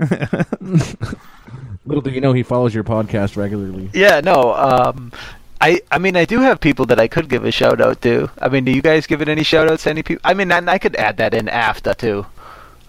[1.86, 3.90] Little do you know, he follows your podcast regularly.
[3.94, 4.54] Yeah, no.
[4.54, 5.12] Um,
[5.60, 8.30] I, I mean, I do have people that I could give a shout out to.
[8.40, 10.22] I mean, do you guys give it any shout outs to any people?
[10.24, 12.26] I mean, I, I could add that in after too.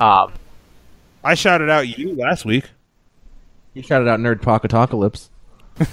[0.01, 0.33] Um,
[1.25, 2.65] I shouted out you last week.
[3.75, 5.29] He shouted out Nerd Pocketocalypse.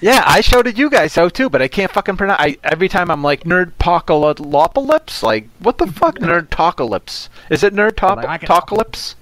[0.00, 2.40] Yeah, I shouted you guys out too, but I can't fucking pronounce.
[2.40, 5.22] I every time I'm like nerd pocalypse.
[5.22, 7.28] Like what the fuck, nerd tocalypse?
[7.50, 9.16] Is it nerd top Like, tocalypse?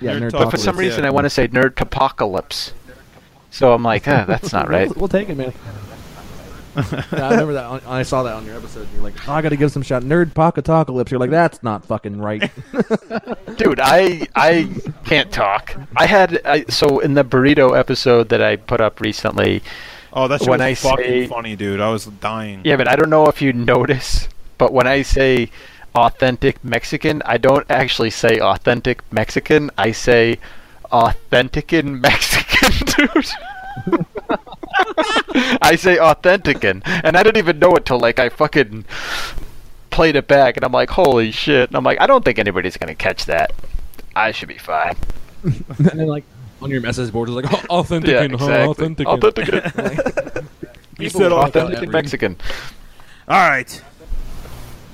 [0.00, 1.08] Yeah, Nerd Nerd But for some reason, yeah.
[1.08, 2.72] I want to say nerd topocalypse.
[3.50, 5.52] So I'm like, ah, that's not right, We'll, we'll take it, man.
[6.76, 7.64] Yeah, I remember that.
[7.64, 8.86] On, I saw that on your episode.
[8.94, 10.02] You're like, oh, I got to give some shot.
[10.02, 11.10] Nerd Pocketocalypse.
[11.10, 12.50] You're like, that's not fucking right.
[13.56, 13.80] dude.
[13.80, 14.68] I I
[15.04, 15.74] can't talk.
[15.96, 19.62] I had I, so in the burrito episode that I put up recently.
[20.12, 21.80] Oh, that's When was I fucking say- funny, dude.
[21.80, 22.62] I was dying.
[22.64, 25.50] Yeah, but I don't know if you notice, but when I say
[25.94, 29.70] authentic Mexican, I don't actually say authentic Mexican.
[29.76, 30.38] I say
[30.92, 33.26] authentican Mexican, dude.
[35.62, 38.84] I say authentican, and I didn't even know it till like I fucking
[39.90, 41.68] played it back, and I'm like, holy shit!
[41.70, 43.52] And I'm like, I don't think anybody's gonna catch that.
[44.14, 44.96] I should be fine.
[45.44, 46.24] and then, like,
[46.62, 48.68] on your message board, it's like, oh, authentic, Yeah, and, exactly.
[48.70, 49.06] authentic.
[49.06, 50.44] Authentic.
[50.98, 51.52] You said will authentic.
[51.52, 52.36] fuck out Authentic every- Mexican.
[53.28, 53.82] All right.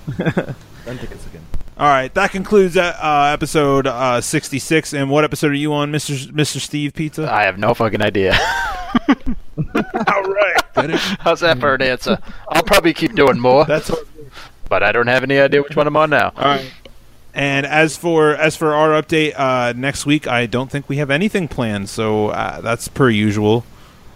[0.08, 1.46] Authentic again.
[1.78, 2.12] All right.
[2.14, 4.92] That concludes uh, uh, episode uh, 66.
[4.92, 6.30] And what episode are you on, Mr.
[6.32, 6.60] Mr.
[6.60, 7.32] Steve Pizza?
[7.32, 8.34] I have no fucking idea.
[9.08, 10.62] All right.
[11.20, 12.18] How's that for an answer?
[12.48, 13.90] I'll probably keep doing more, That's
[14.68, 16.32] but I don't have any idea which one I'm on now.
[16.36, 16.72] All right.
[17.34, 21.10] And as for as for our update uh, next week, I don't think we have
[21.10, 21.88] anything planned.
[21.88, 23.64] So uh, that's per usual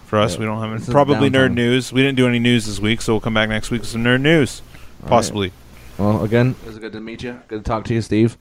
[0.05, 0.35] for us.
[0.35, 0.41] Yeah.
[0.41, 1.93] We don't have any, is probably nerd news.
[1.93, 4.05] We didn't do any news this week, so we'll come back next week with some
[4.05, 4.61] nerd news,
[5.01, 5.09] right.
[5.09, 5.53] possibly.
[5.99, 7.41] Well, again, it was good to meet you.
[7.49, 8.37] Good to talk to you, Steve.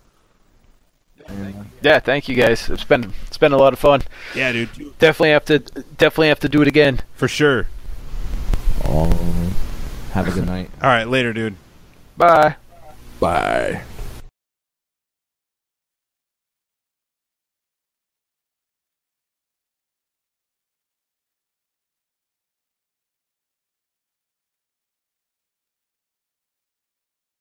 [1.28, 2.70] And, Yeah, thank you guys.
[2.70, 4.02] It's been it's been a lot of fun.
[4.36, 4.70] Yeah, dude,
[5.00, 7.02] Definitely have to definitely have to do it again.
[7.16, 7.68] for sure.
[8.84, 9.54] oh,
[10.12, 10.70] have a good night.
[10.82, 11.56] All right, later, dude.
[12.18, 12.56] Bye.
[13.20, 13.82] Bye.